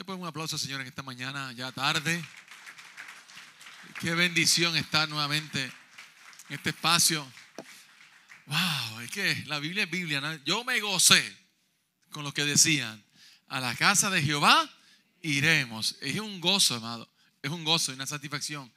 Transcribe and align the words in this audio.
Después 0.00 0.18
un 0.18 0.26
aplauso, 0.26 0.56
señores, 0.56 0.86
esta 0.86 1.02
mañana, 1.02 1.52
ya 1.52 1.70
tarde. 1.72 2.24
Qué 4.00 4.14
bendición 4.14 4.74
estar 4.74 5.06
nuevamente 5.10 5.62
en 6.48 6.54
este 6.54 6.70
espacio. 6.70 7.30
Wow, 8.46 9.00
es 9.00 9.10
que 9.10 9.44
la 9.44 9.58
Biblia 9.58 9.84
es 9.84 9.90
Biblia. 9.90 10.40
Yo 10.46 10.64
me 10.64 10.80
gocé 10.80 11.22
con 12.12 12.24
lo 12.24 12.32
que 12.32 12.46
decían. 12.46 13.04
A 13.48 13.60
la 13.60 13.74
casa 13.74 14.08
de 14.08 14.22
Jehová 14.22 14.74
iremos. 15.20 15.96
Es 16.00 16.18
un 16.18 16.40
gozo, 16.40 16.76
amado. 16.76 17.06
Es 17.42 17.50
un 17.50 17.62
gozo 17.62 17.92
y 17.92 17.96
una 17.96 18.06
satisfacción 18.06 18.72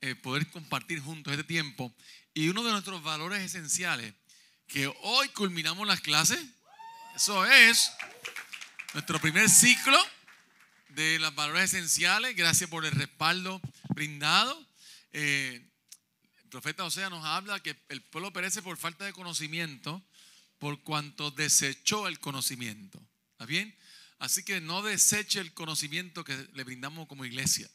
eh, 0.00 0.14
poder 0.14 0.48
compartir 0.52 1.00
juntos 1.00 1.32
este 1.32 1.42
tiempo. 1.42 1.92
Y 2.32 2.48
uno 2.48 2.62
de 2.62 2.70
nuestros 2.70 3.02
valores 3.02 3.42
esenciales, 3.42 4.14
que 4.68 4.86
hoy 5.02 5.28
culminamos 5.30 5.84
las 5.88 6.00
clases, 6.00 6.38
eso 7.16 7.44
es 7.44 7.90
nuestro 8.94 9.20
primer 9.20 9.50
ciclo 9.50 9.98
de 10.94 11.18
los 11.18 11.34
valores 11.34 11.72
esenciales. 11.72 12.36
Gracias 12.36 12.68
por 12.68 12.84
el 12.84 12.92
respaldo 12.92 13.60
brindado. 13.90 14.66
Eh, 15.12 15.62
el 16.42 16.48
profeta 16.48 16.84
Osea 16.84 17.10
nos 17.10 17.24
habla 17.24 17.60
que 17.60 17.76
el 17.88 18.02
pueblo 18.02 18.32
perece 18.32 18.62
por 18.62 18.76
falta 18.76 19.04
de 19.04 19.12
conocimiento, 19.12 20.02
por 20.58 20.82
cuanto 20.82 21.30
desechó 21.30 22.08
el 22.08 22.18
conocimiento. 22.20 23.00
¿Está 23.32 23.46
bien? 23.46 23.74
Así 24.18 24.42
que 24.42 24.60
no 24.60 24.82
deseche 24.82 25.40
el 25.40 25.54
conocimiento 25.54 26.24
que 26.24 26.48
le 26.52 26.64
brindamos 26.64 27.08
como 27.08 27.24
iglesia, 27.24 27.70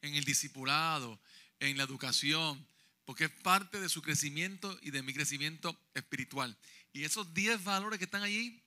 en 0.00 0.14
el 0.14 0.24
discipulado, 0.24 1.20
en 1.58 1.76
la 1.76 1.84
educación, 1.84 2.66
porque 3.04 3.24
es 3.24 3.30
parte 3.30 3.80
de 3.80 3.88
su 3.88 4.00
crecimiento 4.00 4.78
y 4.82 4.92
de 4.92 5.02
mi 5.02 5.12
crecimiento 5.12 5.78
espiritual. 5.94 6.56
Y 6.92 7.04
esos 7.04 7.34
10 7.34 7.64
valores 7.64 7.98
que 7.98 8.06
están 8.06 8.22
allí, 8.22 8.62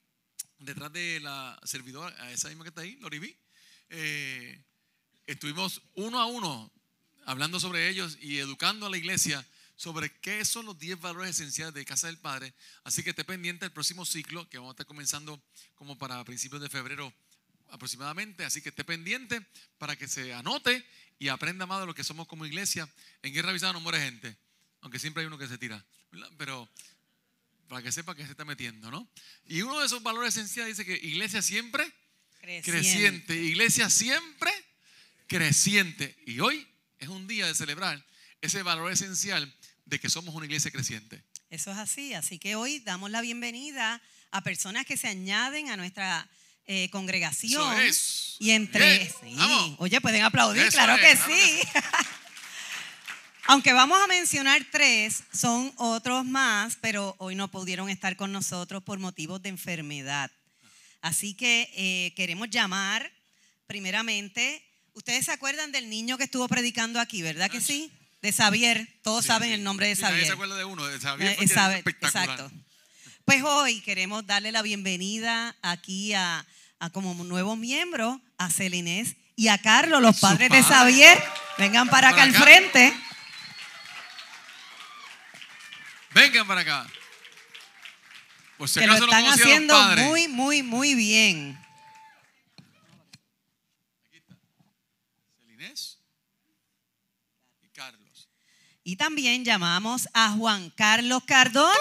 detrás 0.60 0.94
de 0.94 1.20
la 1.22 1.60
servidora, 1.64 2.32
esa 2.32 2.50
misma 2.50 2.64
que 2.64 2.70
está 2.70 2.82
ahí, 2.82 2.98
Loriví, 2.98 3.36
eh, 3.96 4.60
estuvimos 5.28 5.84
uno 5.94 6.20
a 6.20 6.26
uno 6.26 6.72
hablando 7.26 7.60
sobre 7.60 7.90
ellos 7.90 8.18
y 8.20 8.40
educando 8.40 8.88
a 8.88 8.90
la 8.90 8.98
iglesia 8.98 9.46
sobre 9.76 10.12
qué 10.20 10.44
son 10.46 10.66
los 10.66 10.80
10 10.80 11.00
valores 11.00 11.30
esenciales 11.30 11.76
de 11.76 11.86
Casa 11.86 12.08
del 12.08 12.18
Padre. 12.18 12.56
Así 12.84 13.04
que 13.04 13.12
esté 13.12 13.24
pendiente 13.24 13.66
del 13.66 13.72
próximo 13.72 14.04
ciclo, 14.04 14.50
que 14.50 14.58
vamos 14.58 14.72
a 14.72 14.74
estar 14.74 14.88
comenzando 14.88 15.40
como 15.76 15.96
para 15.96 16.24
principios 16.24 16.60
de 16.60 16.70
febrero 16.70 17.14
aproximadamente. 17.70 18.44
Así 18.44 18.64
que 18.64 18.70
esté 18.70 18.84
pendiente 18.84 19.46
para 19.78 19.96
que 19.96 20.08
se 20.08 20.34
anote 20.34 20.84
y 21.20 21.28
aprenda 21.28 21.68
más 21.68 21.80
de 21.80 21.86
lo 21.86 21.94
que 21.94 22.04
somos 22.04 22.28
como 22.28 22.48
iglesia. 22.48 22.90
En 23.22 23.32
guerra 23.32 23.52
avisada 23.52 23.74
no 23.74 23.80
muere 23.80 24.00
gente, 24.00 24.36
aunque 24.82 24.98
siempre 24.98 25.22
hay 25.22 25.28
uno 25.28 25.38
que 25.38 25.48
se 25.48 25.60
tira. 25.60 25.86
Pero 26.40 26.68
para 27.68 27.84
que 27.84 27.92
sepa 27.92 28.16
que 28.16 28.26
se 28.26 28.32
está 28.32 28.44
metiendo, 28.44 28.90
¿no? 28.90 29.08
Y 29.46 29.62
uno 29.62 29.80
de 29.80 29.86
esos 29.86 30.02
valores 30.02 30.36
esenciales 30.36 30.78
dice 30.78 30.86
que 30.86 31.06
iglesia 31.06 31.44
siempre 31.44 31.94
creciente. 32.44 32.72
creciente. 32.72 33.36
Iglesia 33.36 33.90
siempre 33.90 34.52
creciente. 35.28 36.16
Y 36.26 36.40
hoy 36.40 36.68
es 37.00 37.08
un 37.08 37.28
día 37.28 37.48
de 37.48 37.56
celebrar 37.56 38.04
ese 38.42 38.64
valor 38.64 38.92
esencial 38.92 39.52
de 39.86 40.00
que 40.00 40.10
somos 40.10 40.36
una 40.36 40.46
iglesia 40.46 40.72
creciente. 40.72 41.24
Eso 41.50 41.72
es 41.72 41.78
así. 41.78 42.14
Así 42.14 42.40
que 42.40 42.56
hoy 42.56 42.80
damos 42.80 43.12
la 43.12 43.22
bienvenida 43.22 44.02
a 44.32 44.42
personas 44.42 44.86
que 44.86 44.98
se 44.98 45.08
añaden 45.08 45.70
a 45.70 45.78
nuestra 45.78 46.30
eh, 46.66 46.90
congregación. 46.90 47.62
Eso 47.62 47.80
es. 47.80 48.36
Y 48.40 48.52
entre. 48.52 49.00
Bien. 49.00 49.14
sí. 49.22 49.36
Vamos. 49.38 49.76
Oye, 49.80 50.02
pueden 50.02 50.24
aplaudir, 50.24 50.64
Eso 50.64 50.72
claro 50.72 50.96
es, 50.96 51.02
que 51.02 51.16
claro 51.16 51.34
sí. 51.34 51.62
Aunque 53.46 53.74
vamos 53.74 54.02
a 54.02 54.08
mencionar 54.08 54.66
tres, 54.72 55.24
son 55.34 55.74
otros 55.76 56.26
más, 56.26 56.78
pero 56.80 57.16
hoy 57.20 57.36
no 57.36 57.52
pudieron 57.52 57.90
estar 57.90 58.16
con 58.16 58.32
nosotros 58.32 58.82
por 58.84 59.00
motivos 59.00 59.42
de 59.42 59.50
enfermedad. 59.50 60.32
Así 61.04 61.34
que 61.34 61.70
eh, 61.76 62.14
queremos 62.16 62.50
llamar, 62.50 63.12
primeramente, 63.68 64.66
ustedes 64.94 65.26
se 65.26 65.34
acuerdan 65.34 65.74
del 65.74 65.90
niño 65.90 66.18
que 66.18 66.24
estuvo 66.24 66.48
predicando 66.48 67.02
aquí, 67.02 67.22
¿verdad 67.22 67.52
que 67.52 67.60
sí? 67.60 67.92
De 68.22 68.32
Xavier, 68.32 68.88
todos 69.04 69.26
Sí, 69.26 69.28
saben 69.28 69.52
el 69.52 69.64
nombre 69.66 69.88
de 69.88 69.98
Sí, 69.98 70.02
nadie 70.02 70.14
Xavier. 70.14 70.28
se 70.28 70.34
acuerda 70.34 70.56
de 70.56 70.64
uno, 70.64 70.86
de 70.88 70.98
Xavier. 70.98 71.30
Eh, 71.32 71.44
espectacular. 71.44 72.30
Exacto. 72.30 72.52
Pues 73.26 73.44
hoy 73.44 73.82
queremos 73.82 74.26
darle 74.26 74.54
la 74.54 74.62
bienvenida 74.62 75.58
aquí 75.62 76.14
a, 76.14 76.46
a 76.80 76.90
como 76.92 77.14
nuevos 77.26 77.58
miembros 77.58 78.20
a 78.38 78.50
Celinés 78.50 79.18
y 79.36 79.50
a 79.50 79.58
Carlos, 79.58 80.02
los 80.02 80.18
padres 80.22 80.50
de. 80.52 80.64
Xavier. 80.64 81.22
Vengan 81.58 81.90
para, 81.90 82.12
Para 82.12 82.24
acá 82.24 82.38
al 82.38 82.42
frente. 82.42 82.94
Vengan 86.14 86.48
para 86.48 86.62
acá. 86.62 86.88
Por 88.64 88.70
si 88.70 88.80
que 88.80 88.88
lo 88.88 88.94
acaso 88.94 89.08
no 89.08 89.18
están 89.18 89.34
haciendo 89.34 89.78
muy, 90.06 90.30
muy, 90.30 90.64
muy 90.64 90.96
bien. 90.96 91.62
Celinés 95.38 96.00
y 97.62 97.68
Carlos. 97.68 98.30
Y 98.86 98.96
también 98.96 99.44
llamamos 99.44 100.08
a 100.14 100.30
Juan 100.30 100.70
Carlos 100.70 101.24
Cardona. 101.28 101.76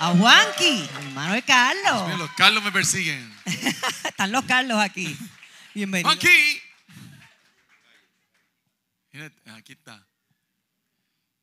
A 0.00 0.08
Juanqui, 0.16 0.84
hermano 0.96 1.34
de 1.34 1.42
Carlos. 1.42 2.18
los 2.18 2.30
Carlos 2.32 2.64
me 2.64 2.72
persiguen. 2.72 3.32
Están 4.04 4.32
los 4.32 4.44
Carlos 4.46 4.80
aquí. 4.80 5.16
Bienvenidos. 5.74 6.12
Juanqui. 6.12 6.60
Aquí 9.52 9.74
está. 9.74 10.04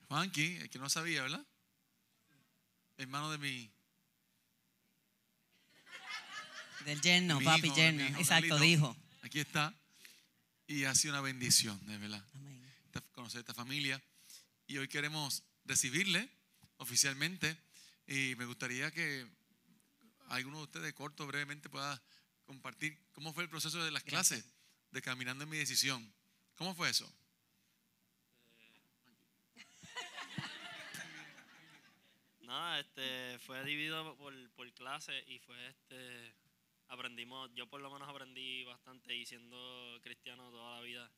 Juanqui, 0.10 0.58
el 0.58 0.70
que 0.70 0.80
no 0.80 0.90
sabía, 0.90 1.22
¿verdad? 1.22 1.46
Hermano 2.98 3.32
de 3.32 3.38
mi. 3.38 3.75
Del 6.86 7.02
yerno, 7.02 7.40
mi 7.40 7.46
papi 7.46 7.68
hijo, 7.68 7.76
yerno. 7.76 8.06
hijo, 8.08 8.20
Exacto, 8.20 8.60
dijo. 8.60 8.96
Aquí 9.24 9.40
está. 9.40 9.74
Y 10.68 10.84
ha 10.84 10.94
sido 10.94 11.16
una 11.16 11.22
bendición, 11.22 11.84
de 11.88 11.98
verdad. 11.98 12.24
Amén. 12.36 12.62
conocer 13.12 13.40
esta 13.40 13.56
familia. 13.56 14.00
Y 14.68 14.78
hoy 14.78 14.88
queremos 14.88 15.42
recibirle 15.66 16.30
oficialmente. 16.78 17.58
Y 18.08 18.36
me 18.36 18.46
gustaría 18.46 18.92
que 18.92 19.26
alguno 20.28 20.58
de 20.58 20.64
ustedes, 20.66 20.94
corto, 20.94 21.26
brevemente, 21.26 21.70
pueda 21.70 22.00
compartir 22.46 22.96
cómo 23.14 23.34
fue 23.34 23.42
el 23.44 23.50
proceso 23.50 23.84
de 23.84 23.90
las 23.90 24.04
clases 24.04 24.46
de 24.92 25.02
Caminando 25.02 25.44
en 25.44 25.50
mi 25.50 25.58
Decisión. 25.58 26.14
¿Cómo 26.56 26.76
fue 26.76 26.92
eso? 26.92 27.12
Nada, 32.42 32.80
este, 32.80 33.40
fue 33.40 33.64
dividido 33.64 34.16
por, 34.18 34.34
por 34.52 34.72
clase 34.74 35.24
y 35.28 35.40
fue 35.40 35.68
este, 35.68 36.32
aprendimos, 36.88 37.52
yo 37.54 37.68
por 37.68 37.82
lo 37.82 37.90
menos 37.90 38.08
aprendí 38.08 38.64
bastante 38.64 39.16
y 39.16 39.26
siendo 39.26 40.00
cristiano 40.02 40.52
toda 40.52 40.78
la 40.78 40.82
vida, 40.82 41.12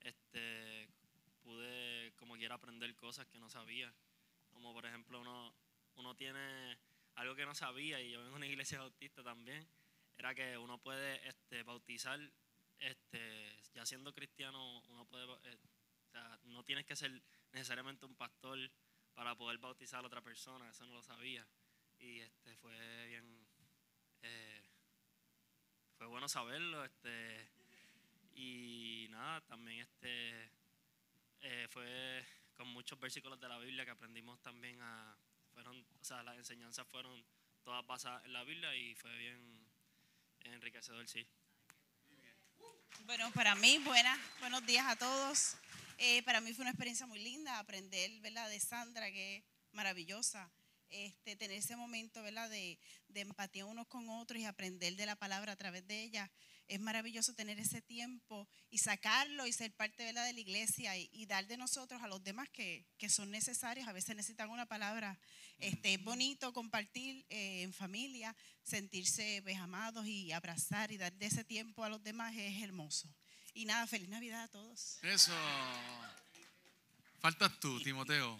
este, 0.00 0.88
pude 1.42 2.12
como 2.16 2.36
quiera 2.36 2.54
aprender 2.54 2.94
cosas 2.96 3.26
que 3.26 3.38
no 3.38 3.48
sabía, 3.50 3.92
como 4.50 4.72
por 4.72 4.86
ejemplo 4.86 5.20
uno, 5.20 5.54
uno 5.96 6.14
tiene 6.14 6.78
algo 7.14 7.34
que 7.34 7.46
no 7.46 7.54
sabía 7.54 8.00
y 8.00 8.10
yo 8.10 8.18
vengo 8.18 8.30
de 8.32 8.36
una 8.36 8.46
iglesia 8.46 8.78
bautista 8.78 9.22
también, 9.22 9.66
era 10.16 10.34
que 10.34 10.56
uno 10.58 10.78
puede 10.78 11.26
este, 11.28 11.62
bautizar, 11.62 12.18
este, 12.78 13.56
ya 13.74 13.84
siendo 13.84 14.12
cristiano, 14.14 14.80
uno 14.88 15.04
puede, 15.06 15.26
eh, 15.44 15.58
no 16.44 16.64
tienes 16.64 16.86
que 16.86 16.96
ser 16.96 17.22
necesariamente 17.52 18.06
un 18.06 18.14
pastor 18.14 18.58
para 19.14 19.34
poder 19.36 19.58
bautizar 19.58 20.02
a 20.02 20.06
otra 20.06 20.22
persona, 20.22 20.70
eso 20.70 20.86
no 20.86 20.94
lo 20.94 21.02
sabía. 21.02 21.46
Y 21.98 22.20
este 22.20 22.56
fue 22.56 23.06
bien, 23.06 23.46
eh, 24.22 24.61
fue 26.02 26.08
bueno 26.08 26.28
saberlo, 26.28 26.84
este, 26.84 27.48
y 28.34 29.06
nada, 29.10 29.40
también 29.42 29.78
este 29.78 30.50
eh, 31.42 31.68
fue 31.70 32.26
con 32.56 32.66
muchos 32.66 32.98
versículos 32.98 33.38
de 33.38 33.48
la 33.48 33.56
Biblia 33.58 33.84
que 33.84 33.92
aprendimos 33.92 34.42
también 34.42 34.82
a, 34.82 35.16
fueron, 35.54 35.78
o 35.78 36.04
sea, 36.04 36.24
las 36.24 36.36
enseñanzas 36.38 36.88
fueron 36.88 37.24
todas 37.62 37.86
basadas 37.86 38.24
en 38.24 38.32
la 38.32 38.42
Biblia 38.42 38.74
y 38.74 38.96
fue 38.96 39.16
bien 39.16 39.64
enriquecedor, 40.40 41.06
sí. 41.06 41.24
Bueno, 43.04 43.30
para 43.30 43.54
mí, 43.54 43.78
buenas, 43.78 44.18
buenos 44.40 44.66
días 44.66 44.84
a 44.88 44.96
todos. 44.96 45.56
Eh, 45.98 46.24
para 46.24 46.40
mí 46.40 46.52
fue 46.52 46.62
una 46.62 46.72
experiencia 46.72 47.06
muy 47.06 47.20
linda 47.20 47.60
aprender, 47.60 48.10
¿verdad? 48.22 48.48
De 48.48 48.58
Sandra, 48.58 49.08
que 49.12 49.36
es 49.36 49.44
maravillosa. 49.70 50.50
Este, 50.92 51.36
tener 51.36 51.56
ese 51.56 51.74
momento, 51.74 52.22
¿verdad? 52.22 52.50
De, 52.50 52.78
de 53.08 53.20
empatía 53.20 53.64
unos 53.64 53.86
con 53.86 54.10
otros 54.10 54.38
y 54.38 54.44
aprender 54.44 54.94
de 54.94 55.06
la 55.06 55.16
palabra 55.16 55.52
a 55.52 55.56
través 55.56 55.86
de 55.86 56.02
ella. 56.02 56.30
Es 56.68 56.80
maravilloso 56.80 57.34
tener 57.34 57.58
ese 57.58 57.80
tiempo 57.80 58.46
y 58.70 58.78
sacarlo 58.78 59.46
y 59.46 59.52
ser 59.52 59.72
parte, 59.72 60.04
¿verdad? 60.04 60.26
De 60.26 60.34
la 60.34 60.40
iglesia 60.40 60.96
y, 60.96 61.26
dar 61.26 61.46
de 61.46 61.56
nosotros 61.56 62.02
a 62.02 62.08
los 62.08 62.22
demás 62.22 62.50
que, 62.50 62.86
que 62.98 63.08
son 63.08 63.30
necesarios. 63.30 63.88
A 63.88 63.92
veces 63.92 64.14
necesitan 64.14 64.50
una 64.50 64.66
palabra. 64.66 65.18
Este, 65.58 65.94
es 65.94 66.04
bonito 66.04 66.52
compartir 66.52 67.24
eh, 67.30 67.62
en 67.62 67.72
familia, 67.72 68.36
sentirse 68.62 69.40
pues, 69.42 69.56
amados 69.56 70.06
y 70.06 70.30
abrazar 70.32 70.92
y 70.92 70.98
dar 70.98 71.12
de 71.14 71.26
ese 71.26 71.42
tiempo 71.42 71.84
a 71.84 71.88
los 71.88 72.02
demás 72.02 72.34
es 72.36 72.62
hermoso. 72.62 73.08
Y 73.54 73.64
nada, 73.64 73.86
feliz 73.86 74.08
Navidad 74.08 74.42
a 74.44 74.48
todos. 74.48 74.98
Eso. 75.02 75.32
Faltas 77.20 77.58
tú, 77.60 77.80
Timoteo. 77.80 78.38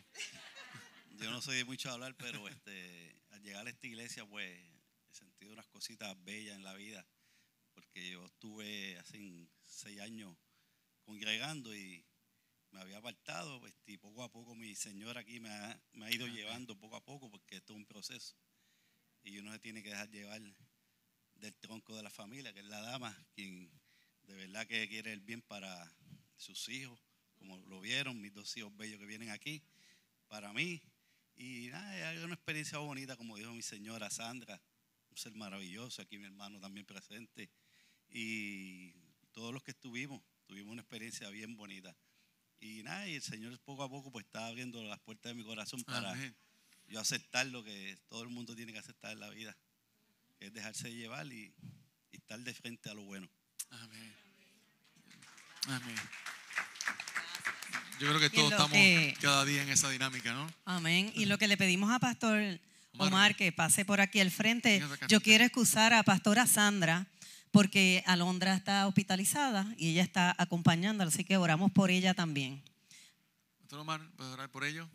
Yo 1.23 1.31
no 1.31 1.41
soy 1.41 1.59
de 1.59 1.65
mucho 1.65 1.89
hablar, 1.89 2.17
pero 2.17 2.49
este, 2.49 3.23
al 3.31 3.41
llegar 3.43 3.65
a 3.65 3.71
esta 3.71 3.87
iglesia, 3.87 4.27
pues 4.27 4.51
he 4.51 5.15
sentido 5.15 5.53
unas 5.53 5.69
cositas 5.69 6.17
bellas 6.25 6.57
en 6.57 6.65
la 6.65 6.75
vida. 6.75 7.07
porque 7.75 8.11
yo 8.11 8.27
estuve 8.27 8.99
hace 8.99 9.49
seis 9.63 10.01
años 10.01 10.37
congregando 11.05 11.75
y 11.77 12.05
me 12.73 12.81
había 12.81 12.99
apartado, 12.99 13.61
pues, 13.61 13.73
y 13.87 13.99
poco 13.99 14.25
a 14.25 14.33
poco 14.33 14.57
mi 14.57 14.75
señor 14.75 15.17
aquí 15.17 15.39
me 15.39 15.49
ha, 15.49 15.81
me 15.93 16.07
ha 16.07 16.11
ido 16.11 16.27
llevando 16.27 16.77
poco 16.77 16.97
a 16.97 17.05
poco, 17.05 17.31
porque 17.31 17.59
esto 17.59 17.73
es 17.73 17.77
un 17.77 17.87
proceso. 17.87 18.35
Y 19.23 19.39
uno 19.39 19.53
se 19.53 19.61
tiene 19.61 19.81
que 19.81 19.91
dejar 19.91 20.11
llevar 20.11 20.43
del 21.37 21.55
tronco 21.55 21.95
de 21.97 22.03
la 22.03 22.11
familia, 22.11 22.53
que 22.53 22.61
es 22.61 22.67
la 22.67 22.81
dama, 22.81 23.17
quien 23.37 23.71
de 24.23 24.35
verdad 24.35 24.67
que 24.67 24.89
quiere 24.89 25.13
el 25.13 25.21
bien 25.21 25.43
para 25.43 25.89
sus 26.37 26.69
hijos, 26.69 27.01
como 27.37 27.59
lo 27.59 27.81
vieron, 27.81 28.21
mis 28.21 28.35
dos 28.35 28.57
hijos 28.57 28.77
bellos 28.77 28.99
que 28.99 29.07
vienen 29.07 29.31
aquí, 29.31 29.63
para 30.27 30.53
mí. 30.53 30.83
Y 31.37 31.69
nada, 31.69 32.13
es 32.13 32.23
una 32.23 32.35
experiencia 32.35 32.79
bonita, 32.79 33.17
como 33.17 33.37
dijo 33.37 33.53
mi 33.53 33.63
señora 33.63 34.11
Sandra, 34.11 34.61
un 35.11 35.17
ser 35.17 35.35
maravilloso, 35.35 36.03
aquí 36.03 36.19
mi 36.19 36.27
hermano 36.27 36.61
también 36.61 36.87
presente. 36.87 37.51
Y 38.09 38.93
todos 39.33 39.53
los 39.53 39.63
que 39.63 39.73
estuvimos, 39.73 40.23
tuvimos 40.47 40.73
una 40.73 40.83
experiencia 40.83 41.29
bien 41.31 41.57
bonita. 41.57 41.97
Y 42.61 42.83
nada, 42.83 43.09
y 43.09 43.17
el 43.17 43.23
Señor 43.23 43.59
poco 43.61 43.83
a 43.83 43.89
poco 43.89 44.13
pues 44.13 44.25
está 44.27 44.47
abriendo 44.47 44.83
las 44.85 45.01
puertas 45.01 45.31
de 45.31 45.35
mi 45.35 45.45
corazón 45.45 45.83
para 45.83 46.13
Amén. 46.13 46.35
yo 46.89 47.01
aceptar 47.01 47.47
lo 47.47 47.65
que 47.65 47.99
todo 48.09 48.23
el 48.23 48.29
mundo 48.29 48.55
tiene 48.55 48.73
que 48.73 48.79
aceptar 48.79 49.13
en 49.13 49.21
la 49.21 49.31
vida, 49.31 49.57
que 50.39 50.47
es 50.47 50.53
dejarse 50.53 50.95
llevar 50.95 51.27
y, 51.27 51.53
y 52.13 52.17
estar 52.17 52.39
de 52.39 52.55
frente 52.55 52.89
a 52.91 52.95
lo 52.95 53.03
bueno. 53.03 53.29
Amén. 53.71 54.15
Amén. 55.67 55.97
Yo 58.03 58.09
creo 58.09 58.19
que 58.21 58.31
todos 58.31 58.51
lo 58.51 58.57
estamos 58.57 58.73
que- 58.73 59.15
cada 59.21 59.45
día 59.45 59.63
en 59.63 59.69
esa 59.69 59.89
dinámica, 59.89 60.33
¿no? 60.33 60.53
Amén. 60.65 61.13
Y 61.15 61.27
lo 61.27 61.39
que 61.39 61.47
le 61.47 61.57
pedimos 61.57 61.93
a 61.93 62.01
Pastor 62.01 62.59
Omar. 62.95 63.09
Omar 63.09 63.37
que 63.37 63.53
pase 63.53 63.85
por 63.85 64.01
aquí 64.01 64.19
al 64.19 64.33
frente, 64.33 64.83
yo 65.09 65.21
quiero 65.21 65.45
excusar 65.45 65.93
a 65.95 66.03
Pastora 66.03 66.47
Sandra 66.49 67.07
porque 67.53 68.03
Alondra 68.07 68.55
está 68.57 68.89
hospitalizada 68.89 69.73
y 69.79 69.91
ella 69.91 70.03
está 70.03 70.35
acompañándola, 70.37 71.11
así 71.11 71.23
que 71.23 71.37
oramos 71.37 71.71
por 71.71 71.91
ella 71.93 72.13
también. 72.13 72.61
Pastor 73.61 73.79
Omar, 73.79 74.01
¿puedes 74.17 74.33
orar 74.33 74.51
por 74.51 74.65
ello? 74.65 74.89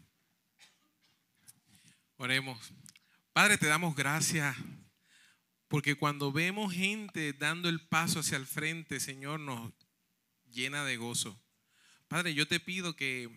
Oremos. 2.18 2.60
Padre, 3.32 3.58
te 3.58 3.68
damos 3.68 3.96
gracias 3.96 4.56
porque 5.70 5.96
cuando 5.96 6.32
vemos 6.34 6.74
gente 6.74 7.32
dando 7.34 7.70
el 7.70 7.80
paso 7.88 8.20
hacia 8.20 8.38
el 8.38 8.46
frente, 8.46 9.00
Señor, 9.00 9.40
nos 9.40 9.72
llena 10.52 10.84
de 10.84 10.98
gozo. 10.98 11.40
Padre, 12.08 12.34
yo 12.34 12.48
te 12.48 12.62
pido 12.62 12.96
que 12.96 13.30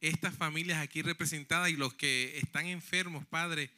estas 0.00 0.34
familias 0.34 0.78
aquí 0.78 1.02
representadas 1.02 1.68
y 1.68 1.76
los 1.76 1.92
que 1.92 2.38
están 2.38 2.66
enfermos, 2.66 3.26
Padre, 3.26 3.70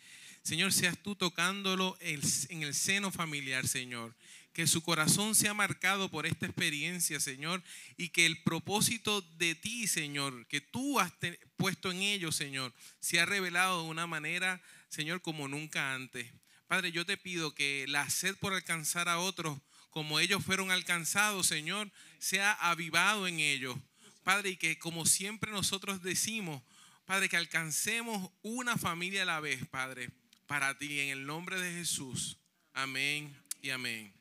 Señor, 0.42 0.72
seas 0.72 0.96
tú 0.98 1.16
tocándolo 1.16 1.96
en 2.00 2.62
el 2.62 2.74
seno 2.74 3.10
familiar, 3.10 3.66
Señor. 3.66 4.14
Que 4.52 4.66
su 4.66 4.82
corazón 4.82 5.34
sea 5.34 5.54
marcado 5.54 6.08
por 6.08 6.26
esta 6.26 6.46
experiencia, 6.46 7.18
Señor, 7.18 7.62
y 7.96 8.10
que 8.10 8.26
el 8.26 8.40
propósito 8.42 9.22
de 9.38 9.54
ti, 9.54 9.88
Señor, 9.88 10.46
que 10.46 10.60
tú 10.60 11.00
has 11.00 11.12
puesto 11.56 11.90
en 11.90 12.02
ellos, 12.02 12.36
Señor, 12.36 12.72
se 13.00 13.18
ha 13.18 13.26
revelado 13.26 13.82
de 13.82 13.88
una 13.88 14.06
manera, 14.06 14.62
Señor, 14.88 15.20
como 15.22 15.48
nunca 15.48 15.94
antes. 15.94 16.30
Padre, 16.68 16.92
yo 16.92 17.04
te 17.06 17.16
pido 17.16 17.54
que 17.54 17.86
la 17.88 18.08
sed 18.10 18.36
por 18.36 18.52
alcanzar 18.52 19.08
a 19.08 19.18
otros, 19.18 19.58
como 19.90 20.20
ellos 20.20 20.44
fueron 20.44 20.70
alcanzados, 20.70 21.46
Señor, 21.46 21.90
sea 22.18 22.52
avivado 22.52 23.26
en 23.26 23.40
ellos. 23.40 23.76
Padre, 24.22 24.50
y 24.50 24.56
que 24.56 24.78
como 24.78 25.04
siempre 25.06 25.50
nosotros 25.50 26.02
decimos, 26.02 26.62
Padre, 27.04 27.28
que 27.28 27.36
alcancemos 27.36 28.30
una 28.42 28.76
familia 28.76 29.22
a 29.22 29.26
la 29.26 29.40
vez, 29.40 29.66
Padre, 29.66 30.10
para 30.46 30.78
ti, 30.78 31.00
en 31.00 31.08
el 31.10 31.26
nombre 31.26 31.60
de 31.60 31.72
Jesús. 31.72 32.38
Amén 32.72 33.36
y 33.60 33.70
amén. 33.70 34.12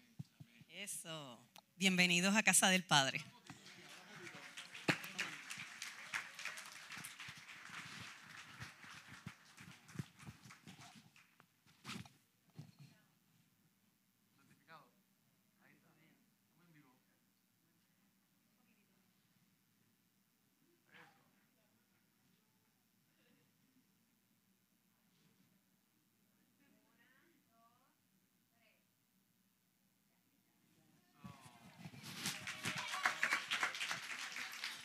Eso. 0.70 1.40
Bienvenidos 1.78 2.36
a 2.36 2.44
Casa 2.44 2.70
del 2.70 2.84
Padre. 2.84 3.24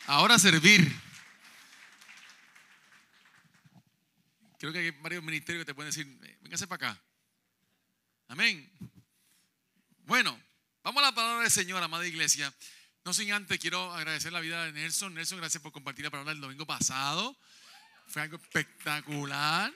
Ahora 0.07 0.39
servir. 0.39 0.95
Creo 4.59 4.73
que 4.73 4.79
hay 4.79 4.91
varios 4.91 5.23
ministerios 5.23 5.63
que 5.63 5.67
te 5.67 5.75
pueden 5.75 5.91
decir, 5.91 6.07
"Eh, 6.23 6.39
véngase 6.43 6.67
para 6.69 6.91
acá. 6.91 7.03
Amén. 8.29 8.71
Bueno, 10.05 10.41
vamos 10.85 11.03
a 11.03 11.07
la 11.07 11.15
palabra 11.15 11.43
del 11.43 11.51
Señor, 11.51 11.83
amada 11.83 12.07
iglesia. 12.07 12.55
No 13.05 13.13
sin 13.13 13.33
antes, 13.33 13.59
quiero 13.59 13.93
agradecer 13.93 14.33
la 14.33 14.41
vida 14.41 14.65
de 14.65 14.73
Nelson. 14.73 15.13
Nelson, 15.13 15.39
gracias 15.39 15.61
por 15.61 15.73
compartir 15.73 16.05
la 16.05 16.11
palabra 16.11 16.33
el 16.33 16.41
domingo 16.41 16.67
pasado. 16.67 17.37
Fue 18.07 18.23
algo 18.23 18.37
espectacular. 18.37 19.73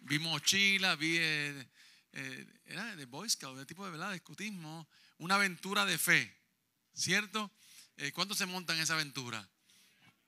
Vi 0.00 0.18
mochila, 0.18 0.96
vi, 0.96 1.18
eh, 1.18 1.68
eh, 2.12 2.46
era 2.64 2.96
de 2.96 3.04
Boy 3.04 3.28
Scout, 3.28 3.58
de 3.58 3.66
tipo 3.66 3.84
de 3.84 3.90
verdad, 3.90 4.10
de 4.10 4.16
escutismo. 4.16 4.88
Una 5.18 5.34
aventura 5.34 5.84
de 5.84 5.98
fe, 5.98 6.34
¿cierto? 6.94 7.50
Eh, 7.96 8.12
¿Cuántos 8.12 8.38
se 8.38 8.46
montan 8.46 8.76
en 8.76 8.82
esa 8.82 8.94
aventura? 8.94 9.46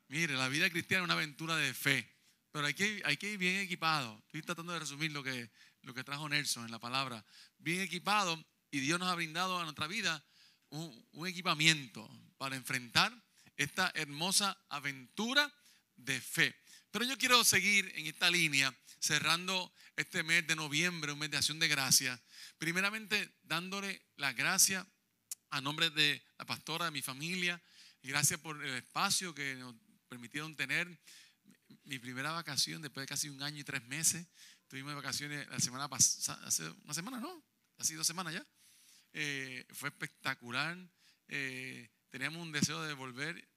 Mire, 0.09 0.35
la 0.35 0.49
vida 0.49 0.71
cristiana 0.71 1.03
es 1.03 1.05
una 1.05 1.15
aventura 1.15 1.57
de 1.57 1.75
fe, 1.75 2.09
pero 2.53 2.67
hay 2.67 2.75
que, 2.75 3.03
hay 3.05 3.17
que 3.17 3.33
ir 3.33 3.39
bien 3.39 3.57
equipado. 3.57 4.23
Estoy 4.27 4.43
tratando 4.43 4.73
de 4.73 4.79
resumir 4.79 5.11
lo 5.13 5.23
que, 5.23 5.51
lo 5.83 5.95
que 5.95 6.05
trajo 6.05 6.29
Nelson 6.29 6.65
en 6.65 6.71
la 6.71 6.79
palabra. 6.79 7.25
Bien 7.59 7.81
equipado 7.81 8.43
y 8.71 8.81
Dios 8.81 9.01
nos 9.01 9.09
ha 9.11 9.15
brindado 9.15 9.59
a 9.59 9.65
nuestra 9.65 9.87
vida 9.87 10.25
un, 10.71 11.09
un 11.13 11.27
equipamiento 11.27 12.09
para 12.39 12.57
enfrentar 12.57 13.13
esta 13.57 13.91
hermosa 13.95 14.57
aventura 14.69 15.53
de 15.97 16.21
fe. 16.21 16.55
Pero 16.91 17.05
yo 17.05 17.19
quiero 17.19 17.43
seguir 17.43 17.93
en 17.97 18.07
esta 18.07 18.31
línea, 18.31 18.75
cerrando 19.01 19.73
este 19.97 20.23
mes 20.23 20.47
de 20.47 20.57
noviembre, 20.57 21.13
un 21.13 21.19
mes 21.19 21.31
de 21.31 21.39
acción 21.39 21.59
de 21.59 21.69
gracias. 21.69 22.21
Primeramente, 22.59 23.35
dándole 23.43 24.03
las 24.17 24.37
gracias 24.37 24.87
a 25.51 25.61
nombre 25.61 25.91
de 25.91 26.23
la 26.39 26.45
pastora, 26.45 26.87
de 26.87 26.91
mi 26.91 27.03
familia, 27.03 27.61
gracias 28.03 28.41
por 28.41 28.65
el 28.65 28.77
espacio 28.77 29.35
que 29.35 29.57
nos 29.57 29.75
permitieron 30.09 30.55
tener 30.57 30.87
mi 31.85 31.99
primera 31.99 32.33
vacación 32.33 32.83
después 32.83 33.03
de 33.03 33.09
casi 33.09 33.29
un 33.29 33.43
año 33.43 33.61
y 33.61 33.65
tres 33.65 33.85
meses. 33.85 34.27
Tuvimos 34.69 34.95
vacaciones 34.95 35.47
la 35.49 35.61
semana 35.61 35.89
pasada, 35.89 36.45
hace 36.47 36.69
una 36.85 36.95
semana, 36.95 37.21
¿no? 37.21 37.43
Hace 37.79 37.95
dos 37.95 38.07
semanas 38.07 38.35
ya. 38.35 38.47
Eh, 39.13 39.67
fue 39.71 39.89
espectacular. 39.89 40.77
Eh, 41.29 41.89
teníamos 42.11 42.43
un 42.43 42.53
deseo 42.53 42.83
de 42.83 42.95
volver. 42.95 43.49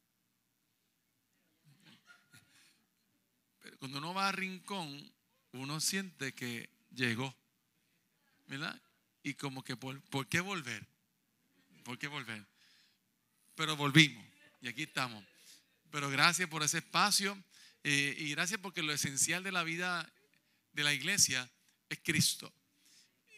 Pero 3.60 3.78
cuando 3.78 3.98
uno 3.98 4.14
va 4.14 4.30
a 4.30 4.32
Rincón, 4.32 5.12
uno 5.54 5.80
siente 5.80 6.34
que 6.34 6.70
llegó. 6.92 7.36
¿Verdad? 8.48 8.82
Y 9.24 9.34
como 9.36 9.64
que, 9.64 9.76
¿por, 9.76 10.02
¿por 10.04 10.28
qué 10.28 10.40
volver? 10.40 10.88
¿Por 11.84 11.98
qué 11.98 12.08
volver? 12.08 12.46
Pero 13.56 13.76
volvimos 13.76 14.26
y 14.62 14.68
aquí 14.68 14.84
estamos. 14.84 15.24
Pero 15.92 16.10
gracias 16.10 16.48
por 16.50 16.64
ese 16.64 16.80
espacio 16.80 17.38
eh, 17.84 18.16
y 18.18 18.32
gracias 18.32 18.60
porque 18.60 18.84
lo 18.84 18.94
esencial 18.94 19.44
de 19.44 19.52
la 19.52 19.64
vida 19.64 20.12
de 20.74 20.84
la 20.84 20.94
iglesia 20.94 21.50
es 21.90 22.00
Cristo. 22.04 22.54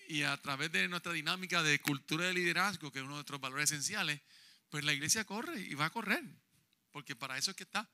Y 0.08 0.24
a 0.24 0.36
través 0.38 0.72
de 0.72 0.88
nuestra 0.88 1.13
dinámica 1.13 1.63
de 1.63 1.79
cultura 1.79 2.25
de 2.25 2.34
liderazgo, 2.34 2.91
que 2.91 3.00
es 3.00 3.03
uno 3.03 3.13
de 3.13 3.20
nuestros 3.20 3.39
valores 3.39 3.72
esenciales, 3.72 4.20
pues 4.70 4.84
la 4.84 4.93
iglesia 4.93 5.24
corre 5.24 5.60
y 5.60 5.74
va 5.74 5.86
a 5.86 5.89
correr. 5.89 6.24
Porque 6.91 7.15
para 7.15 7.38
eso 7.38 7.51
es 7.51 7.58
que 7.58 7.63
está, 7.63 7.89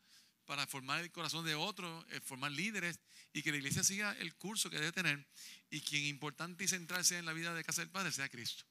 para 0.45 0.65
formar 0.65 1.01
el 1.01 1.11
corazón 1.11 1.45
de 1.45 1.53
otros, 1.53 2.05
eh, 2.09 2.19
formar 2.21 2.51
líderes 2.51 2.99
y 3.33 3.43
que 3.43 3.51
la 3.51 3.57
iglesia 3.57 3.83
siga 3.83 4.13
el 4.13 4.33
curso 4.35 4.69
que 4.69 4.77
debe 4.77 4.91
tener 4.91 5.27
y 5.69 5.81
quien 5.81 6.05
importante 6.05 6.63
y 6.63 6.67
central 6.67 7.05
sea 7.05 7.19
en 7.19 7.25
la 7.25 7.33
vida 7.33 7.53
de 7.53 7.63
Casa 7.63 7.81
del 7.81 7.91
Padre 7.91 8.11
sea 8.11 8.29
Cristo. 8.29 8.63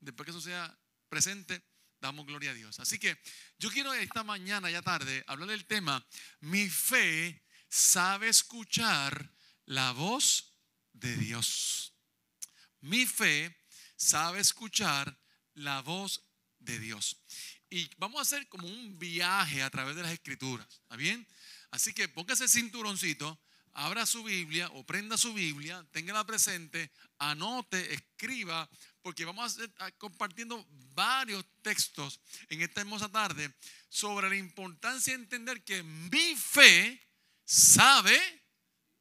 Después 0.00 0.24
que 0.24 0.30
eso 0.30 0.40
sea 0.40 0.76
presente, 1.08 1.62
damos 2.00 2.26
gloria 2.26 2.50
a 2.50 2.54
Dios. 2.54 2.78
Así 2.80 2.98
que 2.98 3.16
yo 3.58 3.70
quiero 3.70 3.92
esta 3.94 4.22
mañana, 4.24 4.70
ya 4.70 4.82
tarde, 4.82 5.24
hablar 5.26 5.48
del 5.48 5.66
tema, 5.66 6.06
mi 6.40 6.68
fe 6.68 7.44
sabe 7.68 8.28
escuchar 8.28 9.32
la 9.66 9.92
voz 9.92 10.54
de 10.92 11.16
Dios. 11.16 11.94
Mi 12.80 13.06
fe 13.06 13.64
sabe 13.96 14.40
escuchar 14.40 15.18
la 15.54 15.82
voz 15.82 16.24
de 16.58 16.78
Dios. 16.78 17.22
Y 17.70 17.90
vamos 17.98 18.18
a 18.18 18.22
hacer 18.22 18.48
como 18.48 18.66
un 18.66 18.98
viaje 18.98 19.62
a 19.62 19.70
través 19.70 19.96
de 19.96 20.02
las 20.02 20.12
escrituras, 20.12 20.66
¿está 20.70 20.96
bien? 20.96 21.26
Así 21.70 21.92
que 21.92 22.08
póngase 22.08 22.44
el 22.44 22.50
cinturoncito, 22.50 23.38
abra 23.72 24.06
su 24.06 24.24
Biblia 24.24 24.68
o 24.72 24.86
prenda 24.86 25.18
su 25.18 25.34
Biblia, 25.34 25.86
téngala 25.92 26.24
presente, 26.24 26.90
anote, 27.18 27.92
escriba, 27.92 28.68
porque 29.02 29.24
vamos 29.24 29.58
a 29.58 29.64
estar 29.64 29.98
compartiendo 29.98 30.66
varios 30.94 31.44
textos 31.62 32.20
en 32.48 32.62
esta 32.62 32.80
hermosa 32.80 33.08
tarde 33.08 33.52
sobre 33.88 34.28
la 34.28 34.36
importancia 34.36 35.12
de 35.14 35.22
entender 35.22 35.62
que 35.64 35.82
mi 35.82 36.34
fe 36.36 37.00
sabe 37.44 38.18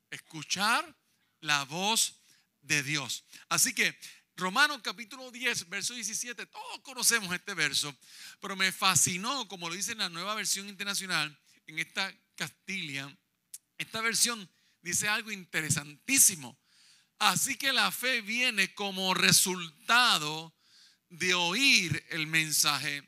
escuchar 0.10 0.96
la 1.42 1.64
voz 1.66 2.22
de 2.62 2.84
Dios. 2.84 3.24
Así 3.50 3.74
que 3.74 3.98
Romanos 4.38 4.82
capítulo 4.84 5.32
10, 5.32 5.68
verso 5.68 5.96
17, 5.96 6.46
todos 6.46 6.80
conocemos 6.82 7.34
este 7.34 7.56
verso, 7.56 7.96
pero 8.40 8.56
me 8.56 8.72
fascinó, 8.72 9.48
como 9.48 9.68
lo 9.68 9.74
dice 9.74 9.94
en 9.94 9.98
la 9.98 10.10
nueva 10.10 10.36
versión 10.36 10.70
internacional, 10.70 11.36
en 11.66 11.80
esta 11.80 12.14
Castilla, 12.36 13.12
esta 13.80 14.00
versión 14.02 14.48
dice 14.82 15.08
algo 15.08 15.32
interesantísimo. 15.32 16.56
Así 17.20 17.58
que 17.58 17.74
la 17.74 17.92
fe 17.92 18.22
viene 18.22 18.74
como 18.76 19.14
resultado 19.14 20.54
de 21.10 21.34
oír 21.34 22.06
el 22.10 22.28
mensaje. 22.28 23.04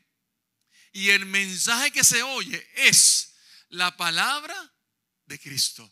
Y 0.92 1.10
el 1.10 1.26
mensaje 1.26 1.92
que 1.92 2.02
se 2.02 2.22
oye 2.22 2.66
es 2.74 3.34
la 3.68 3.96
palabra 3.96 4.72
de 5.26 5.38
Cristo. 5.38 5.90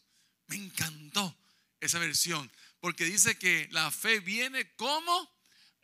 Me 0.49 0.57
encantó 0.57 1.37
esa 1.81 1.99
versión, 1.99 2.51
porque 2.81 3.05
dice 3.05 3.39
que 3.39 3.69
la 3.71 3.91
fe 3.91 4.19
viene 4.21 4.75
como 4.75 5.31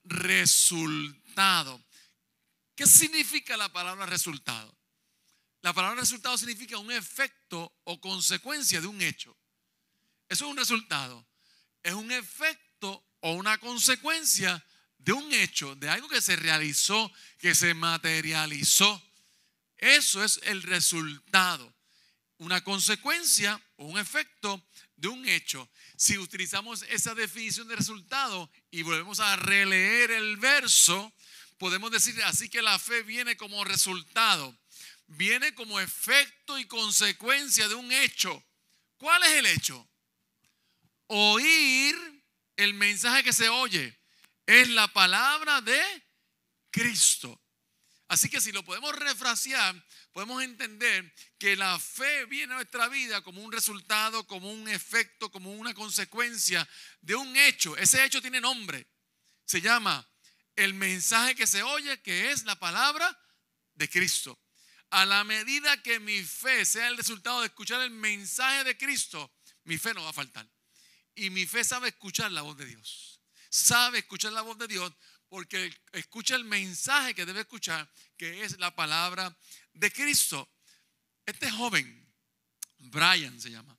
resultado. 0.05 1.85
¿Qué 2.75 2.87
significa 2.87 3.57
la 3.57 3.73
palabra 3.73 4.07
resultado? 4.07 4.77
La 5.63 5.73
palabra 5.73 6.01
resultado 6.01 6.37
significa 6.37 6.79
un 6.79 6.91
efecto 6.91 7.73
o 7.85 8.01
consecuencia 8.01 8.81
de 8.81 8.87
un 8.89 9.01
hecho. 9.01 9.37
Eso 10.29 10.45
es 10.47 10.51
un 10.51 10.57
resultado. 10.57 11.25
Es 11.85 11.95
un 11.95 12.11
efecto 12.11 13.05
o 13.21 13.35
una 13.35 13.59
consecuencia 13.59 14.65
de 14.99 15.13
un 15.13 15.33
hecho, 15.33 15.77
de 15.77 15.89
algo 15.89 16.09
que 16.09 16.21
se 16.21 16.35
realizó, 16.35 17.13
que 17.39 17.55
se 17.55 17.75
materializó. 17.75 19.01
Eso 19.77 20.25
es 20.25 20.41
el 20.43 20.63
resultado. 20.63 21.73
Una 22.39 22.65
consecuencia 22.65 23.63
o 23.77 23.85
un 23.85 24.01
efecto 24.01 24.61
de 24.97 25.07
un 25.07 25.29
hecho. 25.29 25.71
Si 25.97 26.19
utilizamos 26.19 26.83
esa 26.89 27.15
definición 27.15 27.69
de 27.69 27.77
resultado 27.77 28.51
y 28.73 28.83
volvemos 28.83 29.21
a 29.21 29.37
releer 29.37 30.11
el 30.11 30.39
verso, 30.39 31.13
podemos 31.59 31.93
decir 31.93 32.21
así 32.25 32.49
que 32.49 32.63
la 32.63 32.81
fe 32.81 33.05
viene 33.05 33.37
como 33.37 33.63
resultado 33.63 34.59
viene 35.07 35.55
como 35.55 35.81
efecto 35.81 36.59
y 36.59 36.67
consecuencia 36.67 37.69
de 37.69 37.75
un 37.75 37.91
hecho. 37.93 38.43
¿Cuál 38.97 39.23
es 39.25 39.31
el 39.31 39.47
hecho? 39.47 39.89
Oír 41.07 41.97
el 42.57 42.75
mensaje 42.75 43.23
que 43.23 43.33
se 43.33 43.49
oye 43.49 43.99
es 44.47 44.69
la 44.71 44.89
palabra 44.89 45.61
de 45.61 45.83
Cristo. 46.71 47.41
Así 48.09 48.29
que 48.29 48.41
si 48.41 48.53
lo 48.53 48.65
podemos 48.65 48.95
refrasear, 48.95 49.75
podemos 50.13 50.43
entender 50.43 51.13
que 51.39 51.57
la 51.57 51.79
fe 51.79 52.27
viene 52.27 52.53
a 52.53 52.57
nuestra 52.57 52.89
vida 52.89 53.23
como 53.23 53.43
un 53.43 53.51
resultado, 53.51 54.27
como 54.27 54.53
un 54.53 54.69
efecto, 54.69 55.31
como 55.31 55.53
una 55.53 55.75
consecuencia 55.75 56.69
de 57.01 57.15
un 57.15 57.37
hecho. 57.37 57.77
Ese 57.77 58.05
hecho 58.05 58.21
tiene 58.21 58.41
nombre. 58.41 58.87
Se 59.47 59.61
llama 59.61 60.07
el 60.57 60.75
mensaje 60.75 61.35
que 61.35 61.47
se 61.47 61.63
oye, 61.63 62.01
que 62.03 62.31
es 62.31 62.45
la 62.45 62.59
palabra 62.59 63.19
de 63.75 63.89
Cristo 63.89 64.39
a 64.95 65.05
la 65.05 65.25
medida 65.25 65.83
que 65.83 65.99
mi 65.99 66.23
fe 66.23 66.65
sea 66.65 66.87
el 66.87 66.97
resultado 66.97 67.41
de 67.41 67.47
escuchar 67.47 67.81
el 67.81 67.91
mensaje 67.91 68.63
de 68.63 68.79
Cristo, 68.79 69.33
mi 69.65 69.77
fe 69.77 69.93
no 69.93 70.05
va 70.05 70.11
a 70.11 70.13
faltar. 70.13 70.49
Y 71.15 71.31
mi 71.31 71.47
fe 71.47 71.65
sabe 71.65 71.89
escuchar 71.89 72.33
la 72.33 72.43
voz 72.43 72.57
de 72.57 72.67
Dios. 72.67 73.21
Sabe 73.49 73.99
escuchar 73.99 74.33
la 74.33 74.43
voz 74.43 74.59
de 74.59 74.67
Dios 74.67 74.93
porque 75.29 75.73
escucha 75.93 76.37
el 76.37 76.45
mensaje 76.45 77.15
que 77.15 77.27
debe 77.27 77.41
escuchar, 77.41 77.91
que 78.17 78.45
es 78.45 78.59
la 78.59 78.75
palabra 78.75 79.37
de 79.73 79.93
Cristo. 79.93 80.49
Este 81.27 81.51
joven, 81.51 82.15
Brian 82.79 83.41
se 83.41 83.51
llama, 83.51 83.77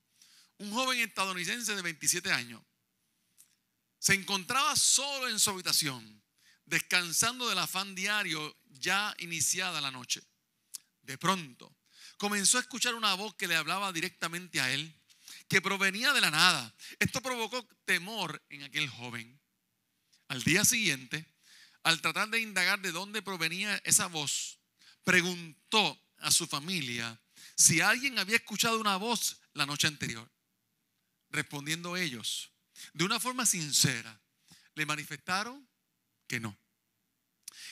un 0.58 0.72
joven 0.74 1.00
estadounidense 1.00 1.76
de 1.76 1.82
27 1.82 2.32
años, 2.32 2.62
se 4.00 4.14
encontraba 4.14 4.76
solo 4.76 5.30
en 5.30 5.40
su 5.40 5.50
habitación, 5.50 6.24
descansando 6.66 7.48
del 7.48 7.60
afán 7.60 7.96
diario 7.96 8.58
ya 8.66 9.16
iniciada 9.20 9.82
la 9.82 9.92
noche. 9.92 10.22
De 11.02 11.18
pronto, 11.18 11.76
comenzó 12.18 12.58
a 12.58 12.62
escuchar 12.62 12.96
una 12.96 13.14
voz 13.14 13.36
que 13.36 13.48
le 13.48 13.56
hablaba 13.56 13.94
directamente 13.94 14.60
a 14.60 14.72
él, 14.74 14.94
que 15.48 15.62
provenía 15.62 16.14
de 16.14 16.22
la 16.22 16.32
nada. 16.32 16.76
Esto 17.00 17.22
provocó 17.22 17.68
temor 17.86 18.44
en 18.50 18.64
aquel 18.64 18.90
joven. 18.90 19.40
Al 20.28 20.44
día 20.44 20.66
siguiente, 20.66 21.26
al 21.84 22.02
tratar 22.02 22.30
de 22.30 22.40
indagar 22.40 22.80
de 22.82 22.92
dónde 22.92 23.22
provenía 23.22 23.80
esa 23.84 24.08
voz, 24.08 24.60
preguntó 25.04 26.02
a 26.18 26.32
su 26.32 26.48
familia 26.48 27.22
si 27.56 27.82
alguien 27.82 28.18
había 28.18 28.38
escuchado 28.38 28.80
una 28.80 28.98
voz 28.98 29.40
la 29.54 29.66
noche 29.66 29.88
anterior. 29.88 30.30
Respondiendo 31.30 31.96
ellos, 31.96 32.52
de 32.94 33.04
una 33.04 33.20
forma 33.20 33.46
sincera, 33.46 34.20
le 34.74 34.86
manifestaron 34.86 35.68
que 36.28 36.40
no. 36.40 36.58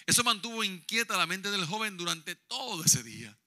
Eso 0.05 0.23
mantuvo 0.23 0.63
inquieta 0.63 1.17
la 1.17 1.25
mente 1.25 1.49
del 1.49 1.65
joven 1.65 1.97
durante 1.97 2.35
todo 2.35 2.83
ese 2.83 3.03
día. 3.03 3.37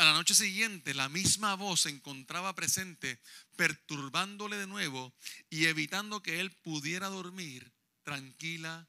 A 0.00 0.04
la 0.04 0.14
noche 0.14 0.34
siguiente, 0.34 0.94
la 0.94 1.10
misma 1.10 1.56
voz 1.56 1.82
se 1.82 1.90
encontraba 1.90 2.54
presente, 2.54 3.20
perturbándole 3.54 4.56
de 4.56 4.66
nuevo 4.66 5.12
y 5.50 5.66
evitando 5.66 6.22
que 6.22 6.40
él 6.40 6.50
pudiera 6.62 7.08
dormir 7.08 7.70
tranquilamente. 8.02 8.88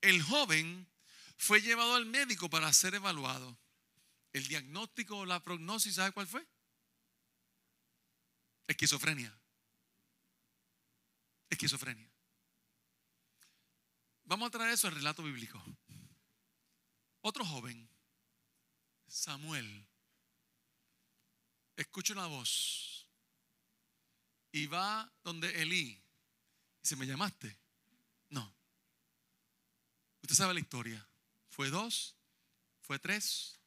El 0.00 0.20
joven 0.20 0.90
fue 1.36 1.62
llevado 1.62 1.94
al 1.94 2.06
médico 2.06 2.50
para 2.50 2.72
ser 2.72 2.96
evaluado. 2.96 3.56
El 4.32 4.48
diagnóstico 4.48 5.18
o 5.18 5.24
la 5.24 5.40
prognosis, 5.40 5.94
¿sabe 5.94 6.10
cuál 6.10 6.26
fue? 6.26 6.44
Esquizofrenia. 8.66 9.32
Esquizofrenia. 11.48 12.10
Vamos 14.24 14.48
a 14.48 14.50
traer 14.50 14.72
eso 14.72 14.88
al 14.88 14.96
relato 14.96 15.22
bíblico. 15.22 15.62
Otro 17.20 17.46
joven, 17.46 17.88
Samuel, 19.10 19.88
escucha 21.74 22.12
una 22.12 22.28
voz 22.28 23.08
y 24.52 24.66
va 24.66 25.12
donde 25.24 25.60
Elí. 25.60 26.00
Dice, 26.80 26.94
¿me 26.94 27.06
llamaste? 27.06 27.58
No. 28.28 28.54
Usted 30.22 30.36
sabe 30.36 30.54
la 30.54 30.60
historia. 30.60 31.04
Fue 31.48 31.70
dos, 31.70 32.14
fue 32.82 33.00
tres. 33.00 33.58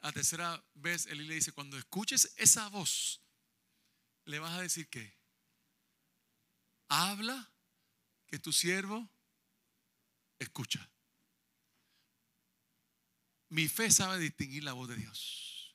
A 0.00 0.10
tercera 0.10 0.62
vez 0.74 1.06
Elí 1.06 1.24
le 1.24 1.34
dice, 1.34 1.52
cuando 1.52 1.78
escuches 1.78 2.34
esa 2.36 2.68
voz, 2.68 3.20
le 4.24 4.40
vas 4.40 4.52
a 4.58 4.62
decir 4.62 4.88
que 4.88 5.14
habla 6.88 7.48
que 8.26 8.40
tu 8.40 8.52
siervo 8.52 9.08
escucha. 10.40 10.89
Mi 13.50 13.68
fe 13.68 13.90
sabe 13.90 14.18
distinguir 14.18 14.64
la 14.64 14.72
voz 14.72 14.88
de 14.88 14.96
Dios. 14.96 15.74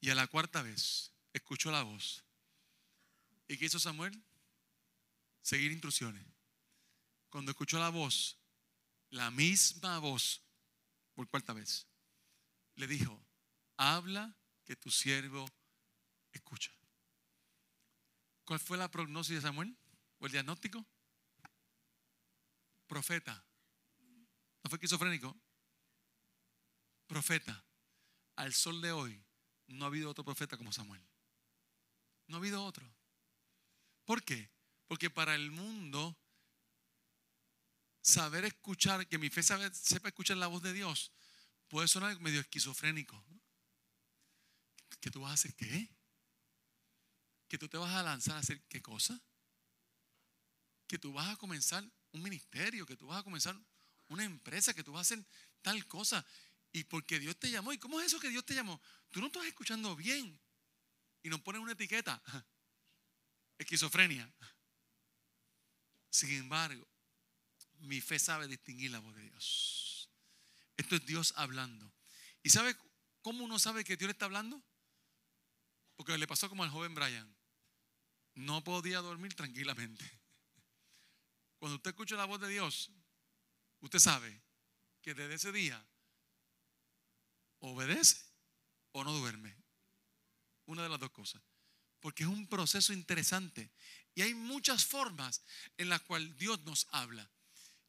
Y 0.00 0.10
a 0.10 0.14
la 0.14 0.26
cuarta 0.26 0.62
vez 0.62 1.12
escuchó 1.32 1.70
la 1.70 1.82
voz. 1.82 2.24
¿Y 3.46 3.56
qué 3.58 3.66
hizo 3.66 3.78
Samuel? 3.78 4.22
Seguir 5.42 5.72
instrucciones. 5.72 6.24
Cuando 7.28 7.50
escuchó 7.50 7.78
la 7.78 7.90
voz, 7.90 8.38
la 9.10 9.30
misma 9.30 9.98
voz, 9.98 10.42
por 11.14 11.28
cuarta 11.28 11.52
vez, 11.52 11.86
le 12.76 12.86
dijo, 12.86 13.22
habla 13.76 14.34
que 14.64 14.74
tu 14.76 14.90
siervo 14.90 15.46
escucha. 16.32 16.72
¿Cuál 18.44 18.60
fue 18.60 18.78
la 18.78 18.90
prognosis 18.90 19.36
de 19.36 19.42
Samuel? 19.42 19.76
¿O 20.18 20.26
el 20.26 20.32
diagnóstico? 20.32 20.86
Profeta. 22.86 23.44
¿No 24.64 24.70
fue 24.70 24.76
esquizofrénico? 24.76 25.36
Profeta. 27.08 27.64
Al 28.36 28.54
sol 28.54 28.80
de 28.80 28.92
hoy 28.92 29.20
no 29.66 29.84
ha 29.84 29.88
habido 29.88 30.10
otro 30.10 30.24
profeta 30.24 30.56
como 30.56 30.72
Samuel. 30.72 31.02
No 32.28 32.36
ha 32.36 32.38
habido 32.38 32.62
otro. 32.64 32.88
¿Por 34.04 34.22
qué? 34.22 34.50
Porque 34.86 35.10
para 35.10 35.34
el 35.34 35.50
mundo 35.50 36.16
saber 38.00 38.44
escuchar, 38.44 39.06
que 39.08 39.18
mi 39.18 39.30
fe 39.30 39.42
sepa 39.42 40.08
escuchar 40.08 40.36
la 40.36 40.46
voz 40.46 40.62
de 40.62 40.72
Dios, 40.72 41.10
puede 41.66 41.88
sonar 41.88 42.20
medio 42.20 42.40
esquizofrénico. 42.40 43.22
¿Que 45.00 45.10
tú 45.10 45.22
vas 45.22 45.32
a 45.32 45.34
hacer 45.34 45.54
qué? 45.54 45.88
¿Que 47.48 47.58
tú 47.58 47.68
te 47.68 47.78
vas 47.78 47.94
a 47.94 48.02
lanzar 48.02 48.36
a 48.36 48.40
hacer 48.40 48.62
qué 48.68 48.80
cosa? 48.82 49.20
¿Que 50.86 50.98
tú 50.98 51.12
vas 51.12 51.28
a 51.28 51.36
comenzar 51.36 51.84
un 52.12 52.22
ministerio, 52.22 52.86
que 52.86 52.96
tú 52.96 53.06
vas 53.06 53.20
a 53.20 53.22
comenzar 53.22 53.58
una 54.08 54.24
empresa, 54.24 54.74
que 54.74 54.84
tú 54.84 54.92
vas 54.92 55.00
a 55.00 55.14
hacer 55.14 55.24
tal 55.62 55.86
cosa. 55.86 56.24
Y 56.72 56.84
porque 56.84 57.18
Dios 57.18 57.36
te 57.38 57.50
llamó. 57.50 57.72
¿Y 57.72 57.78
cómo 57.78 58.00
es 58.00 58.06
eso 58.06 58.20
que 58.20 58.28
Dios 58.28 58.44
te 58.44 58.54
llamó? 58.54 58.80
Tú 59.10 59.20
no 59.20 59.26
estás 59.26 59.44
escuchando 59.46 59.96
bien. 59.96 60.38
y 61.22 61.28
nos 61.28 61.40
ponen 61.40 61.62
una 61.62 61.72
etiqueta. 61.72 62.22
Esquizofrenia. 63.58 64.32
Sin 66.10 66.30
embargo, 66.30 66.86
mi 67.80 68.00
fe 68.00 68.18
sabe 68.18 68.46
distinguir 68.46 68.90
la 68.90 68.98
voz 69.00 69.14
de 69.14 69.22
Dios. 69.22 70.10
Esto 70.76 70.96
es 70.96 71.06
Dios 71.06 71.32
hablando. 71.36 71.92
¿Y 72.42 72.50
sabe 72.50 72.76
cómo 73.20 73.44
uno 73.44 73.58
sabe 73.58 73.84
que 73.84 73.96
Dios 73.96 74.08
le 74.08 74.12
está 74.12 74.26
hablando? 74.26 74.62
Porque 75.96 76.16
le 76.16 76.26
pasó 76.26 76.48
como 76.48 76.62
al 76.62 76.70
joven 76.70 76.94
Brian. 76.94 77.36
No 78.34 78.62
podía 78.62 79.00
dormir 79.00 79.34
tranquilamente. 79.34 80.04
Cuando 81.58 81.76
usted 81.76 81.90
escucha 81.90 82.16
la 82.16 82.24
voz 82.24 82.40
de 82.40 82.48
Dios, 82.48 82.90
usted 83.80 83.98
sabe 83.98 84.40
que 85.02 85.14
desde 85.14 85.34
ese 85.34 85.52
día 85.52 85.84
obedece 87.60 88.16
o 88.92 89.04
no 89.04 89.12
duerme. 89.12 89.56
Una 90.66 90.82
de 90.82 90.88
las 90.88 91.00
dos 91.00 91.10
cosas. 91.10 91.42
Porque 92.00 92.22
es 92.22 92.28
un 92.28 92.46
proceso 92.46 92.92
interesante. 92.92 93.70
Y 94.14 94.22
hay 94.22 94.34
muchas 94.34 94.84
formas 94.84 95.42
en 95.76 95.88
las 95.88 96.02
cuales 96.02 96.36
Dios 96.36 96.60
nos 96.64 96.86
habla. 96.90 97.28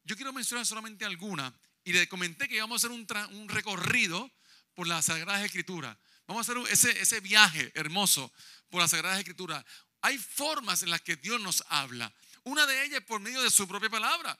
Yo 0.04 0.16
quiero 0.16 0.32
mencionar 0.32 0.66
solamente 0.66 1.04
alguna. 1.04 1.54
Y 1.84 1.92
le 1.92 2.08
comenté 2.08 2.48
que 2.48 2.56
íbamos 2.56 2.84
a 2.84 2.86
hacer 2.86 2.96
un, 3.30 3.48
recorrido 3.48 4.30
por 4.74 4.86
la 4.86 5.02
Sagrada 5.02 5.44
Escritura. 5.44 5.98
Vamos 6.26 6.48
a 6.48 6.52
hacer 6.52 6.96
ese, 6.98 7.20
viaje 7.20 7.72
hermoso 7.74 8.32
por 8.68 8.80
la 8.80 8.88
Sagrada 8.88 9.18
Escritura. 9.18 9.64
Hay 10.02 10.18
formas 10.18 10.82
en 10.82 10.90
las 10.90 11.00
que 11.00 11.16
Dios 11.16 11.40
nos 11.40 11.64
habla. 11.68 12.12
Una 12.44 12.66
de 12.66 12.84
ellas 12.84 13.02
por 13.04 13.20
medio 13.20 13.42
de 13.42 13.50
su 13.50 13.66
propia 13.66 13.90
palabra. 13.90 14.38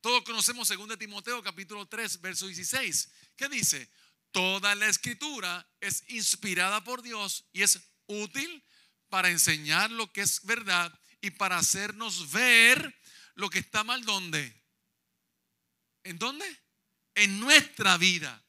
Todos 0.00 0.22
conocemos 0.22 0.68
2 0.68 0.98
Timoteo 0.98 1.42
capítulo 1.42 1.86
3, 1.86 2.20
verso 2.20 2.46
16. 2.46 3.10
¿Qué 3.36 3.48
dice? 3.48 3.90
Toda 4.38 4.76
la 4.76 4.86
escritura 4.86 5.68
es 5.80 6.04
inspirada 6.10 6.84
por 6.84 7.02
Dios 7.02 7.46
y 7.52 7.64
es 7.64 7.80
útil 8.06 8.64
para 9.08 9.30
enseñar 9.30 9.90
lo 9.90 10.12
que 10.12 10.20
es 10.20 10.44
verdad 10.44 10.96
y 11.20 11.32
para 11.32 11.58
hacernos 11.58 12.30
ver 12.30 12.96
lo 13.34 13.50
que 13.50 13.58
está 13.58 13.82
mal. 13.82 14.04
¿Dónde? 14.04 14.62
¿En 16.04 16.20
dónde? 16.20 16.46
En 17.16 17.40
nuestra 17.40 17.96
vida. 17.96 18.40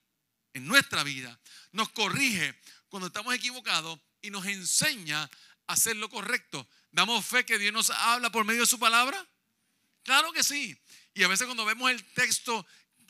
En 0.53 0.67
nuestra 0.67 1.01
vida. 1.01 1.39
Nos 1.71 1.89
corrige 1.89 2.53
cuando 2.89 3.07
estamos 3.07 3.33
equivocados 3.33 3.99
y 4.21 4.29
nos 4.29 4.45
enseña 4.45 5.23
a 5.23 5.73
hacer 5.73 5.95
lo 5.95 6.07
correcto. 6.07 6.69
¿Damos 6.91 7.25
fe 7.25 7.47
que 7.47 7.57
Dios 7.57 7.73
nos 7.73 7.89
habla 7.89 8.31
por 8.31 8.45
medio 8.45 8.61
de 8.61 8.67
su 8.67 8.77
palabra? 8.77 9.27
Claro 10.03 10.31
que 10.33 10.43
sí. 10.43 10.79
Y 11.15 11.23
a 11.23 11.27
veces 11.27 11.47
cuando 11.47 11.65
vemos 11.65 11.89
el 11.89 12.05
texto, 12.13 12.63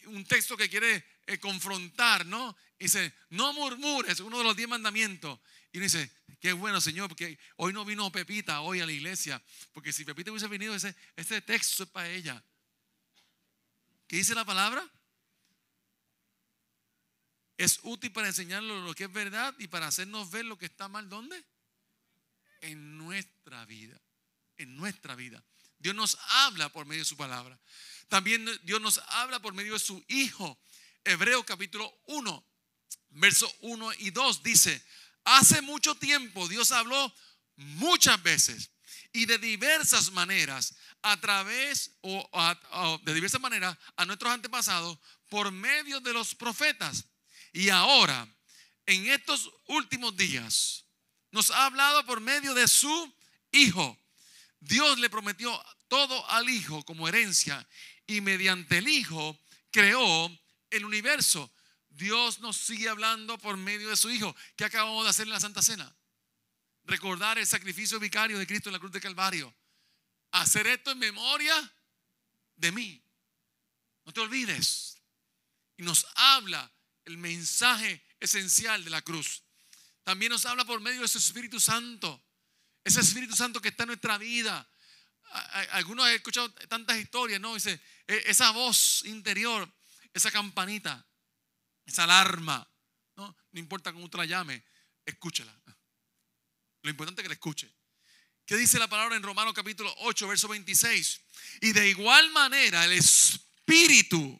un 0.06 0.24
texto 0.24 0.56
que 0.56 0.70
quiere 0.70 1.06
eh, 1.28 1.38
confrontar, 1.40 2.26
¿no? 2.26 2.56
Dice, 2.86 3.14
no 3.30 3.54
murmures, 3.54 4.20
uno 4.22 4.38
de 4.40 4.44
los 4.44 4.56
diez 4.56 4.68
mandamientos. 4.68 5.40
Y 5.72 5.80
dice, 5.80 6.12
qué 6.40 6.54
bueno, 6.54 6.82
Señor, 6.82 7.10
porque 7.10 7.38
hoy 7.58 7.74
no 7.74 7.86
vino 7.86 8.12
Pepita 8.12 8.62
hoy 8.62 8.80
a 8.80 8.86
la 8.86 8.92
iglesia. 8.92 9.42
Porque 9.72 9.94
si 9.94 10.06
Pepita 10.06 10.32
hubiese 10.32 10.48
venido, 10.48 10.74
ese, 10.74 10.96
este 11.16 11.42
texto 11.42 11.84
es 11.84 11.90
para 11.90 12.10
ella. 12.10 12.44
¿Qué 14.08 14.16
dice 14.16 14.34
la 14.34 14.46
palabra? 14.46 14.90
Es 17.58 17.80
útil 17.84 18.12
para 18.12 18.28
enseñarlo 18.28 18.82
lo 18.82 18.96
que 18.96 19.04
es 19.04 19.12
verdad 19.12 19.54
y 19.60 19.68
para 19.68 19.88
hacernos 19.88 20.32
ver 20.32 20.46
lo 20.46 20.58
que 20.58 20.66
está 20.66 20.88
mal. 20.88 21.10
¿Dónde? 21.10 21.46
En 22.62 22.98
nuestra 22.98 23.66
vida. 23.66 24.02
En 24.58 24.76
nuestra 24.78 25.16
vida. 25.16 25.44
Dios 25.78 25.94
nos 25.94 26.18
habla 26.30 26.70
por 26.70 26.86
medio 26.86 27.02
de 27.02 27.06
su 27.06 27.18
palabra. 27.18 27.60
También 28.08 28.50
Dios 28.64 28.82
nos 28.82 28.98
habla 29.10 29.40
por 29.42 29.54
medio 29.54 29.74
de 29.74 29.80
su 29.80 30.04
Hijo. 30.08 30.60
Hebreo 31.04 31.46
capítulo 31.46 32.02
1, 32.08 32.46
verso 33.12 33.52
1 33.62 33.94
y 34.00 34.12
2 34.12 34.44
dice, 34.44 34.84
hace 35.24 35.62
mucho 35.62 35.96
tiempo 35.96 36.48
Dios 36.48 36.72
habló 36.72 37.14
muchas 37.56 38.22
veces 38.24 38.72
y 39.12 39.26
de 39.26 39.38
diversas 39.38 40.12
maneras 40.12 40.76
a 41.02 41.20
través 41.20 41.92
o, 42.02 43.00
de 43.04 43.14
diversas 43.14 43.42
maneras 43.42 43.78
a 43.96 44.06
nuestros 44.06 44.32
antepasados 44.32 44.98
por 45.30 45.52
medio 45.52 46.00
de 46.00 46.14
los 46.14 46.36
profetas. 46.36 47.06
Y 47.54 47.70
ahora, 47.70 48.28
en 48.86 49.08
estos 49.08 49.50
últimos 49.68 50.16
días, 50.16 50.86
nos 51.32 51.52
ha 51.52 51.66
hablado 51.66 52.06
por 52.06 52.20
medio 52.20 52.54
de 52.54 52.68
su 52.68 53.14
Hijo. 53.52 53.98
Dios 54.60 55.00
le 55.00 55.10
prometió 55.10 55.52
todo 55.88 56.30
al 56.30 56.50
Hijo 56.50 56.84
como 56.84 57.08
herencia 57.08 57.68
y 58.06 58.22
mediante 58.22 58.78
el 58.78 58.88
Hijo 58.88 59.40
creó 59.72 60.32
el 60.70 60.86
universo. 60.86 61.52
Dios 62.00 62.40
nos 62.40 62.56
sigue 62.56 62.88
hablando 62.88 63.38
por 63.38 63.58
medio 63.58 63.90
de 63.90 63.98
su 63.98 64.10
Hijo. 64.10 64.34
¿Qué 64.56 64.64
acabamos 64.64 65.04
de 65.04 65.10
hacer 65.10 65.28
en 65.28 65.34
la 65.34 65.40
Santa 65.40 65.62
Cena? 65.62 65.94
Recordar 66.86 67.38
el 67.38 67.46
sacrificio 67.46 68.00
vicario 68.00 68.40
de 68.40 68.48
Cristo 68.48 68.70
en 68.70 68.74
la 68.74 68.80
cruz 68.80 68.94
de 68.94 69.02
Calvario. 69.02 69.54
Hacer 70.32 70.66
esto 70.68 70.92
en 70.92 71.00
memoria 71.00 71.54
de 72.56 72.72
mí. 72.72 73.04
No 74.06 74.14
te 74.14 74.22
olvides. 74.22 74.98
Y 75.76 75.84
nos 75.84 76.08
habla 76.16 76.72
el 77.04 77.18
mensaje 77.18 78.02
esencial 78.22 78.82
de 78.86 78.92
la 78.92 79.02
cruz. 79.02 79.44
También 80.06 80.32
nos 80.32 80.46
habla 80.46 80.64
por 80.64 80.80
medio 80.80 81.02
de 81.02 81.08
su 81.10 81.18
Espíritu 81.18 81.60
Santo. 81.60 82.24
Ese 82.82 83.02
Espíritu 83.02 83.36
Santo 83.36 83.62
que 83.62 83.70
está 83.70 83.84
en 83.84 83.88
nuestra 83.88 84.18
vida. 84.18 84.66
Algunos 85.72 86.06
han 86.06 86.14
escuchado 86.14 86.50
tantas 86.70 86.98
historias, 86.98 87.42
¿no? 87.42 87.56
Dice, 87.56 87.82
e, 88.08 88.24
esa 88.28 88.52
voz 88.52 89.04
interior, 89.04 89.70
esa 90.14 90.32
campanita, 90.32 91.06
esa 91.90 92.04
alarma, 92.04 92.68
¿no? 93.16 93.36
No 93.52 93.60
importa 93.60 93.92
cómo 93.92 94.06
usted 94.06 94.20
la 94.20 94.26
llame, 94.26 94.64
escúchela. 95.06 95.54
Lo 96.82 96.90
importante 96.90 97.22
es 97.22 97.24
que 97.24 97.30
la 97.30 97.34
escuche. 97.34 97.74
¿Qué 98.46 98.56
dice 98.56 98.80
la 98.80 98.88
palabra 98.88 99.16
en 99.16 99.24
Romanos 99.24 99.54
capítulo 99.54 99.94
8, 100.00 100.28
verso 100.28 100.48
26? 100.48 101.22
Y 101.62 101.74
de 101.74 101.90
igual 101.90 102.32
manera 102.32 102.86
el 102.86 102.94
Espíritu 102.94 104.40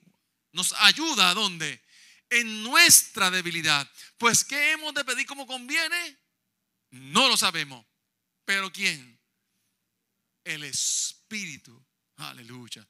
nos 0.52 0.74
ayuda 0.74 1.30
a 1.30 1.34
dónde? 1.34 1.84
En 2.30 2.64
nuestra 2.64 3.30
debilidad. 3.32 3.90
Pues 4.18 4.44
¿qué 4.44 4.72
hemos 4.72 4.94
de 4.94 5.04
pedir 5.04 5.26
como 5.26 5.46
conviene? 5.46 6.18
No 6.92 7.28
lo 7.28 7.38
sabemos. 7.38 7.86
Pero 8.46 8.72
¿quién? 8.72 9.20
El 10.44 10.64
Espíritu. 10.64 11.84
Aleluya. 12.16 12.88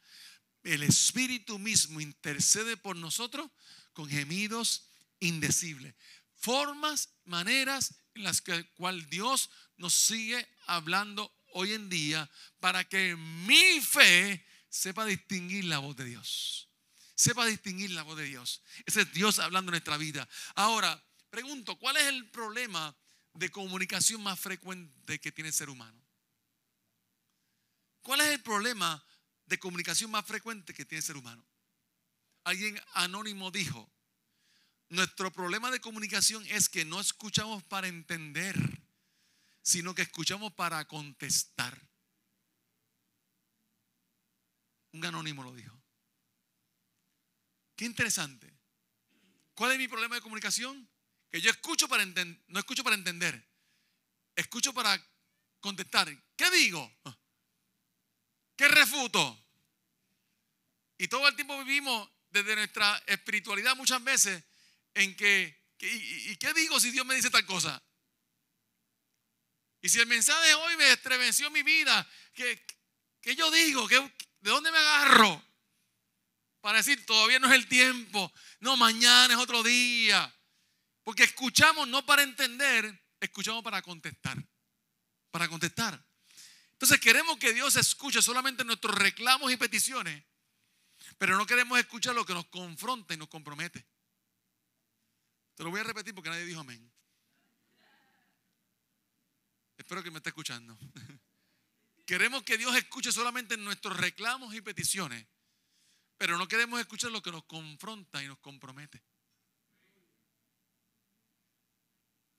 El 0.63 0.83
Espíritu 0.83 1.57
mismo 1.57 2.01
intercede 2.01 2.75
por 2.77 2.95
nosotros 2.95 3.49
con 3.99 4.09
gemidos 4.09 4.85
indecibles. 5.19 5.93
Formas, 6.33 7.09
maneras 7.25 7.95
en 8.13 8.23
las 8.23 8.39
que 8.39 8.65
cual 8.75 9.09
Dios 9.09 9.49
nos 9.75 9.93
sigue 9.93 10.47
hablando 10.67 11.35
hoy 11.51 11.73
en 11.73 11.89
día 11.89 12.31
para 12.61 12.87
que 12.87 13.17
mi 13.17 13.81
fe 13.81 14.47
sepa 14.69 15.03
distinguir 15.03 15.65
la 15.65 15.79
voz 15.79 15.97
de 15.97 16.05
Dios. 16.05 16.69
Sepa 17.13 17.45
distinguir 17.45 17.91
la 17.91 18.03
voz 18.03 18.15
de 18.15 18.23
Dios. 18.23 18.61
Ese 18.85 19.01
es 19.01 19.11
Dios 19.11 19.37
hablando 19.37 19.67
en 19.71 19.73
nuestra 19.73 19.97
vida. 19.97 20.29
Ahora, 20.55 21.03
pregunto, 21.29 21.77
¿cuál 21.77 21.97
es 21.97 22.03
el 22.03 22.29
problema 22.29 22.95
de 23.33 23.51
comunicación 23.51 24.23
más 24.23 24.39
frecuente 24.39 25.19
que 25.19 25.33
tiene 25.33 25.49
el 25.49 25.53
ser 25.53 25.69
humano? 25.69 26.01
¿Cuál 28.01 28.21
es 28.21 28.27
el 28.27 28.41
problema 28.41 29.03
de 29.45 29.59
comunicación 29.59 30.09
más 30.09 30.25
frecuente 30.25 30.73
que 30.73 30.85
tiene 30.85 30.99
el 30.99 31.05
ser 31.05 31.17
humano? 31.17 31.45
Alguien 32.43 32.79
anónimo 32.93 33.51
dijo, 33.51 33.91
nuestro 34.89 35.31
problema 35.31 35.69
de 35.69 35.79
comunicación 35.79 36.45
es 36.47 36.67
que 36.67 36.85
no 36.85 36.99
escuchamos 36.99 37.63
para 37.63 37.87
entender, 37.87 38.55
sino 39.61 39.93
que 39.93 40.01
escuchamos 40.01 40.53
para 40.53 40.85
contestar. 40.85 41.79
Un 44.91 45.05
anónimo 45.05 45.43
lo 45.43 45.53
dijo. 45.53 45.79
Qué 47.75 47.85
interesante. 47.85 48.51
¿Cuál 49.53 49.73
es 49.73 49.77
mi 49.77 49.87
problema 49.87 50.15
de 50.15 50.21
comunicación? 50.21 50.89
Que 51.29 51.39
yo 51.39 51.51
escucho 51.51 51.87
para 51.87 52.01
entender, 52.01 52.43
no 52.47 52.59
escucho 52.59 52.83
para 52.83 52.95
entender, 52.95 53.47
escucho 54.35 54.73
para 54.73 54.99
contestar. 55.59 56.09
¿Qué 56.35 56.49
digo? 56.49 56.91
¿Qué 58.55 58.67
refuto? 58.67 59.45
Y 60.97 61.07
todo 61.07 61.27
el 61.27 61.35
tiempo 61.35 61.57
vivimos 61.63 62.09
desde 62.29 62.55
nuestra 62.55 63.01
espiritualidad 63.07 63.75
muchas 63.75 64.03
veces 64.03 64.43
en 64.93 65.15
que, 65.15 65.57
y, 65.79 66.35
qué 66.37 66.53
digo 66.53 66.79
si 66.79 66.91
Dios 66.91 67.05
me 67.05 67.15
dice 67.15 67.29
tal 67.29 67.45
cosa? 67.45 67.81
Y 69.81 69.89
si 69.89 69.99
el 69.99 70.07
mensaje 70.07 70.47
de 70.47 70.53
hoy 70.55 70.77
me 70.77 70.91
estremeció 70.91 71.49
mi 71.51 71.63
vida, 71.63 72.07
¿qué, 72.33 72.65
qué 73.21 73.35
yo 73.35 73.49
digo? 73.49 73.87
¿Qué, 73.87 73.99
¿De 74.41 74.51
dónde 74.51 74.71
me 74.71 74.77
agarro? 74.77 75.43
Para 76.61 76.79
decir, 76.79 77.05
todavía 77.05 77.39
no 77.39 77.47
es 77.47 77.53
el 77.53 77.67
tiempo. 77.67 78.31
No, 78.59 78.75
mañana 78.75 79.33
es 79.33 79.39
otro 79.39 79.63
día. 79.63 80.33
Porque 81.03 81.23
escuchamos 81.23 81.87
no 81.87 82.05
para 82.05 82.23
entender, 82.23 83.01
escuchamos 83.19 83.63
para 83.63 83.81
contestar. 83.81 84.37
Para 85.31 85.47
contestar. 85.47 86.03
Entonces 86.73 86.99
queremos 86.99 87.37
que 87.37 87.53
Dios 87.53 87.75
escuche 87.75 88.21
solamente 88.21 88.63
nuestros 88.63 88.95
reclamos 88.95 89.51
y 89.51 89.57
peticiones, 89.57 90.23
pero 91.19 91.37
no 91.37 91.45
queremos 91.45 91.77
escuchar 91.77 92.15
lo 92.15 92.25
que 92.25 92.33
nos 92.33 92.45
confronta 92.45 93.13
y 93.13 93.17
nos 93.17 93.27
compromete. 93.27 93.85
Te 95.53 95.63
lo 95.63 95.69
voy 95.69 95.81
a 95.81 95.83
repetir 95.83 96.15
porque 96.15 96.29
nadie 96.29 96.45
dijo 96.45 96.61
amén. 96.61 96.89
Espero 99.77 100.01
que 100.01 100.11
me 100.11 100.17
esté 100.17 100.29
escuchando. 100.29 100.77
Queremos 102.05 102.41
que 102.43 102.57
Dios 102.57 102.73
escuche 102.75 103.11
solamente 103.11 103.57
nuestros 103.57 103.97
reclamos 103.97 104.55
y 104.55 104.61
peticiones, 104.61 105.27
pero 106.17 106.37
no 106.37 106.47
queremos 106.47 106.79
escuchar 106.79 107.11
lo 107.11 107.21
que 107.21 107.31
nos 107.31 107.43
confronta 107.43 108.23
y 108.23 108.27
nos 108.27 108.39
compromete. 108.39 109.03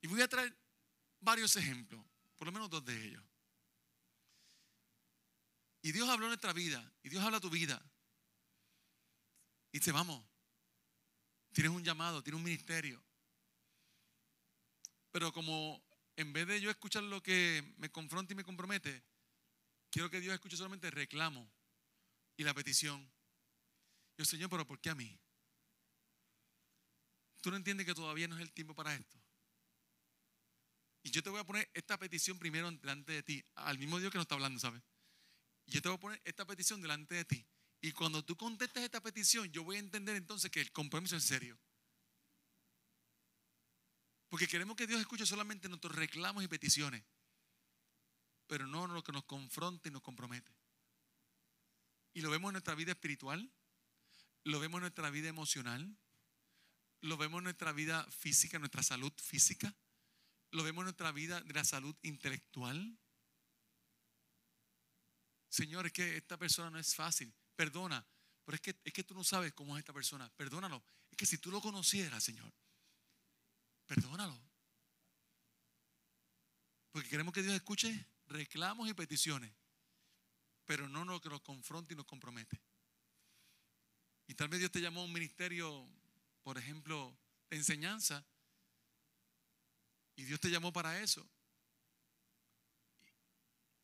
Y 0.01 0.09
voy 0.09 0.23
a 0.23 0.29
traer 0.29 0.57
varios 1.21 1.55
ejemplos, 1.57 2.03
por 2.37 2.47
lo 2.47 2.53
menos 2.53 2.71
dos 2.71 2.85
de 2.85 3.09
ellos. 3.09 3.23
Y 5.83 5.93
Dios 5.93 6.09
habló 6.09 6.27
en 6.27 6.31
nuestra 6.31 6.55
vida, 6.55 6.93
y 7.03 7.11
Dios 7.11 7.23
habla 7.23 7.41
tu 7.41 7.51
vida. 7.51 7.81
Y 9.73 9.79
dice, 9.79 9.93
vamos, 9.93 10.25
tienes 11.53 11.73
un 11.73 11.85
llamado, 11.85 12.23
tienes 12.23 12.39
un 12.39 12.45
ministerio. 12.45 13.03
Pero 15.11 15.33
como 15.33 15.83
en 16.17 16.33
vez 16.33 16.47
de 16.47 16.61
yo 16.61 16.71
escuchar 16.71 17.03
lo 17.03 17.23
que 17.23 17.75
me 17.79 17.91
confronta 17.91 18.33
y 18.33 18.37
me 18.37 18.45
compromete, 18.45 19.03
quiero 19.91 20.11
que 20.11 20.21
Dios 20.21 20.35
escuche 20.35 20.57
solamente 20.57 20.87
el 20.87 20.93
reclamo 20.93 21.51
y 22.37 22.45
la 22.45 22.55
petición. 22.55 23.11
Yo, 24.17 24.25
Señor, 24.25 24.51
pero 24.51 24.67
¿por 24.67 24.81
qué 24.81 24.91
a 24.91 24.95
mí? 24.95 25.19
¿Tú 27.41 27.51
no 27.51 27.57
entiendes 27.57 27.87
que 27.87 27.95
todavía 27.95 28.29
no 28.29 28.37
es 28.37 28.43
el 28.43 28.53
tiempo 28.53 28.75
para 28.75 28.95
esto? 28.95 29.19
Y 31.03 31.11
yo 31.11 31.23
te 31.23 31.31
voy 31.31 31.41
a 31.41 31.45
poner 31.45 31.71
esta 31.73 31.99
petición 31.99 32.39
primero 32.39 32.71
delante 32.71 33.13
de 33.13 33.23
ti, 33.23 33.45
al 33.55 33.79
mismo 33.79 33.99
Dios 33.99 34.13
que 34.13 34.19
nos 34.19 34.25
está 34.25 34.35
hablando, 34.35 34.61
¿sabes? 34.61 34.83
Y 35.65 35.73
yo 35.73 35.81
te 35.81 35.89
voy 35.89 35.97
a 35.97 36.01
poner 36.01 36.21
esta 36.25 36.45
petición 36.45 36.83
delante 36.83 37.15
de 37.15 37.25
ti. 37.25 37.47
Y 37.81 37.93
cuando 37.93 38.25
tú 38.25 38.37
contestes 38.37 38.83
esta 38.83 39.01
petición, 39.01 39.51
yo 39.51 39.65
voy 39.65 39.77
a 39.77 39.81
entender 39.81 40.17
entonces 40.17 40.51
que 40.51 40.61
el 40.61 40.71
compromiso 40.71 41.17
es 41.17 41.25
serio. 41.25 41.59
Porque 44.29 44.47
queremos 44.47 44.77
que 44.77 44.87
Dios 44.87 45.01
escuche 45.01 45.27
solamente 45.27 45.69
nuestros 45.69 45.95
reclamos 45.95 46.45
y 46.45 46.49
peticiones, 46.49 47.03
pero 48.47 48.67
no 48.67 48.87
lo 48.87 49.03
que 49.03 49.13
nos 49.13 49.25
confronta 49.25 49.89
y 49.89 49.93
nos 49.93 50.03
compromete. 50.03 50.53
Y 52.13 52.21
lo 52.21 52.31
vemos 52.31 52.51
en 52.51 52.55
nuestra 52.55 52.75
vida 52.75 52.93
espiritual, 52.93 53.51
lo 54.45 54.61
vemos 54.61 54.79
en 54.79 54.83
nuestra 54.83 55.11
vida 55.11 55.29
emocional, 55.29 55.97
lo 57.01 57.17
vemos 57.17 57.39
en 57.39 57.45
nuestra 57.45 57.73
vida 57.73 58.05
física, 58.11 58.59
nuestra 58.59 58.83
salud 58.83 59.13
física, 59.17 59.75
lo 60.51 60.63
vemos 60.63 60.83
en 60.83 60.87
nuestra 60.87 61.13
vida 61.13 61.41
de 61.41 61.55
la 61.55 61.65
salud 61.65 61.97
intelectual. 62.03 62.99
Señor, 65.49 65.87
es 65.87 65.93
que 65.93 66.17
esta 66.19 66.37
persona 66.37 66.71
no 66.71 66.79
es 66.79 66.95
fácil, 66.95 67.35
perdona, 67.61 68.03
pero 68.43 68.57
es 68.57 68.63
que, 68.63 68.75
es 68.83 68.93
que 68.95 69.05
tú 69.05 69.13
no 69.13 69.23
sabes 69.23 69.53
cómo 69.53 69.77
es 69.77 69.81
esta 69.81 69.93
persona, 69.93 70.31
perdónalo. 70.31 70.83
Es 71.11 71.17
que 71.19 71.27
si 71.27 71.37
tú 71.37 71.51
lo 71.51 71.61
conocieras, 71.61 72.25
Señor, 72.25 72.51
perdónalo. 73.87 74.41
Porque 76.91 77.11
queremos 77.11 77.35
que 77.35 77.43
Dios 77.43 77.55
escuche 77.55 78.07
reclamos 78.29 78.89
y 78.89 78.95
peticiones, 78.95 79.53
pero 80.65 80.89
no 80.89 81.05
lo 81.05 81.21
que 81.21 81.29
nos 81.29 81.43
confronte 81.43 81.93
y 81.93 81.99
nos 81.99 82.07
compromete. 82.07 82.59
Y 84.27 84.33
tal 84.33 84.49
vez 84.49 84.61
Dios 84.61 84.73
te 84.73 84.81
llamó 84.81 85.03
a 85.03 85.05
un 85.05 85.13
ministerio, 85.13 85.87
por 86.43 86.57
ejemplo, 86.57 87.15
de 87.51 87.59
enseñanza, 87.59 88.25
y 90.17 90.25
Dios 90.25 90.41
te 90.41 90.49
llamó 90.49 90.73
para 90.73 90.99
eso. 91.03 91.29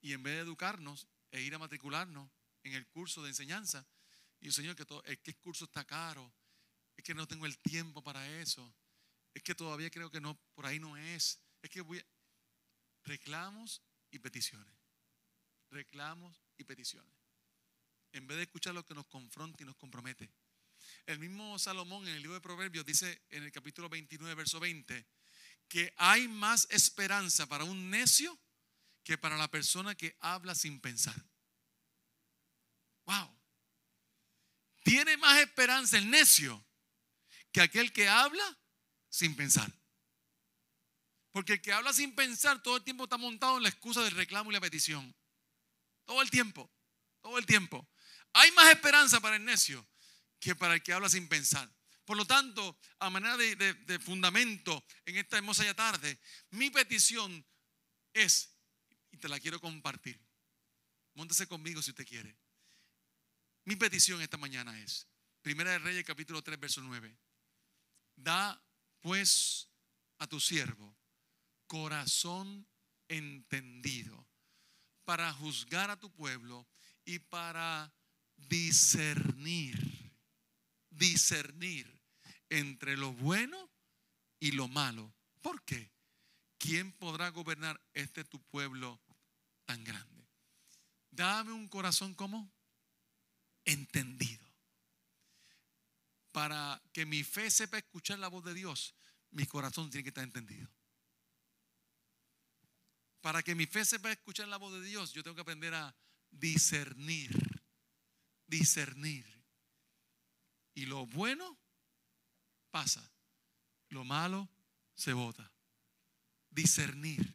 Y 0.00 0.14
en 0.14 0.22
vez 0.22 0.36
de 0.36 0.40
educarnos 0.40 1.06
e 1.30 1.42
ir 1.42 1.54
a 1.54 1.58
matricularnos 1.58 2.35
en 2.66 2.74
el 2.74 2.86
curso 2.88 3.22
de 3.22 3.28
enseñanza, 3.28 3.86
y 4.40 4.48
el 4.48 4.52
Señor, 4.52 4.76
que 4.76 4.84
todo, 4.84 5.02
es 5.04 5.18
que 5.20 5.30
el 5.30 5.36
curso 5.38 5.64
está 5.64 5.84
caro, 5.84 6.32
es 6.96 7.04
que 7.04 7.14
no 7.14 7.26
tengo 7.26 7.46
el 7.46 7.58
tiempo 7.58 8.02
para 8.02 8.28
eso, 8.40 8.74
es 9.32 9.42
que 9.42 9.54
todavía 9.54 9.90
creo 9.90 10.10
que 10.10 10.20
no, 10.20 10.36
por 10.54 10.66
ahí 10.66 10.78
no 10.78 10.96
es, 10.96 11.40
es 11.62 11.70
que 11.70 11.80
voy 11.80 11.98
a... 11.98 12.06
Reclamos 13.04 13.82
y 14.10 14.18
peticiones. 14.18 14.74
Reclamos 15.70 16.42
y 16.56 16.64
peticiones. 16.64 17.14
En 18.12 18.26
vez 18.26 18.36
de 18.36 18.44
escuchar 18.44 18.74
lo 18.74 18.84
que 18.84 18.94
nos 18.94 19.06
confronta 19.06 19.62
y 19.62 19.66
nos 19.66 19.76
compromete. 19.76 20.28
El 21.06 21.18
mismo 21.18 21.58
Salomón 21.58 22.08
en 22.08 22.14
el 22.14 22.22
libro 22.22 22.34
de 22.34 22.40
Proverbios 22.40 22.84
dice 22.84 23.22
en 23.30 23.44
el 23.44 23.52
capítulo 23.52 23.88
29, 23.88 24.34
verso 24.34 24.58
20, 24.58 25.06
que 25.68 25.94
hay 25.96 26.26
más 26.26 26.66
esperanza 26.70 27.46
para 27.46 27.64
un 27.64 27.90
necio 27.90 28.36
que 29.04 29.18
para 29.18 29.36
la 29.36 29.48
persona 29.48 29.94
que 29.94 30.16
habla 30.18 30.54
sin 30.54 30.80
pensar. 30.80 31.14
Wow. 33.06 33.36
Tiene 34.84 35.16
más 35.16 35.38
esperanza 35.38 35.98
el 35.98 36.10
necio 36.10 36.64
que 37.50 37.60
aquel 37.60 37.92
que 37.92 38.08
habla 38.08 38.58
sin 39.08 39.34
pensar. 39.34 39.72
Porque 41.32 41.54
el 41.54 41.60
que 41.60 41.72
habla 41.72 41.92
sin 41.92 42.14
pensar 42.14 42.62
todo 42.62 42.76
el 42.76 42.84
tiempo 42.84 43.04
está 43.04 43.16
montado 43.16 43.56
en 43.56 43.62
la 43.62 43.68
excusa 43.68 44.02
del 44.02 44.12
reclamo 44.12 44.50
y 44.50 44.54
la 44.54 44.60
petición. 44.60 45.14
Todo 46.04 46.22
el 46.22 46.30
tiempo, 46.30 46.70
todo 47.20 47.38
el 47.38 47.46
tiempo. 47.46 47.88
Hay 48.32 48.52
más 48.52 48.70
esperanza 48.70 49.20
para 49.20 49.36
el 49.36 49.44
necio 49.44 49.86
que 50.38 50.54
para 50.54 50.74
el 50.74 50.82
que 50.82 50.92
habla 50.92 51.08
sin 51.08 51.28
pensar. 51.28 51.70
Por 52.04 52.16
lo 52.16 52.24
tanto, 52.24 52.78
a 53.00 53.10
manera 53.10 53.36
de, 53.36 53.98
fundamento 53.98 54.84
en 55.04 55.16
esta 55.16 55.38
hermosa 55.38 55.74
tarde, 55.74 56.20
mi 56.50 56.70
petición 56.70 57.44
es, 58.12 58.56
y 59.10 59.16
te 59.16 59.28
la 59.28 59.40
quiero 59.40 59.60
compartir, 59.60 60.20
móntese 61.14 61.48
conmigo 61.48 61.82
si 61.82 61.90
usted 61.90 62.06
quiere. 62.06 62.38
Mi 63.66 63.74
petición 63.74 64.22
esta 64.22 64.36
mañana 64.36 64.78
es, 64.80 65.08
Primera 65.42 65.72
de 65.72 65.80
Reyes 65.80 66.04
capítulo 66.04 66.40
3, 66.40 66.58
verso 66.60 66.80
9, 66.82 67.18
da 68.14 68.62
pues 69.00 69.68
a 70.18 70.28
tu 70.28 70.38
siervo 70.38 70.96
corazón 71.66 72.64
entendido 73.08 74.24
para 75.04 75.32
juzgar 75.32 75.90
a 75.90 75.98
tu 75.98 76.12
pueblo 76.12 76.64
y 77.04 77.18
para 77.18 77.92
discernir, 78.36 80.12
discernir 80.90 81.92
entre 82.48 82.96
lo 82.96 83.14
bueno 83.14 83.68
y 84.38 84.52
lo 84.52 84.68
malo. 84.68 85.12
¿Por 85.42 85.64
qué? 85.64 85.90
¿Quién 86.58 86.92
podrá 86.92 87.30
gobernar 87.30 87.80
este 87.94 88.22
tu 88.22 88.40
pueblo 88.44 89.00
tan 89.64 89.82
grande? 89.82 90.28
Dame 91.10 91.50
un 91.50 91.66
corazón 91.66 92.14
como 92.14 92.55
entendido. 93.66 94.44
Para 96.32 96.82
que 96.92 97.04
mi 97.04 97.24
fe 97.24 97.50
sepa 97.50 97.78
escuchar 97.78 98.18
la 98.18 98.28
voz 98.28 98.44
de 98.44 98.54
Dios, 98.54 98.94
mi 99.30 99.46
corazón 99.46 99.90
tiene 99.90 100.04
que 100.04 100.10
estar 100.10 100.24
entendido. 100.24 100.70
Para 103.20 103.42
que 103.42 103.54
mi 103.54 103.66
fe 103.66 103.84
sepa 103.84 104.12
escuchar 104.12 104.48
la 104.48 104.56
voz 104.56 104.72
de 104.72 104.82
Dios, 104.82 105.12
yo 105.12 105.22
tengo 105.22 105.34
que 105.34 105.42
aprender 105.42 105.74
a 105.74 105.94
discernir. 106.30 107.30
Discernir. 108.46 109.26
Y 110.74 110.86
lo 110.86 111.06
bueno 111.06 111.58
pasa. 112.70 113.10
Lo 113.88 114.04
malo 114.04 114.48
se 114.94 115.12
vota. 115.12 115.50
Discernir, 116.50 117.34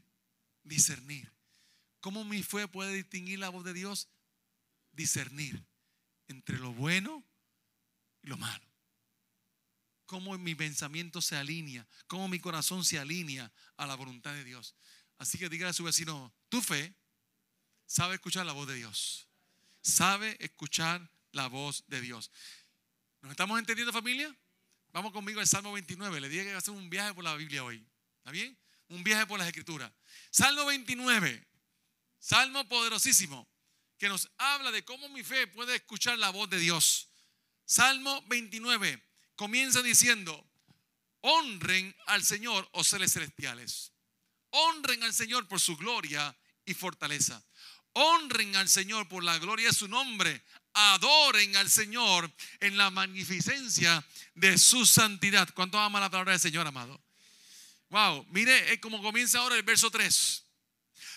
discernir. 0.63 1.31
¿Cómo 1.99 2.23
mi 2.23 2.41
fe 2.43 2.67
puede 2.67 2.93
distinguir 2.93 3.39
la 3.39 3.49
voz 3.49 3.65
de 3.65 3.73
Dios? 3.73 4.09
Discernir 4.91 5.70
entre 6.31 6.57
lo 6.57 6.73
bueno 6.73 7.23
y 8.23 8.27
lo 8.27 8.37
malo. 8.37 8.65
Cómo 10.05 10.37
mi 10.37 10.55
pensamiento 10.55 11.21
se 11.21 11.37
alinea, 11.37 11.87
cómo 12.07 12.27
mi 12.27 12.39
corazón 12.39 12.83
se 12.83 12.99
alinea 12.99 13.51
a 13.77 13.85
la 13.85 13.95
voluntad 13.95 14.33
de 14.33 14.43
Dios. 14.43 14.75
Así 15.17 15.37
que 15.37 15.49
diga 15.49 15.69
a 15.69 15.73
su 15.73 15.83
vecino, 15.83 16.33
tu 16.49 16.61
fe 16.61 16.95
sabe 17.85 18.15
escuchar 18.15 18.45
la 18.45 18.53
voz 18.53 18.67
de 18.67 18.75
Dios. 18.75 19.27
Sabe 19.81 20.35
escuchar 20.39 21.09
la 21.31 21.47
voz 21.47 21.85
de 21.87 22.01
Dios. 22.01 22.31
¿Nos 23.21 23.31
estamos 23.31 23.59
entendiendo 23.59 23.93
familia? 23.93 24.35
Vamos 24.91 25.13
conmigo 25.13 25.39
al 25.39 25.47
Salmo 25.47 25.73
29. 25.73 26.21
Le 26.21 26.29
dije 26.29 26.43
que 26.43 26.53
hacer 26.53 26.73
un 26.73 26.89
viaje 26.89 27.13
por 27.13 27.23
la 27.23 27.35
Biblia 27.35 27.63
hoy. 27.63 27.85
¿Está 28.17 28.31
bien? 28.31 28.57
Un 28.89 29.03
viaje 29.03 29.25
por 29.25 29.39
las 29.39 29.47
Escrituras. 29.47 29.91
Salmo 30.29 30.65
29. 30.65 31.47
Salmo 32.19 32.67
poderosísimo. 32.67 33.50
Que 34.01 34.09
nos 34.09 34.31
habla 34.39 34.71
de 34.71 34.83
cómo 34.83 35.09
mi 35.09 35.23
fe 35.23 35.45
puede 35.45 35.75
escuchar 35.75 36.17
la 36.17 36.31
voz 36.31 36.49
de 36.49 36.57
Dios. 36.57 37.09
Salmo 37.65 38.23
29. 38.29 38.99
Comienza 39.35 39.83
diciendo, 39.83 40.43
honren 41.19 41.95
al 42.07 42.23
Señor, 42.23 42.67
oh 42.71 42.83
seres 42.83 43.13
celestiales. 43.13 43.91
Honren 44.49 45.03
al 45.03 45.13
Señor 45.13 45.47
por 45.47 45.59
su 45.59 45.77
gloria 45.77 46.35
y 46.65 46.73
fortaleza. 46.73 47.45
Honren 47.93 48.55
al 48.55 48.69
Señor 48.69 49.07
por 49.07 49.23
la 49.23 49.37
gloria 49.37 49.67
de 49.67 49.73
su 49.75 49.87
nombre 49.87 50.43
adoren 50.73 51.55
al 51.57 51.69
Señor 51.69 52.33
en 52.59 52.77
la 52.77 52.89
magnificencia 52.89 54.03
de 54.33 54.57
su 54.57 54.87
santidad. 54.87 55.47
¿Cuánto 55.53 55.77
ama 55.77 55.99
la 55.99 56.09
palabra 56.09 56.31
del 56.31 56.41
Señor, 56.41 56.65
amado? 56.65 56.99
Wow, 57.89 58.25
mire 58.31 58.79
cómo 58.79 58.99
comienza 59.03 59.37
ahora 59.37 59.57
el 59.57 59.61
verso 59.61 59.91
3. 59.91 60.43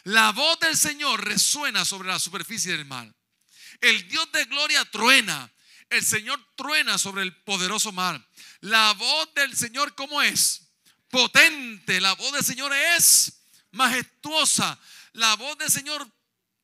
La 0.05 0.33
voz 0.33 0.59
del 0.61 0.77
Señor 0.77 1.25
resuena 1.25 1.85
sobre 1.85 2.09
la 2.09 2.19
superficie 2.19 2.73
del 2.73 2.85
mar. 2.85 3.13
El 3.81 4.07
Dios 4.09 4.31
de 4.33 4.45
gloria 4.45 4.85
truena. 4.87 5.51
El 5.89 6.05
Señor 6.05 6.41
truena 6.57 6.99
sobre 6.99 7.23
el 7.23 7.35
poderoso 7.43 7.93
mar. 7.93 8.27
La 8.61 8.93
voz 8.93 9.35
del 9.35 9.57
Señor, 9.57 9.95
¿cómo 9.95 10.21
es? 10.23 10.69
Potente. 11.09 12.01
La 12.01 12.15
voz 12.15 12.33
del 12.33 12.45
Señor 12.45 12.73
es 12.97 13.45
majestuosa. 13.71 14.79
La 15.13 15.37
voz 15.37 15.57
del 15.59 15.71
Señor 15.71 16.07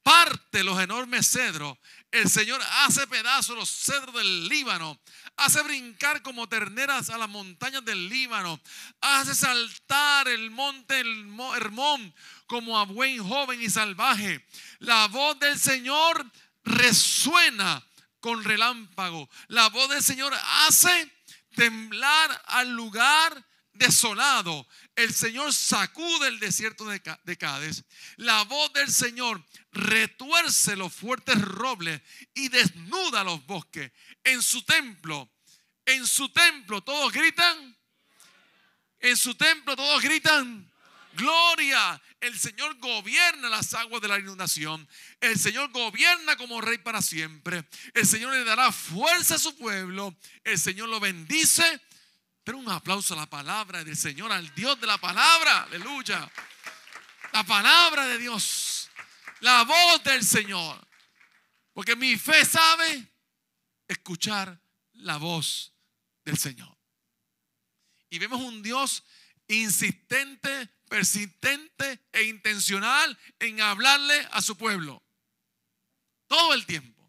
parte 0.03 0.63
los 0.63 0.81
enormes 0.81 1.31
cedros. 1.31 1.79
El 2.11 2.29
Señor 2.29 2.61
hace 2.85 3.07
pedazos 3.07 3.57
los 3.57 3.71
cedros 3.71 4.15
del 4.15 4.49
Líbano. 4.49 4.99
Hace 5.37 5.63
brincar 5.63 6.23
como 6.23 6.49
terneras 6.49 7.09
a 7.09 7.19
las 7.19 7.29
montañas 7.29 7.85
del 7.85 8.09
Líbano. 8.09 8.61
Hace 9.01 9.35
saltar 9.35 10.27
el 10.29 10.51
monte 10.51 11.01
Hermón 11.57 12.15
como 12.47 12.79
a 12.79 12.85
buen 12.85 13.23
joven 13.23 13.63
y 13.63 13.71
salvaje. 13.71 14.45
La 14.81 15.07
voz 15.07 15.39
del 15.39 15.59
Señor 15.59 16.29
resuena 16.65 17.85
con 18.19 18.43
relámpago. 18.43 19.31
La 19.47 19.69
voz 19.69 19.89
del 19.91 20.03
Señor 20.03 20.35
hace 20.67 21.13
temblar 21.55 22.43
al 22.47 22.71
lugar 22.71 23.47
desolado. 23.73 24.67
El 24.97 25.15
Señor 25.15 25.53
sacude 25.55 26.27
el 26.27 26.41
desierto 26.41 26.87
de 26.87 27.37
Cádiz. 27.39 27.85
La 28.17 28.43
voz 28.43 28.73
del 28.73 28.91
Señor 28.93 29.45
retuerce 29.73 30.77
los 30.77 30.93
fuertes 30.93 31.41
robles 31.41 32.01
y 32.35 32.49
desnuda 32.49 33.25
los 33.25 33.45
bosques. 33.47 33.93
En 34.25 34.43
su 34.43 34.63
templo, 34.63 35.31
en 35.87 36.07
su 36.07 36.29
templo 36.29 36.83
todos 36.83 37.13
gritan. 37.13 37.77
En 39.01 39.17
su 39.17 39.35
templo 39.35 39.77
todos 39.77 40.03
gritan. 40.03 40.71
Gloria. 41.15 42.01
El 42.21 42.39
Señor 42.39 42.77
gobierna 42.79 43.49
las 43.49 43.73
aguas 43.75 44.03
de 44.03 44.09
la 44.09 44.19
inundación. 44.19 44.87
El 45.21 45.39
Señor 45.39 45.71
gobierna 45.71 46.37
como 46.37 46.61
rey 46.61 46.79
para 46.79 47.01
siempre. 47.01 47.65
El 47.95 48.07
Señor 48.07 48.33
le 48.33 48.45
dará 48.45 48.71
fuerza 48.73 49.37
a 49.37 49.39
su 49.39 49.57
pueblo. 49.57 50.15
El 50.45 50.59
Señor 50.59 50.89
lo 50.89 51.01
bendice. 51.01 51.81
Pero 52.45 52.59
un 52.59 52.71
aplauso 52.71 53.15
a 53.15 53.19
la 53.19 53.27
palabra 53.27 53.85
del 53.85 53.97
Señor, 53.97 54.33
al 54.33 54.55
Dios 54.55 54.81
de 54.81 54.87
la 54.87 54.99
palabra. 54.99 55.65
Aleluya. 55.65 56.31
La 57.33 57.45
palabra 57.45 58.07
de 58.07 58.19
Dios. 58.19 58.70
La 59.41 59.65
voz 59.65 60.03
del 60.05 60.25
Señor. 60.25 60.87
Porque 61.73 61.97
mi 61.97 62.17
fe 62.17 62.45
sabe 62.45 63.13
escuchar 63.89 64.61
la 64.95 65.17
voz 65.17 65.73
del 66.25 66.37
Señor. 66.37 66.77
Y 68.11 68.19
vemos 68.19 68.41
un 68.41 68.63
Dios 68.63 69.05
insistente, 69.49 70.69
persistente 70.89 72.07
e 72.13 72.25
intencional 72.25 73.19
en 73.39 73.61
hablarle 73.61 74.29
a 74.33 74.43
su 74.43 74.57
pueblo. 74.57 75.03
Todo 76.27 76.55
el 76.55 76.67
tiempo. 76.67 77.01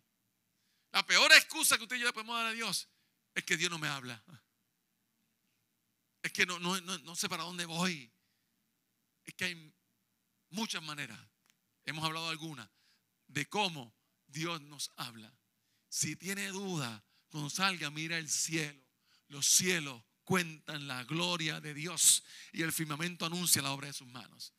La 0.92 1.06
peor 1.06 1.32
excusa 1.34 1.78
que 1.78 1.84
usted 1.84 1.96
y 1.96 2.00
le 2.00 2.14
podemos 2.14 2.36
dar 2.36 2.48
a 2.48 2.52
Dios 2.52 2.90
es 3.34 3.44
que 3.44 3.58
Dios 3.58 3.72
no 3.72 3.80
me 3.80 3.88
habla. 3.88 4.22
Es 6.22 6.32
que 6.32 6.46
no, 6.46 6.60
no, 6.60 6.80
no, 6.80 7.16
sé 7.16 7.30
para 7.30 7.44
dónde 7.44 7.66
voy. 7.66 8.12
Es 9.24 9.34
que 9.34 9.46
hay 9.46 9.74
muchas 10.50 10.84
maneras. 10.84 11.20
Hemos 11.86 12.04
hablado 12.04 12.30
algunas 12.30 12.70
de 13.28 13.48
cómo 13.48 13.96
Dios 14.28 14.62
nos 14.62 14.92
habla. 14.98 15.34
Si 15.90 16.16
tiene 16.16 16.48
duda, 16.48 17.04
cuando 17.30 17.50
salga, 17.50 17.90
mira 17.90 18.18
el 18.18 18.30
cielo. 18.30 18.80
Los 19.28 19.48
cielos 19.48 20.04
cuentan 20.24 20.88
la 20.88 21.04
gloria 21.06 21.62
de 21.62 21.74
Dios 21.74 22.24
y 22.52 22.62
el 22.62 22.74
firmamento 22.74 23.26
anuncia 23.26 23.62
la 23.62 23.72
obra 23.72 23.88
de 23.88 23.94
sus 23.94 24.08
manos. 24.08 24.54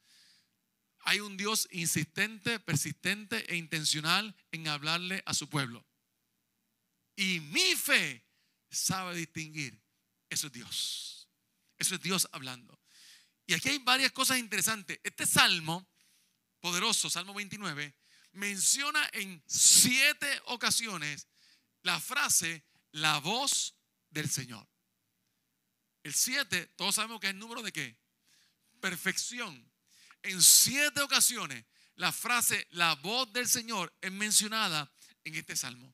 Hay 1.00 1.20
un 1.20 1.36
Dios 1.36 1.68
insistente, 1.72 2.60
persistente 2.60 3.52
e 3.52 3.56
intencional 3.56 4.34
en 4.50 4.68
hablarle 4.68 5.22
a 5.26 5.34
su 5.34 5.48
pueblo. 5.48 5.84
Y 7.16 7.40
mi 7.40 7.76
fe 7.76 8.24
sabe 8.70 9.14
distinguir, 9.16 9.82
eso 10.30 10.46
es 10.46 10.52
Dios. 10.52 11.28
Eso 11.78 11.96
es 11.96 12.00
Dios 12.00 12.28
hablando. 12.32 12.80
Y 13.46 13.54
aquí 13.54 13.68
hay 13.68 13.78
varias 13.78 14.12
cosas 14.12 14.38
interesantes. 14.38 15.00
Este 15.02 15.26
salmo 15.26 15.91
poderoso, 16.62 17.10
Salmo 17.10 17.34
29, 17.34 17.94
menciona 18.32 19.06
en 19.12 19.42
siete 19.46 20.40
ocasiones 20.46 21.26
la 21.82 22.00
frase, 22.00 22.64
la 22.92 23.18
voz 23.18 23.74
del 24.10 24.30
Señor. 24.30 24.66
El 26.04 26.14
7, 26.14 26.68
todos 26.76 26.94
sabemos 26.94 27.20
que 27.20 27.26
es 27.26 27.32
el 27.32 27.38
número 27.38 27.62
de 27.62 27.72
qué? 27.72 27.98
Perfección. 28.80 29.70
En 30.22 30.40
siete 30.40 31.00
ocasiones 31.02 31.64
la 31.96 32.12
frase 32.12 32.66
la 32.70 32.94
voz 32.94 33.32
del 33.32 33.48
Señor 33.48 33.92
es 34.00 34.12
mencionada 34.12 34.90
en 35.24 35.34
este 35.34 35.56
salmo. 35.56 35.92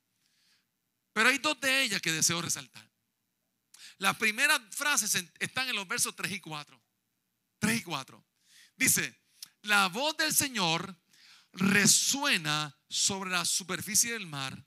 Pero 1.15 1.31
hay 1.31 1.39
dos 1.39 1.59
de 1.61 1.83
ellas 1.83 2.03
que 2.03 2.13
deseo 2.13 2.43
resaltar. 2.43 2.89
Las 3.97 4.17
primeras 4.17 4.61
frases 4.71 5.15
están 5.39 5.69
en 5.69 5.77
los 5.77 5.89
versos 5.89 6.15
3 6.15 6.31
y 6.31 6.41
4. 6.41 6.81
3 7.59 7.81
y 7.81 7.83
4. 7.83 8.25
Dice, 8.77 9.19
la 9.63 9.89
voz 9.89 10.17
del 10.17 10.35
Señor 10.35 10.97
resuena 11.53 12.77
sobre 12.89 13.31
la 13.31 13.45
superficie 13.45 14.13
del 14.13 14.27
mar. 14.27 14.65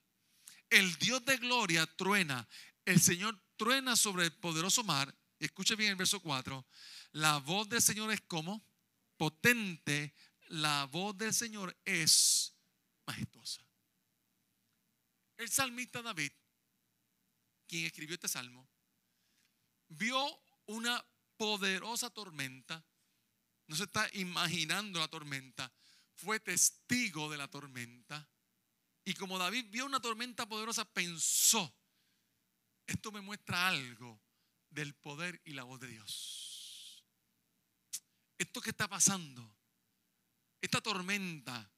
El 0.69 0.95
Dios 0.95 1.23
de 1.25 1.38
gloria 1.38 1.86
truena. 1.95 2.47
El 2.86 2.99
Señor 3.01 3.41
truena 3.58 3.95
sobre 3.95 4.25
el 4.25 4.34
poderoso 4.34 4.84
mar 4.84 5.15
escuche 5.45 5.75
bien 5.75 5.91
el 5.91 5.95
verso 5.95 6.19
4, 6.19 6.65
la 7.13 7.39
voz 7.39 7.67
del 7.67 7.82
Señor 7.82 8.12
es 8.12 8.21
como 8.21 8.63
potente, 9.17 10.13
la 10.49 10.86
voz 10.86 11.17
del 11.17 11.34
Señor 11.34 11.75
es 11.84 12.56
majestuosa. 13.06 13.65
El 15.38 15.49
salmista 15.49 16.01
David, 16.01 16.32
quien 17.67 17.86
escribió 17.86 18.15
este 18.15 18.27
salmo, 18.27 18.69
vio 19.89 20.41
una 20.67 21.04
poderosa 21.38 22.10
tormenta, 22.12 22.86
no 23.71 23.77
se 23.77 23.86
está 23.86 24.05
imaginando 24.15 24.99
la 24.99 25.07
tormenta, 25.07 25.71
fue 26.13 26.41
testigo 26.41 27.29
de 27.29 27.38
la 27.38 27.47
tormenta. 27.47 28.29
Y 29.05 29.13
como 29.13 29.39
David 29.39 29.67
vio 29.69 29.86
una 29.86 30.01
tormenta 30.01 30.45
poderosa, 30.45 30.84
pensó, 30.84 31.73
esto 32.86 33.13
me 33.13 33.21
muestra 33.21 33.69
algo 33.69 34.21
del 34.69 34.93
poder 34.93 35.41
y 35.45 35.53
la 35.53 35.63
voz 35.63 35.79
de 35.79 35.88
Dios. 35.88 37.05
Esto 38.38 38.60
que 38.60 38.71
está 38.71 38.89
pasando, 38.89 39.55
esta 40.60 40.81
tormenta 40.81 41.71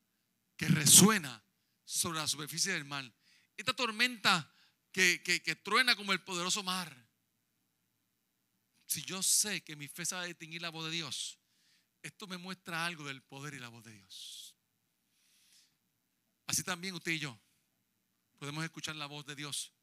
que 0.58 0.68
resuena 0.70 1.46
sobre 1.86 2.18
la 2.18 2.28
superficie 2.28 2.74
del 2.74 2.86
mar, 2.86 3.06
esta 3.56 3.76
tormenta 3.76 4.52
que, 4.92 5.22
que, 5.22 5.56
truena 5.58 5.96
como 5.96 6.12
el 6.12 6.24
poderoso 6.24 6.64
mar. 6.64 7.08
Si 8.88 9.04
yo 9.04 9.22
sé 9.22 9.64
que 9.64 9.76
mi 9.76 9.88
fe 9.88 10.08
sabe 10.08 10.26
distinguir 10.26 10.64
la 10.64 10.72
voz 10.72 10.86
de 10.86 10.92
Dios, 10.92 11.38
esto 12.04 12.28
me 12.28 12.38
muestra 12.38 12.86
algo 12.86 13.04
del 13.06 13.24
poder 13.24 13.56
y 13.56 13.60
la 13.60 13.70
voz 13.70 13.84
de 13.84 13.94
Dios. 13.94 14.56
Así 16.46 16.64
también 16.64 16.94
usted 16.94 17.14
y 17.14 17.20
yo 17.20 17.40
podemos 18.38 18.64
escuchar 18.64 18.96
la 18.96 19.08
voz 19.08 19.26
de 19.26 19.36
Dios 19.36 19.74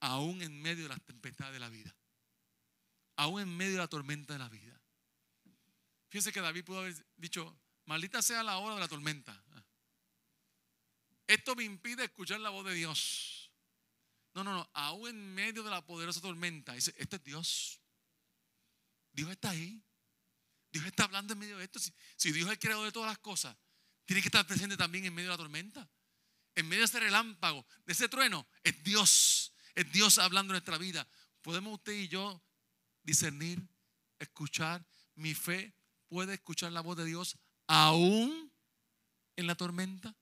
aún 0.00 0.40
en 0.40 0.62
medio 0.62 0.84
de 0.84 0.88
las 0.88 1.02
tempestades 1.02 1.52
de 1.52 1.60
la 1.60 1.68
vida 1.68 1.94
aún 3.16 3.40
en 3.40 3.56
medio 3.56 3.72
de 3.72 3.78
la 3.78 3.88
tormenta 3.88 4.32
de 4.32 4.38
la 4.38 4.48
vida. 4.48 4.80
Fíjense 6.08 6.32
que 6.32 6.40
David 6.40 6.64
pudo 6.64 6.80
haber 6.80 6.94
dicho, 7.16 7.56
maldita 7.86 8.22
sea 8.22 8.42
la 8.42 8.58
hora 8.58 8.74
de 8.74 8.80
la 8.80 8.88
tormenta. 8.88 9.42
Esto 11.26 11.56
me 11.56 11.64
impide 11.64 12.04
escuchar 12.04 12.40
la 12.40 12.50
voz 12.50 12.66
de 12.66 12.74
Dios. 12.74 13.50
No, 14.34 14.44
no, 14.44 14.52
no, 14.52 14.68
aún 14.74 15.08
en 15.08 15.34
medio 15.34 15.62
de 15.62 15.70
la 15.70 15.84
poderosa 15.84 16.20
tormenta, 16.20 16.74
dice, 16.74 16.94
este 16.98 17.16
es 17.16 17.24
Dios. 17.24 17.80
Dios 19.12 19.30
está 19.30 19.50
ahí. 19.50 19.82
Dios 20.74 20.86
está 20.86 21.04
hablando 21.04 21.34
en 21.34 21.38
medio 21.38 21.56
de 21.56 21.64
esto. 21.64 21.78
Si, 21.78 22.32
Dios 22.32 22.46
es 22.46 22.52
el 22.52 22.58
creador 22.58 22.84
de 22.84 22.90
todas 22.90 23.08
las 23.08 23.18
cosas, 23.18 23.56
tiene 24.04 24.20
que 24.20 24.26
estar 24.26 24.44
presente 24.44 24.76
también 24.76 25.04
en 25.04 25.14
medio 25.14 25.30
de 25.30 25.34
la 25.34 25.38
tormenta. 25.38 25.88
En 26.56 26.66
medio 26.66 26.80
de 26.80 26.86
ese 26.86 26.98
relámpago, 26.98 27.64
de 27.86 27.92
ese 27.92 28.08
trueno, 28.08 28.44
es 28.64 28.82
Dios. 28.82 29.54
Es 29.76 29.92
Dios 29.92 30.18
hablando 30.18 30.52
en 30.52 30.54
nuestra 30.54 30.76
vida. 30.76 31.06
Podemos 31.42 31.74
usted 31.74 31.92
y 31.92 32.08
yo 32.08 32.42
discernir, 33.04 33.64
escuchar. 34.18 34.84
Mi 35.14 35.32
fe 35.32 35.76
puede 36.08 36.34
escuchar 36.34 36.72
la 36.72 36.80
voz 36.80 36.96
de 36.96 37.04
Dios 37.04 37.38
aún 37.68 38.52
en 39.36 39.46
la 39.46 39.54
tormenta. 39.54 40.12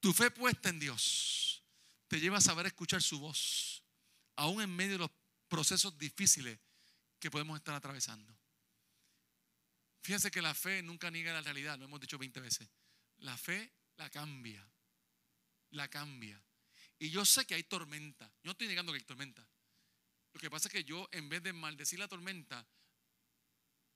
Tu 0.00 0.12
fe 0.12 0.32
puesta 0.32 0.70
en 0.70 0.80
Dios 0.80 1.64
te 2.08 2.18
lleva 2.18 2.38
a 2.38 2.40
saber 2.40 2.66
escuchar 2.66 3.00
su 3.00 3.20
voz, 3.20 3.84
aún 4.34 4.60
en 4.60 4.74
medio 4.74 4.92
de 4.92 4.98
los 4.98 5.10
procesos 5.46 5.96
difíciles 5.96 6.58
que 7.18 7.30
podemos 7.30 7.56
estar 7.56 7.74
atravesando. 7.74 8.36
Fíjense 10.02 10.30
que 10.30 10.42
la 10.42 10.54
fe 10.54 10.82
nunca 10.82 11.10
niega 11.10 11.32
la 11.32 11.40
realidad, 11.40 11.78
lo 11.78 11.86
hemos 11.86 12.00
dicho 12.00 12.18
20 12.18 12.40
veces. 12.40 12.68
La 13.18 13.36
fe 13.36 13.72
la 13.96 14.08
cambia, 14.10 14.66
la 15.70 15.88
cambia. 15.88 16.40
Y 16.98 17.10
yo 17.10 17.24
sé 17.24 17.44
que 17.44 17.54
hay 17.54 17.64
tormenta. 17.64 18.26
Yo 18.26 18.44
no 18.44 18.52
estoy 18.52 18.68
negando 18.68 18.92
que 18.92 18.98
hay 18.98 19.04
tormenta. 19.04 19.46
Lo 20.32 20.40
que 20.40 20.50
pasa 20.50 20.68
es 20.68 20.72
que 20.72 20.84
yo, 20.84 21.08
en 21.12 21.28
vez 21.28 21.42
de 21.42 21.52
maldecir 21.52 21.98
la 21.98 22.08
tormenta, 22.08 22.66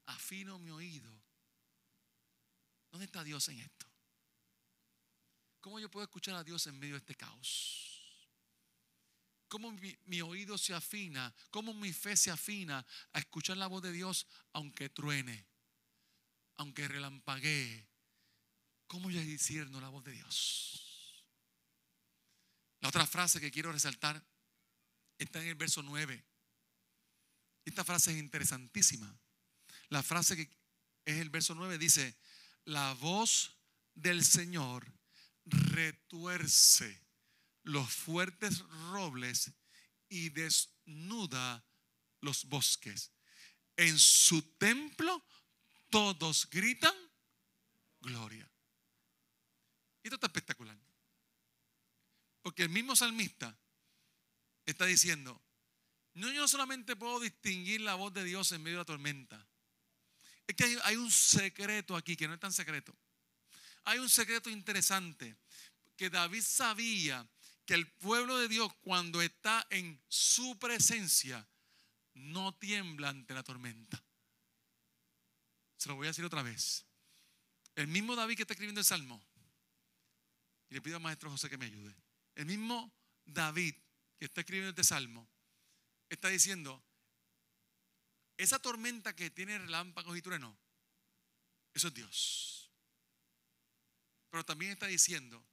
afino 0.07 0.59
mi 0.59 0.71
oído. 0.71 1.11
¿Dónde 2.91 3.05
está 3.05 3.23
Dios 3.23 3.49
en 3.49 3.61
esto? 3.61 3.87
¿Cómo 5.61 5.79
yo 5.79 5.91
puedo 5.91 6.05
escuchar 6.05 6.35
a 6.35 6.45
Dios 6.45 6.67
en 6.67 6.79
medio 6.79 6.95
de 6.95 7.01
este 7.01 7.15
caos? 7.15 8.00
¿Cómo 9.51 9.71
mi, 10.07 10.23
oído 10.23 10.57
se 10.57 10.73
afina? 10.73 11.35
¿Cómo 11.51 11.75
mi 11.75 11.93
fe 11.93 12.17
se 12.17 12.31
afina 12.31 12.87
a 13.13 13.19
escuchar 13.19 13.59
la 13.59 13.67
voz 13.67 13.83
de 13.83 13.93
Dios 13.93 14.27
aunque 14.55 14.89
truene? 14.89 15.51
aunque 16.61 16.87
relampaguee, 16.87 17.89
¿cómo 18.87 19.11
yo 19.11 19.19
discierno 19.21 19.81
la 19.81 19.89
voz 19.89 20.05
de 20.05 20.13
Dios? 20.13 21.25
La 22.81 22.91
otra 22.91 23.07
frase 23.07 23.41
que 23.41 23.51
quiero 23.51 23.73
resaltar 23.73 24.23
está 25.17 25.41
en 25.41 25.49
el 25.49 25.55
verso 25.55 25.83
9. 25.83 26.23
Esta 27.65 27.83
frase 27.83 28.13
es 28.13 28.19
interesantísima. 28.19 29.11
La 29.89 30.03
frase 30.03 30.37
que 30.37 30.51
es 31.07 31.17
el 31.17 31.31
verso 31.31 31.55
9 31.55 31.79
dice, 31.79 32.15
la 32.67 32.93
voz 32.93 33.57
del 33.95 34.23
Señor 34.23 34.87
retuerce 35.47 37.01
los 37.71 37.93
fuertes 37.93 38.61
robles 38.91 39.53
y 40.09 40.31
desnuda 40.31 41.65
los 42.21 42.45
bosques. 42.47 43.13
En 43.77 43.99
su 43.99 44.43
templo 44.59 45.25
todos 45.89 46.49
gritan 46.51 46.95
gloria. 48.01 48.51
Y 50.03 50.09
esto 50.09 50.17
está 50.17 50.27
espectacular. 50.27 50.79
Porque 52.43 52.63
el 52.63 52.71
mismo 52.71 52.97
salmista 52.97 53.57
está 54.67 54.87
diciendo, 54.87 55.43
no, 56.15 56.31
yo 56.33 56.49
solamente 56.49 56.97
puedo 56.97 57.21
distinguir 57.21 57.83
la 57.83 57.95
voz 57.95 58.13
de 58.13 58.25
Dios 58.25 58.51
en 58.53 58.63
medio 58.63 58.79
de 58.79 58.83
la 58.83 58.87
tormenta. 58.87 59.47
Es 60.47 60.57
que 60.57 60.65
hay, 60.65 60.79
hay 60.85 60.97
un 60.97 61.11
secreto 61.11 61.97
aquí 61.97 62.17
que 62.17 62.27
no 62.27 62.35
es 62.35 62.41
tan 62.41 62.53
secreto. 62.53 62.97
Hay 63.85 63.99
un 63.99 64.09
secreto 64.09 64.51
interesante 64.51 65.37
que 65.97 66.11
David 66.11 66.43
sabía 66.43 67.29
que 67.71 67.75
el 67.77 67.87
pueblo 67.87 68.37
de 68.37 68.49
Dios 68.49 68.75
cuando 68.83 69.23
está 69.23 69.65
en 69.71 70.03
su 70.09 70.59
presencia 70.59 71.49
no 72.15 72.53
tiembla 72.53 73.11
ante 73.11 73.33
la 73.33 73.45
tormenta. 73.45 74.03
Se 75.77 75.89
lo 75.89 75.95
voy 75.95 76.09
a 76.09 76.11
decir 76.11 76.25
otra 76.25 76.43
vez. 76.43 76.85
El 77.77 77.87
mismo 77.87 78.17
David 78.17 78.35
que 78.35 78.43
está 78.43 78.55
escribiendo 78.55 78.81
el 78.81 78.85
Salmo, 78.85 79.23
y 80.69 80.75
le 80.75 80.83
pido 80.83 80.97
al 80.97 81.03
maestro 81.05 81.31
José 81.31 81.49
que 81.49 81.59
me 81.59 81.67
ayude, 81.67 81.95
el 82.35 82.47
mismo 82.47 82.93
David 83.25 83.77
que 84.19 84.25
está 84.25 84.41
escribiendo 84.41 84.71
este 84.71 84.83
Salmo, 84.83 85.31
está 86.09 86.27
diciendo, 86.27 86.83
esa 88.37 88.59
tormenta 88.59 89.15
que 89.15 89.31
tiene 89.31 89.57
relámpagos 89.57 90.19
y 90.19 90.23
truenos, 90.23 90.59
eso 91.73 91.87
es 91.87 91.95
Dios. 91.95 92.73
Pero 94.29 94.45
también 94.45 94.73
está 94.73 94.89
diciendo 94.89 95.47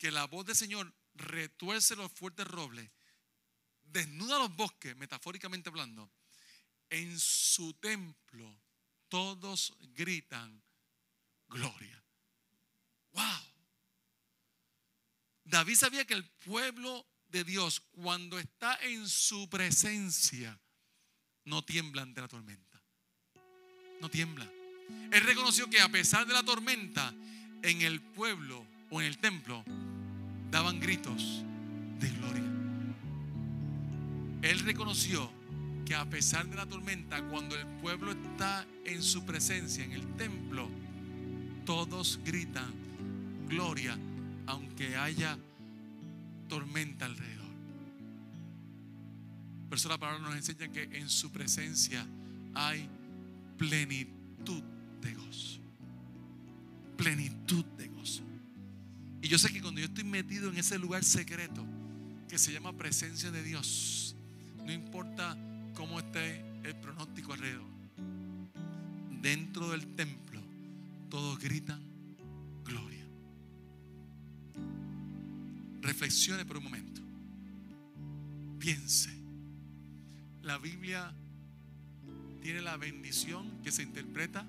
que 0.00 0.10
la 0.10 0.26
voz 0.26 0.46
del 0.46 0.56
Señor 0.56 0.92
retuerce 1.14 1.94
los 1.94 2.10
fuertes 2.10 2.46
robles, 2.46 2.90
desnuda 3.82 4.38
los 4.38 4.56
bosques, 4.56 4.96
metafóricamente 4.96 5.68
hablando. 5.68 6.10
En 6.88 7.20
su 7.20 7.74
templo 7.74 8.58
todos 9.08 9.76
gritan 9.94 10.62
gloria. 11.48 12.02
¡Wow! 13.12 13.42
David 15.44 15.74
sabía 15.74 16.06
que 16.06 16.14
el 16.14 16.24
pueblo 16.24 17.06
de 17.28 17.44
Dios, 17.44 17.80
cuando 17.90 18.38
está 18.38 18.76
en 18.82 19.06
su 19.06 19.50
presencia, 19.50 20.58
no 21.44 21.62
tiembla 21.62 22.02
ante 22.02 22.22
la 22.22 22.28
tormenta. 22.28 22.82
No 24.00 24.08
tiembla. 24.08 24.50
Él 25.12 25.20
reconoció 25.24 25.68
que 25.68 25.80
a 25.82 25.90
pesar 25.90 26.26
de 26.26 26.32
la 26.32 26.42
tormenta, 26.42 27.12
en 27.62 27.82
el 27.82 28.00
pueblo 28.00 28.66
o 28.90 29.00
en 29.00 29.06
el 29.06 29.18
templo 29.18 29.64
daban 30.50 30.80
gritos 30.80 31.44
de 32.00 32.10
gloria. 32.10 32.44
Él 34.42 34.58
reconoció 34.60 35.30
que 35.84 35.94
a 35.94 36.08
pesar 36.08 36.46
de 36.48 36.56
la 36.56 36.66
tormenta, 36.66 37.22
cuando 37.28 37.56
el 37.56 37.66
pueblo 37.80 38.12
está 38.12 38.66
en 38.84 39.02
su 39.02 39.24
presencia, 39.24 39.84
en 39.84 39.92
el 39.92 40.06
templo, 40.16 40.68
todos 41.64 42.20
gritan 42.24 42.72
gloria, 43.48 43.98
aunque 44.46 44.96
haya 44.96 45.38
tormenta 46.48 47.06
alrededor. 47.06 47.40
Por 49.68 49.78
eso 49.78 49.88
la 49.88 49.98
palabra 49.98 50.20
nos 50.20 50.34
enseña 50.34 50.68
que 50.68 50.82
en 50.82 51.08
su 51.08 51.30
presencia 51.30 52.04
hay 52.54 52.88
plenitud 53.56 54.62
de 55.00 55.14
gozo. 55.14 55.60
Plenitud 56.96 57.64
de. 57.76 57.89
Y 59.22 59.28
yo 59.28 59.38
sé 59.38 59.52
que 59.52 59.60
cuando 59.60 59.80
yo 59.80 59.86
estoy 59.86 60.04
metido 60.04 60.50
en 60.50 60.56
ese 60.56 60.78
lugar 60.78 61.04
secreto 61.04 61.64
que 62.28 62.38
se 62.38 62.52
llama 62.52 62.72
presencia 62.76 63.30
de 63.30 63.42
Dios, 63.42 64.16
no 64.64 64.72
importa 64.72 65.36
cómo 65.74 65.98
esté 65.98 66.44
el 66.62 66.76
pronóstico 66.76 67.32
alrededor, 67.32 67.66
dentro 69.20 69.70
del 69.70 69.94
templo 69.94 70.40
todos 71.10 71.38
gritan 71.38 71.80
gloria. 72.64 73.04
Reflexione 75.82 76.44
por 76.44 76.58
un 76.58 76.64
momento. 76.64 77.00
Piense. 78.58 79.10
La 80.42 80.58
Biblia 80.58 81.12
tiene 82.40 82.62
la 82.62 82.76
bendición 82.76 83.50
que 83.62 83.72
se 83.72 83.82
interpreta 83.82 84.46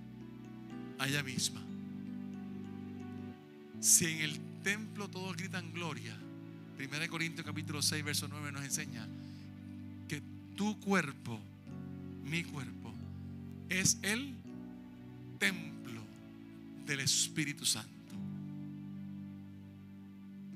a 0.99 1.07
ella 1.07 1.23
misma. 1.23 1.61
Si 3.79 4.05
en 4.05 4.21
el 4.21 4.50
templo 4.63 5.09
todos 5.09 5.35
gritan 5.35 5.71
gloria, 5.73 6.15
1 6.77 7.09
Corintios 7.09 7.45
capítulo 7.45 7.81
6, 7.81 8.03
verso 8.03 8.27
9 8.27 8.51
nos 8.51 8.63
enseña 8.63 9.07
que 10.07 10.21
tu 10.55 10.79
cuerpo, 10.79 11.39
mi 12.23 12.43
cuerpo, 12.43 12.93
es 13.69 13.97
el 14.01 14.35
templo 15.39 16.01
del 16.85 17.01
Espíritu 17.01 17.65
Santo. 17.65 17.89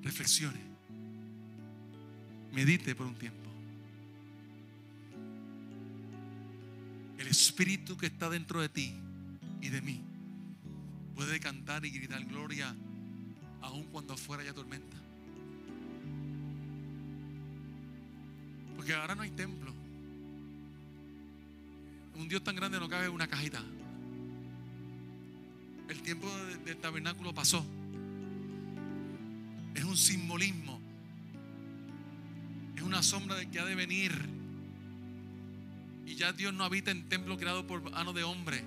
Reflexione, 0.03 0.59
medite 2.53 2.95
por 2.95 3.07
un 3.07 3.15
tiempo. 3.15 3.49
El 7.17 7.27
Espíritu 7.27 7.97
que 7.97 8.05
está 8.05 8.29
dentro 8.29 8.61
de 8.61 8.69
ti 8.69 8.93
y 9.61 9.69
de 9.69 9.81
mí 9.81 10.01
puede 11.15 11.39
cantar 11.39 11.85
y 11.85 11.89
gritar 11.89 12.23
gloria 12.25 12.75
aun 13.61 13.83
cuando 13.85 14.13
afuera 14.13 14.43
haya 14.43 14.53
tormenta. 14.53 14.97
Porque 18.75 18.93
ahora 18.93 19.15
no 19.15 19.21
hay 19.23 19.31
templo. 19.31 19.73
Un 22.15 22.27
Dios 22.29 22.43
tan 22.43 22.55
grande 22.55 22.79
no 22.79 22.87
cabe 22.87 23.05
en 23.05 23.11
una 23.11 23.27
cajita. 23.27 23.61
El 25.89 26.01
tiempo 26.01 26.27
de- 26.45 26.57
del 26.57 26.77
tabernáculo 26.77 27.33
pasó. 27.33 27.65
Es 29.75 29.83
un 29.83 29.97
simbolismo. 29.97 30.79
Es 32.75 32.81
una 32.81 33.03
sombra 33.03 33.35
de 33.35 33.49
que 33.49 33.59
ha 33.59 33.65
de 33.65 33.75
venir. 33.75 34.13
Y 36.05 36.15
ya 36.15 36.31
Dios 36.33 36.53
no 36.53 36.63
habita 36.63 36.91
en 36.91 37.09
templo 37.09 37.37
creado 37.37 37.65
por 37.67 37.89
mano 37.91 38.13
de 38.13 38.23
hombre. 38.23 38.63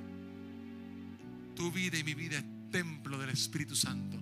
Tu 1.57 1.70
vida 1.72 1.98
y 1.98 2.05
mi 2.05 2.14
vida 2.14 2.38
es 2.38 2.44
templo 2.70 3.18
del 3.18 3.31
Espíritu 3.31 3.74
Santo. 3.74 4.18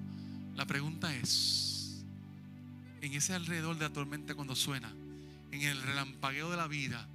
La 0.57 0.65
pregunta 0.65 1.15
es, 1.15 2.03
en 3.03 3.13
ese 3.13 3.35
alrededor 3.35 3.77
de 3.77 3.85
la 3.85 3.93
tormenta 3.93 4.35
cuando 4.35 4.57
suena, 4.57 4.91
en 5.53 5.61
el 5.61 5.81
relampagueo 5.83 6.51
de 6.51 6.57
la 6.57 6.67
vida, 6.67 7.07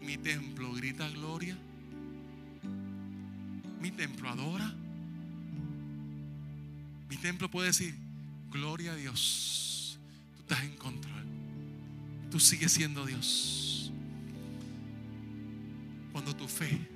mi 0.00 0.18
templo 0.18 0.72
grita 0.74 1.08
gloria, 1.08 1.56
mi 3.80 3.92
templo 3.92 4.28
adora, 4.28 4.74
mi 7.08 7.16
templo 7.16 7.48
puede 7.48 7.68
decir, 7.68 7.94
gloria 8.50 8.92
a 8.92 8.96
Dios, 8.96 9.98
tú 10.34 10.42
estás 10.42 10.64
en 10.64 10.76
control, 10.76 11.24
tú 12.30 12.40
sigues 12.40 12.72
siendo 12.72 13.06
Dios. 13.06 13.92
Cuando 16.10 16.34
tu 16.34 16.48
fe 16.48 16.88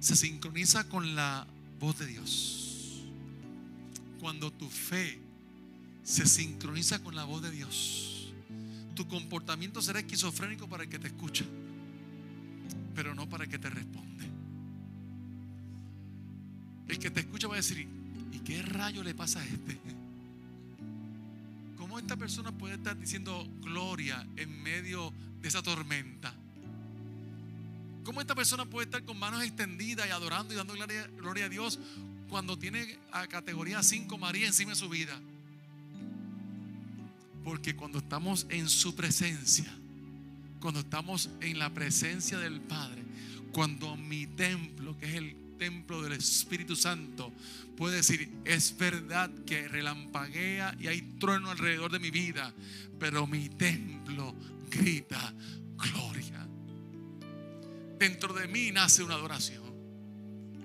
se 0.00 0.16
sincroniza 0.16 0.88
con 0.88 1.14
la 1.14 1.46
voz 1.78 1.98
de 2.00 2.06
Dios, 2.06 2.73
cuando 4.24 4.50
tu 4.50 4.70
fe 4.70 5.20
se 6.02 6.24
sincroniza 6.24 6.98
con 7.00 7.14
la 7.14 7.24
voz 7.24 7.42
de 7.42 7.50
Dios, 7.50 8.32
tu 8.94 9.06
comportamiento 9.06 9.82
será 9.82 9.98
esquizofrénico 9.98 10.66
para 10.66 10.84
el 10.84 10.88
que 10.88 10.98
te 10.98 11.08
escucha, 11.08 11.44
pero 12.94 13.14
no 13.14 13.28
para 13.28 13.44
el 13.44 13.50
que 13.50 13.58
te 13.58 13.68
responde. 13.68 14.24
El 16.88 16.98
que 16.98 17.10
te 17.10 17.20
escucha 17.20 17.48
va 17.48 17.52
a 17.52 17.56
decir, 17.58 17.86
¿y 18.32 18.38
qué 18.38 18.62
rayo 18.62 19.02
le 19.02 19.14
pasa 19.14 19.40
a 19.40 19.44
este? 19.44 19.78
¿Cómo 21.76 21.98
esta 21.98 22.16
persona 22.16 22.50
puede 22.50 22.76
estar 22.76 22.98
diciendo 22.98 23.46
gloria 23.60 24.26
en 24.36 24.62
medio 24.62 25.12
de 25.42 25.48
esa 25.48 25.62
tormenta? 25.62 26.32
¿Cómo 28.04 28.22
esta 28.22 28.34
persona 28.34 28.64
puede 28.64 28.86
estar 28.86 29.04
con 29.04 29.18
manos 29.18 29.42
extendidas 29.42 30.06
y 30.06 30.10
adorando 30.12 30.54
y 30.54 30.56
dando 30.56 30.72
gloria, 30.72 31.06
gloria 31.08 31.44
a 31.44 31.48
Dios 31.50 31.78
cuando 32.34 32.58
tiene 32.58 32.98
a 33.12 33.28
categoría 33.28 33.80
5 33.80 34.18
María 34.18 34.48
encima 34.48 34.70
de 34.70 34.76
su 34.76 34.88
vida? 34.88 35.16
Porque 37.44 37.76
cuando 37.76 37.98
estamos 37.98 38.48
en 38.50 38.68
su 38.68 38.96
presencia, 38.96 39.72
cuando 40.58 40.80
estamos 40.80 41.30
en 41.40 41.60
la 41.60 41.72
presencia 41.72 42.36
del 42.38 42.60
Padre, 42.60 43.04
cuando 43.52 43.94
mi 43.96 44.26
templo, 44.26 44.98
que 44.98 45.06
es 45.06 45.14
el 45.14 45.36
templo 45.60 46.02
del 46.02 46.14
Espíritu 46.14 46.74
Santo 46.74 47.32
puede 47.76 47.98
decir, 47.98 48.28
es 48.44 48.76
verdad 48.76 49.30
que 49.46 49.68
relampaguea 49.68 50.76
y 50.80 50.88
hay 50.88 51.02
trueno 51.20 51.52
alrededor 51.52 51.92
de 51.92 52.00
mi 52.00 52.10
vida, 52.10 52.52
pero 52.98 53.28
mi 53.28 53.48
templo 53.48 54.34
grita 54.72 55.32
gloria. 55.76 56.48
Dentro 57.96 58.34
de 58.34 58.48
mí 58.48 58.72
nace 58.72 59.04
una 59.04 59.14
adoración. 59.14 59.62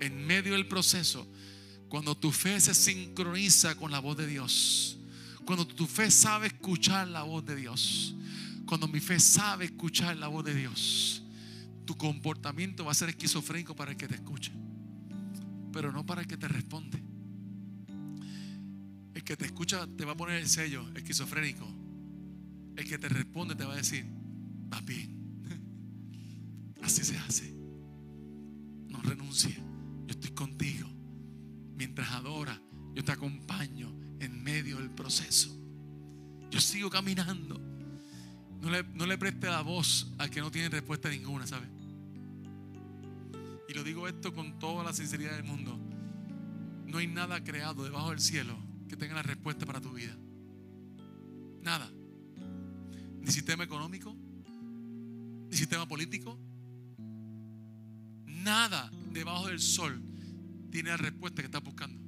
En 0.00 0.26
medio 0.26 0.54
del 0.54 0.66
proceso, 0.66 1.28
cuando 1.90 2.16
tu 2.16 2.30
fe 2.30 2.60
se 2.60 2.72
sincroniza 2.72 3.74
con 3.74 3.90
la 3.90 3.98
voz 3.98 4.16
de 4.16 4.28
Dios, 4.28 4.96
cuando 5.44 5.66
tu 5.66 5.88
fe 5.88 6.08
sabe 6.08 6.46
escuchar 6.46 7.08
la 7.08 7.24
voz 7.24 7.44
de 7.44 7.56
Dios, 7.56 8.14
cuando 8.64 8.86
mi 8.86 9.00
fe 9.00 9.18
sabe 9.18 9.64
escuchar 9.64 10.16
la 10.16 10.28
voz 10.28 10.44
de 10.44 10.54
Dios, 10.54 11.24
tu 11.84 11.96
comportamiento 11.96 12.84
va 12.84 12.92
a 12.92 12.94
ser 12.94 13.08
esquizofrénico 13.08 13.74
para 13.74 13.90
el 13.90 13.96
que 13.96 14.06
te 14.06 14.14
escuche, 14.14 14.52
pero 15.72 15.90
no 15.90 16.06
para 16.06 16.20
el 16.20 16.28
que 16.28 16.36
te 16.36 16.46
responde. 16.46 17.02
El 19.12 19.24
que 19.24 19.36
te 19.36 19.46
escucha 19.46 19.88
te 19.88 20.04
va 20.04 20.12
a 20.12 20.16
poner 20.16 20.36
el 20.36 20.48
sello 20.48 20.88
esquizofrénico. 20.94 21.66
El 22.76 22.88
que 22.88 22.98
te 22.98 23.08
responde 23.08 23.56
te 23.56 23.64
va 23.64 23.72
a 23.72 23.76
decir, 23.76 24.06
va 24.72 24.80
bien. 24.80 25.18
Así 26.82 27.02
se 27.02 27.18
hace. 27.18 27.52
No 28.88 29.02
renuncie. 29.02 29.56
Yo 30.06 30.10
estoy 30.10 30.30
contigo. 30.30 30.99
Mientras 31.80 32.10
adora, 32.10 32.60
yo 32.94 33.02
te 33.02 33.10
acompaño 33.10 33.90
en 34.20 34.42
medio 34.42 34.76
del 34.76 34.90
proceso. 34.90 35.48
Yo 36.50 36.60
sigo 36.60 36.90
caminando. 36.90 37.58
No 38.60 39.06
le, 39.06 39.16
preste 39.16 39.46
la 39.46 39.62
voz 39.62 40.12
al 40.18 40.28
que 40.28 40.40
no 40.40 40.50
tiene 40.50 40.68
respuesta 40.68 41.08
ninguna, 41.08 41.46
¿sabes? 41.46 41.70
Y 43.66 43.72
lo 43.72 43.82
digo 43.82 44.06
esto 44.06 44.34
con 44.34 44.58
toda 44.58 44.84
la 44.84 44.92
sinceridad 44.92 45.32
del 45.32 45.44
mundo. 45.44 45.80
No 46.84 46.98
hay 46.98 47.06
nada 47.06 47.42
creado 47.42 47.82
debajo 47.82 48.10
del 48.10 48.20
cielo 48.20 48.58
que 48.86 48.98
tenga 48.98 49.14
la 49.14 49.22
respuesta 49.22 49.64
para 49.64 49.80
tu 49.80 49.94
vida. 49.94 50.14
Nada. 51.62 51.90
Ni 53.22 53.32
sistema 53.32 53.64
económico, 53.64 54.14
ni 55.48 55.56
sistema 55.56 55.88
político. 55.88 56.38
Nada 58.26 58.92
debajo 59.14 59.46
del 59.46 59.60
sol 59.60 60.09
tiene 60.70 60.90
la 60.90 60.96
respuesta 60.96 61.42
que 61.42 61.46
estás 61.46 61.62
buscando. 61.62 62.00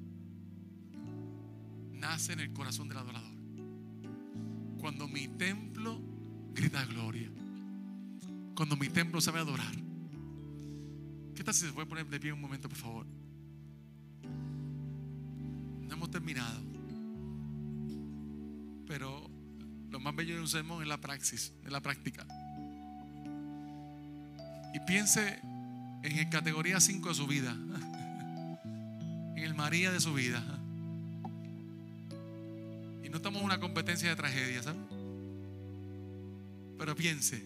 Nace 1.93 2.33
en 2.33 2.41
el 2.41 2.53
corazón 2.53 2.89
del 2.89 2.99
adorador. 2.99 3.33
Cuando 4.79 5.07
mi 5.09 5.29
templo 5.29 6.01
grita 6.55 6.85
gloria. 6.87 7.31
Cuando 8.55 8.77
mi 8.77 8.89
templo 8.89 9.21
sabe 9.21 9.41
adorar. 9.41 9.75
¿Qué 11.35 11.45
tal 11.45 11.55
si 11.55 11.67
se 11.67 11.73
puede 11.73 11.87
poner 11.87 12.07
de 12.07 12.21
pie 12.21 12.33
un 12.33 12.41
momento, 12.41 12.69
por 12.69 12.79
favor? 12.79 13.07
No 15.81 15.93
hemos 15.95 16.11
terminado. 16.11 16.61
Pero 18.87 19.31
lo 19.91 20.01
más 20.01 20.15
bello 20.15 20.37
de 20.37 20.41
un 20.41 20.49
sermón 20.49 20.83
es 20.83 20.89
la 20.89 21.01
praxis, 21.01 21.53
es 21.65 21.73
la 21.73 21.81
práctica. 21.81 22.27
Y 24.75 24.81
piense 24.87 25.41
en 26.03 26.19
el 26.19 26.29
categoría 26.31 26.81
5 26.81 27.09
de 27.09 27.15
su 27.15 27.27
vida. 27.27 27.57
El 29.53 29.59
María 29.59 29.93
de 29.93 30.01
su 30.01 30.15
vida. 30.15 30.43
Y 33.05 33.09
no 33.11 33.19
estamos 33.19 33.41
en 33.41 33.45
una 33.45 33.61
competencia 33.61 34.09
de 34.09 34.17
tragedia, 34.17 34.63
¿sabes? 34.63 34.81
Pero 36.79 36.97
piense, 36.97 37.45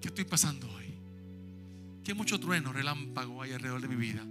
¿qué 0.00 0.06
estoy 0.06 0.24
pasando 0.26 0.72
hoy? 0.72 0.94
¿Qué 2.04 2.14
mucho 2.14 2.38
trueno, 2.38 2.72
relámpago 2.72 3.42
hay 3.42 3.52
alrededor 3.52 3.80
de 3.80 3.88
mi 3.88 3.96
vida? 3.96 4.24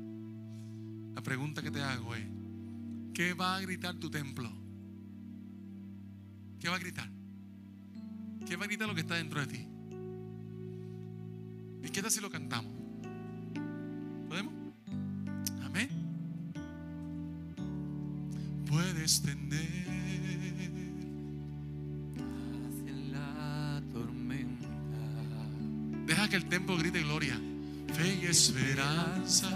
La 1.13 1.21
pregunta 1.21 1.61
que 1.61 1.71
te 1.71 1.81
hago 1.81 2.15
es, 2.15 2.25
¿qué 3.13 3.33
va 3.33 3.57
a 3.57 3.59
gritar 3.59 3.95
tu 3.95 4.09
templo? 4.09 4.49
¿Qué 6.57 6.69
va 6.69 6.77
a 6.77 6.79
gritar? 6.79 7.09
¿Qué 8.47 8.55
va 8.55 8.63
a 8.63 8.67
gritar 8.67 8.87
lo 8.87 8.95
que 8.95 9.01
está 9.01 9.15
dentro 9.15 9.41
de 9.41 9.47
ti? 9.47 9.67
¿Y 11.83 11.89
qué 11.89 12.01
tal 12.01 12.11
si 12.11 12.21
lo 12.21 12.29
cantamos? 12.29 12.76
Puedes 19.07 19.21
tener 19.21 19.87
en 22.87 23.13
la 23.13 23.81
tormenta. 23.93 24.67
Deja 26.05 26.27
que 26.27 26.35
el 26.35 26.43
templo 26.49 26.75
grite 26.75 27.03
gloria. 27.03 27.39
Fe 27.93 28.19
y 28.21 28.25
esperanza 28.25 29.49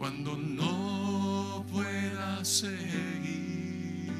cuando 0.00 0.36
no 0.36 1.64
puedas 1.70 2.48
seguir. 2.48 4.10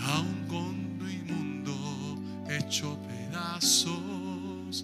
Aun 0.00 0.46
con 0.48 0.98
tu 0.98 1.06
inmundo 1.06 2.20
hecho 2.50 2.98
pedazos, 3.06 4.82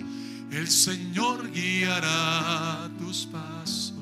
el 0.52 0.68
Señor 0.68 1.50
guiará 1.50 2.88
tus 3.00 3.26
pasos 3.26 3.99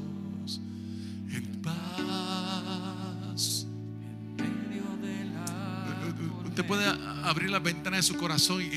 abrir 7.39 7.51
las 7.53 7.63
ventanas 7.63 8.01
de 8.01 8.03
su 8.03 8.17
corazón 8.19 8.61
y, 8.63 8.69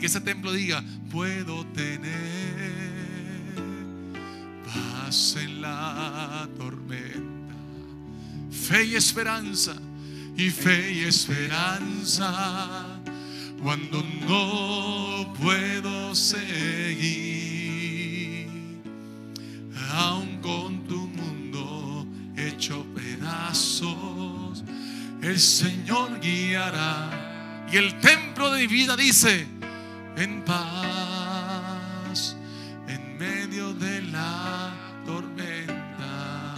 que 0.00 0.06
ese 0.06 0.20
templo 0.20 0.52
diga, 0.52 0.82
puedo 1.08 1.64
tener 1.66 2.08
paz 4.66 5.36
en 5.40 5.62
la 5.62 6.48
tormenta, 6.58 7.54
fe 8.50 8.86
y 8.86 8.96
esperanza, 8.96 9.76
y 10.36 10.50
fe 10.50 10.94
y 10.94 11.04
esperanza, 11.04 13.00
cuando 13.62 14.02
no 14.26 15.32
puedo 15.34 16.12
seguir, 16.12 16.48
aun 19.92 20.38
con 20.38 20.82
tu 20.88 21.06
mundo 21.06 22.04
hecho 22.36 22.84
pedazos, 22.96 24.64
el 25.22 25.38
Señor 25.38 26.18
guiará. 26.18 27.27
Y 27.70 27.76
el 27.76 27.98
templo 28.00 28.50
de 28.50 28.60
mi 28.60 28.66
vida 28.66 28.96
dice, 28.96 29.46
en 30.16 30.42
paz, 30.42 32.34
en 32.86 33.18
medio 33.18 33.74
de 33.74 34.00
la 34.02 34.72
tormenta. 35.04 36.54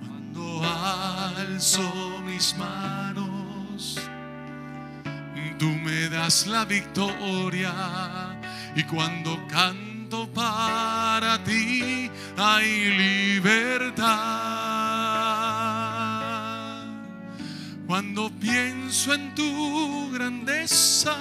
Cuando 0.00 0.62
alzo 0.64 2.22
mis 2.24 2.56
manos, 2.56 4.00
tú 5.58 5.66
me 5.66 6.08
das 6.08 6.46
la 6.46 6.64
victoria. 6.64 7.72
Y 8.74 8.82
cuando 8.84 9.46
canto 9.46 10.26
para 10.32 11.44
ti, 11.44 12.10
hay 12.38 12.96
libertad. 12.96 13.93
Cuando 18.14 18.32
pienso 18.38 19.12
en 19.12 19.34
tu 19.34 20.12
grandeza, 20.12 21.16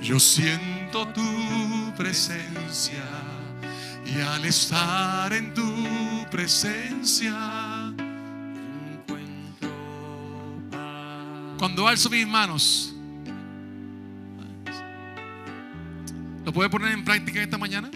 yo 0.00 0.18
siento 0.18 1.06
tu 1.08 1.92
presencia. 1.94 3.04
Y 4.06 4.18
al 4.18 4.46
estar 4.46 5.30
en 5.34 5.52
tu 5.52 6.24
presencia, 6.30 7.34
Encuentro 8.94 9.68
cuando 11.58 11.86
alzo 11.86 12.08
mis 12.08 12.26
manos, 12.26 12.94
¿lo 16.46 16.52
puede 16.54 16.70
poner 16.70 16.92
en 16.92 17.04
práctica 17.04 17.42
esta 17.42 17.58
mañana? 17.58 17.90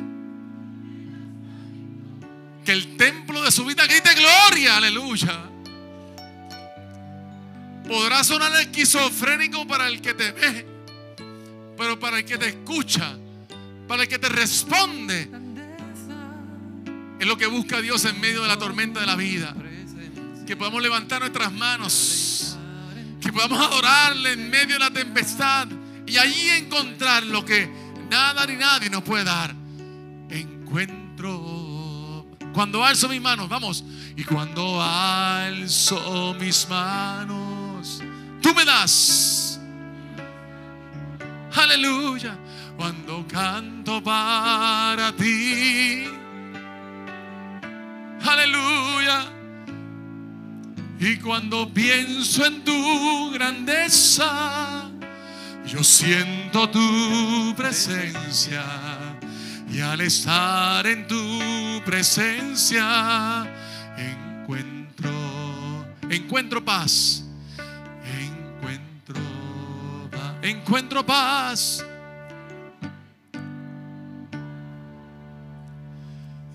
Que 2.66 2.72
el 2.72 2.98
templo 2.98 3.42
de 3.42 3.50
su 3.50 3.64
vida 3.64 3.86
grite 3.86 4.10
gloria, 4.14 4.76
aleluya. 4.76 5.51
Podrá 7.88 8.22
sonar 8.24 8.52
esquizofrénico 8.60 9.66
para 9.66 9.88
el 9.88 10.00
que 10.00 10.14
te 10.14 10.32
ve, 10.32 10.66
pero 11.76 11.98
para 11.98 12.18
el 12.18 12.24
que 12.24 12.38
te 12.38 12.48
escucha, 12.48 13.16
para 13.88 14.02
el 14.04 14.08
que 14.08 14.18
te 14.18 14.28
responde, 14.28 15.28
es 17.18 17.26
lo 17.26 17.36
que 17.36 17.46
busca 17.46 17.80
Dios 17.80 18.04
en 18.04 18.20
medio 18.20 18.42
de 18.42 18.48
la 18.48 18.58
tormenta 18.58 19.00
de 19.00 19.06
la 19.06 19.16
vida. 19.16 19.54
Que 20.46 20.56
podamos 20.56 20.82
levantar 20.82 21.20
nuestras 21.20 21.52
manos, 21.52 22.56
que 23.20 23.32
podamos 23.32 23.64
adorarle 23.64 24.32
en 24.32 24.50
medio 24.50 24.74
de 24.74 24.80
la 24.80 24.90
tempestad 24.90 25.68
y 26.06 26.18
allí 26.18 26.48
encontrar 26.50 27.22
lo 27.22 27.44
que 27.44 27.70
nada 28.10 28.44
ni 28.46 28.56
nadie 28.56 28.90
nos 28.90 29.02
puede 29.02 29.24
dar. 29.24 29.54
Encuentro. 30.30 32.26
Cuando 32.52 32.84
alzo 32.84 33.08
mis 33.08 33.20
manos, 33.20 33.48
vamos. 33.48 33.84
Y 34.16 34.24
cuando 34.24 34.82
alzo 34.82 36.36
mis 36.38 36.68
manos, 36.68 37.51
tú 38.42 38.52
me 38.54 38.64
das. 38.64 39.60
Aleluya. 41.54 42.36
Cuando 42.76 43.26
canto 43.28 44.02
para 44.02 45.12
ti. 45.12 46.04
Aleluya. 48.24 49.26
Y 50.98 51.16
cuando 51.16 51.68
pienso 51.72 52.44
en 52.44 52.62
tu 52.62 53.32
grandeza, 53.32 54.88
yo 55.66 55.82
siento 55.82 56.68
tu 56.70 57.54
presencia. 57.56 58.64
Y 59.68 59.80
al 59.80 60.00
estar 60.02 60.86
en 60.86 61.06
tu 61.08 61.82
presencia, 61.84 63.44
encuentro, 63.96 65.10
encuentro 66.08 66.64
paz. 66.64 67.21
Encuentro 70.42 71.06
paz. 71.06 71.84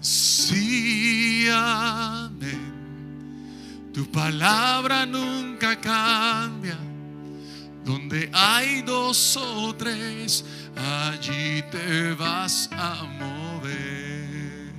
Sí, 0.01 1.47
amén. 1.49 2.73
Tu 3.93 4.05
palabra 4.11 5.05
nunca 5.05 5.79
cambia. 5.79 6.77
Donde 7.85 8.29
hay 8.33 8.81
dos 8.81 9.37
o 9.37 9.73
tres, 9.73 10.43
allí 10.75 11.63
te 11.71 12.13
vas 12.13 12.69
a 12.73 13.05
mover. 13.19 14.73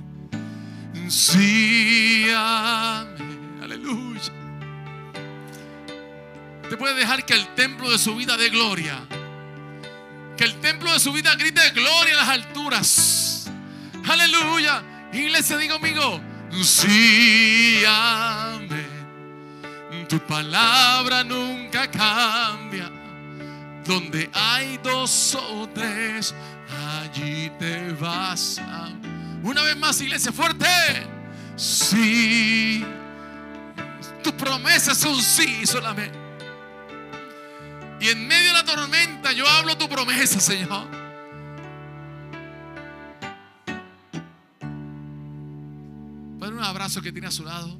Sí, 1.09 2.27
amén. 2.31 3.57
Aleluya. 3.63 4.38
Te 6.69 6.77
puede 6.77 6.93
dejar 6.93 7.25
que 7.25 7.33
el 7.33 7.47
templo 7.55 7.89
de 7.89 7.97
su 7.97 8.15
vida 8.15 8.37
dé 8.37 8.49
gloria. 8.49 8.99
Que 10.37 10.43
el 10.43 10.59
templo 10.61 10.93
de 10.93 10.99
su 10.99 11.11
vida 11.11 11.35
grite 11.35 11.61
gloria 11.71 12.11
en 12.11 12.17
las 12.17 12.29
alturas. 12.29 13.49
Aleluya. 14.07 14.83
Iglesia, 15.11 15.57
diga 15.57 15.73
conmigo. 15.73 16.21
Sí, 16.61 17.83
amén. 17.87 18.87
Tu 20.07 20.19
palabra 20.19 21.23
nunca 21.23 21.89
cambia. 21.89 22.91
Donde 23.85 24.29
hay 24.31 24.77
dos 24.83 25.35
o 25.35 25.67
tres, 25.69 26.35
allí 27.01 27.51
te 27.57 27.91
vas. 27.93 28.61
Una 29.41 29.63
vez 29.63 29.75
más, 29.75 29.99
iglesia, 30.01 30.31
fuerte. 30.31 30.67
Sí. 31.55 32.85
Tus 34.23 34.33
promesas 34.33 34.97
son 34.97 35.19
sí 35.19 35.65
solamente. 35.65 36.28
Y 38.01 38.07
en 38.07 38.27
medio 38.27 38.47
de 38.47 38.53
la 38.53 38.63
tormenta 38.63 39.33
yo 39.33 39.47
hablo 39.47 39.77
tu 39.77 39.89
promesa, 39.89 40.39
Señor. 40.39 40.87
Pon 46.39 46.53
un 46.53 46.63
abrazo 46.63 47.01
que 47.01 47.11
tiene 47.11 47.27
a 47.27 47.31
su 47.31 47.43
lado. 47.43 47.77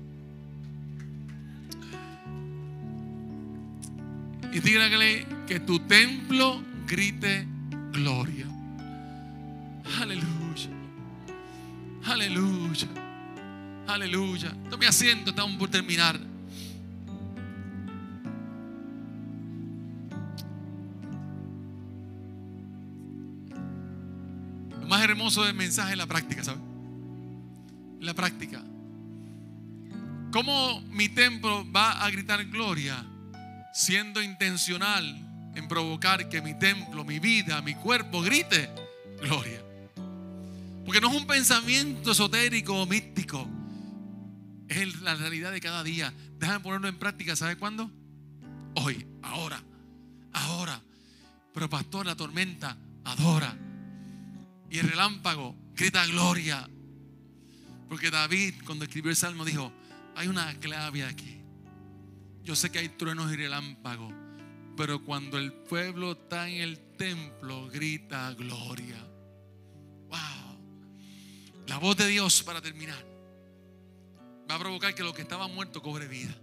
Y 4.51 4.59
dígale 4.59 5.25
que 5.47 5.59
tu 5.59 5.79
templo 5.79 6.63
grite 6.85 7.47
gloria. 7.91 8.45
Aleluya. 10.01 10.69
Aleluya. 12.05 12.87
Aleluya. 13.87 14.55
Tome 14.69 14.87
asiento, 14.87 15.29
estamos 15.31 15.57
por 15.57 15.69
terminar. 15.69 16.28
Más 24.89 25.03
hermoso 25.03 25.43
del 25.43 25.53
mensaje 25.53 25.91
es 25.91 25.97
la 25.97 26.07
práctica, 26.07 26.43
¿sabes? 26.43 26.61
La 27.99 28.13
práctica. 28.13 28.63
¿Cómo 30.31 30.81
mi 30.89 31.09
templo 31.09 31.69
va 31.71 32.03
a 32.03 32.09
gritar 32.09 32.43
gloria? 32.45 33.05
Siendo 33.71 34.21
intencional 34.21 35.51
en 35.55 35.67
provocar 35.67 36.27
que 36.27 36.41
mi 36.41 36.57
templo, 36.57 37.05
mi 37.05 37.19
vida, 37.19 37.61
mi 37.61 37.75
cuerpo 37.75 38.21
grite 38.21 38.69
gloria. 39.21 39.61
Porque 40.85 41.01
no 41.01 41.09
es 41.09 41.21
un 41.21 41.27
pensamiento 41.27 42.11
esotérico 42.11 42.73
o 42.73 42.85
místico. 42.87 43.47
Es 44.67 45.01
la 45.01 45.13
realidad 45.13 45.51
de 45.51 45.61
cada 45.61 45.83
día. 45.83 46.11
Déjame 46.39 46.61
ponerlo 46.61 46.87
en 46.87 46.97
práctica. 46.97 47.35
¿Sabe 47.35 47.57
cuándo? 47.57 47.91
Hoy, 48.75 49.05
ahora, 49.21 49.61
ahora. 50.33 50.81
Pero 51.53 51.69
pastor, 51.69 52.07
la 52.07 52.15
tormenta 52.15 52.75
adora. 53.03 53.55
Y 54.69 54.79
el 54.79 54.89
relámpago 54.89 55.55
grita 55.75 56.05
gloria. 56.05 56.69
Porque 57.87 58.11
David, 58.11 58.55
cuando 58.65 58.85
escribió 58.85 59.09
el 59.09 59.17
salmo, 59.17 59.45
dijo: 59.45 59.71
Hay 60.15 60.27
una 60.27 60.53
clave 60.59 61.03
aquí. 61.03 61.41
Yo 62.43 62.55
sé 62.55 62.71
que 62.71 62.79
hay 62.79 62.89
truenos 62.89 63.31
y 63.31 63.35
relámpagos. 63.35 64.13
Pero 64.77 65.03
cuando 65.03 65.37
el 65.37 65.51
pueblo 65.51 66.13
está 66.13 66.47
en 66.47 66.61
el 66.61 66.79
templo, 66.95 67.67
grita 67.69 68.33
gloria. 68.33 68.97
Wow. 70.07 71.65
La 71.67 71.77
voz 71.77 71.97
de 71.97 72.07
Dios, 72.07 72.43
para 72.43 72.61
terminar, 72.61 73.05
va 74.49 74.55
a 74.55 74.59
provocar 74.59 74.95
que 74.95 75.03
lo 75.03 75.13
que 75.13 75.21
estaba 75.21 75.47
muerto 75.47 75.81
cobre 75.81 76.07
vida. 76.07 76.33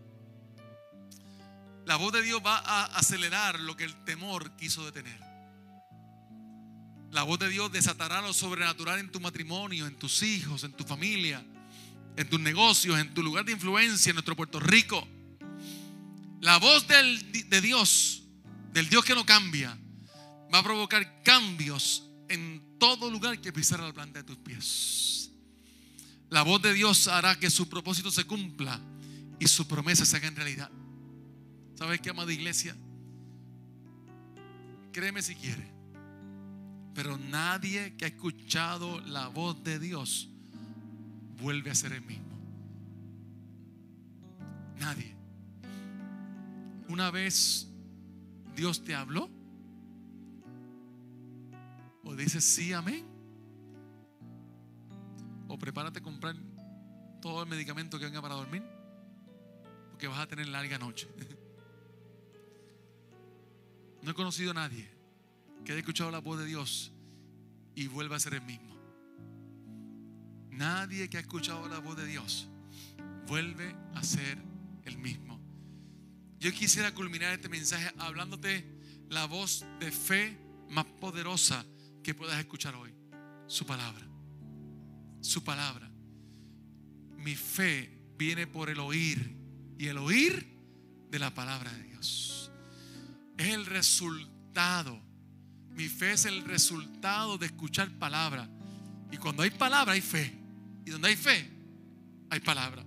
La 1.86 1.96
voz 1.96 2.12
de 2.12 2.22
Dios 2.22 2.42
va 2.44 2.58
a 2.58 2.84
acelerar 2.98 3.58
lo 3.60 3.76
que 3.76 3.84
el 3.84 4.04
temor 4.04 4.56
quiso 4.56 4.84
detener. 4.84 5.25
La 7.16 7.22
voz 7.22 7.38
de 7.38 7.48
Dios 7.48 7.72
desatará 7.72 8.20
lo 8.20 8.34
sobrenatural 8.34 8.98
en 8.98 9.10
tu 9.10 9.20
matrimonio, 9.20 9.86
en 9.86 9.96
tus 9.96 10.22
hijos, 10.22 10.64
en 10.64 10.72
tu 10.72 10.84
familia, 10.84 11.42
en 12.14 12.28
tus 12.28 12.38
negocios, 12.38 12.98
en 12.98 13.14
tu 13.14 13.22
lugar 13.22 13.42
de 13.46 13.52
influencia, 13.52 14.10
en 14.10 14.16
nuestro 14.16 14.36
Puerto 14.36 14.60
Rico. 14.60 15.08
La 16.42 16.58
voz 16.58 16.86
de 16.86 17.60
Dios, 17.62 18.22
del 18.70 18.90
Dios 18.90 19.02
que 19.02 19.14
no 19.14 19.24
cambia, 19.24 19.78
va 20.52 20.58
a 20.58 20.62
provocar 20.62 21.22
cambios 21.22 22.06
en 22.28 22.76
todo 22.78 23.10
lugar 23.10 23.40
que 23.40 23.50
pisara 23.50 23.84
la 23.84 23.94
planta 23.94 24.18
de 24.18 24.24
tus 24.24 24.36
pies. 24.36 25.30
La 26.28 26.42
voz 26.42 26.60
de 26.60 26.74
Dios 26.74 27.08
hará 27.08 27.40
que 27.40 27.48
su 27.48 27.66
propósito 27.66 28.10
se 28.10 28.24
cumpla 28.24 28.78
y 29.40 29.48
su 29.48 29.66
promesa 29.66 30.04
se 30.04 30.18
haga 30.18 30.28
en 30.28 30.36
realidad. 30.36 30.70
¿Sabes 31.76 31.98
qué, 31.98 32.10
amada 32.10 32.30
iglesia? 32.30 32.76
Créeme 34.92 35.22
si 35.22 35.34
quiere. 35.34 35.75
Pero 36.96 37.18
nadie 37.18 37.94
que 37.98 38.06
ha 38.06 38.08
escuchado 38.08 39.02
la 39.02 39.28
voz 39.28 39.62
de 39.62 39.78
Dios 39.78 40.30
vuelve 41.38 41.70
a 41.70 41.74
ser 41.74 41.92
el 41.92 42.00
mismo. 42.00 42.24
Nadie. 44.78 45.14
Una 46.88 47.10
vez 47.10 47.68
Dios 48.54 48.82
te 48.82 48.94
habló, 48.94 49.28
o 52.02 52.16
dices 52.16 52.42
sí, 52.42 52.72
amén, 52.72 53.04
o 55.48 55.58
prepárate 55.58 55.98
a 55.98 56.02
comprar 56.02 56.34
todo 57.20 57.42
el 57.42 57.48
medicamento 57.50 57.98
que 57.98 58.06
venga 58.06 58.22
para 58.22 58.36
dormir, 58.36 58.62
porque 59.90 60.08
vas 60.08 60.20
a 60.20 60.26
tener 60.26 60.48
larga 60.48 60.78
noche. 60.78 61.06
No 64.02 64.12
he 64.12 64.14
conocido 64.14 64.52
a 64.52 64.54
nadie 64.54 64.95
que 65.66 65.72
haya 65.72 65.80
escuchado 65.80 66.12
la 66.12 66.20
voz 66.20 66.38
de 66.38 66.46
Dios 66.46 66.92
y 67.74 67.88
vuelva 67.88 68.16
a 68.16 68.20
ser 68.20 68.34
el 68.34 68.42
mismo. 68.42 68.76
Nadie 70.50 71.10
que 71.10 71.16
ha 71.16 71.20
escuchado 71.20 71.68
la 71.68 71.80
voz 71.80 71.96
de 71.96 72.06
Dios 72.06 72.48
vuelve 73.26 73.74
a 73.94 74.02
ser 74.04 74.38
el 74.84 74.96
mismo. 74.96 75.40
Yo 76.38 76.52
quisiera 76.52 76.94
culminar 76.94 77.32
este 77.32 77.48
mensaje 77.48 77.92
hablándote 77.98 78.64
la 79.10 79.26
voz 79.26 79.66
de 79.80 79.90
fe 79.90 80.38
más 80.70 80.84
poderosa 80.84 81.66
que 82.04 82.14
puedas 82.14 82.38
escuchar 82.38 82.76
hoy. 82.76 82.94
Su 83.48 83.66
palabra. 83.66 84.06
Su 85.20 85.42
palabra. 85.42 85.90
Mi 87.16 87.34
fe 87.34 87.90
viene 88.16 88.46
por 88.46 88.70
el 88.70 88.78
oír 88.78 89.36
y 89.78 89.88
el 89.88 89.98
oír 89.98 90.46
de 91.10 91.18
la 91.18 91.34
palabra 91.34 91.72
de 91.72 91.82
Dios. 91.82 92.52
Es 93.36 93.48
el 93.48 93.66
resultado. 93.66 95.02
Mi 95.76 95.88
fe 95.88 96.12
es 96.12 96.24
el 96.24 96.42
resultado 96.44 97.36
de 97.36 97.46
escuchar 97.46 97.90
palabra. 97.98 98.48
Y 99.12 99.18
cuando 99.18 99.42
hay 99.42 99.50
palabra 99.50 99.92
hay 99.92 100.00
fe. 100.00 100.32
Y 100.86 100.90
donde 100.90 101.08
hay 101.08 101.16
fe 101.16 101.50
hay 102.30 102.40
palabra. 102.40 102.82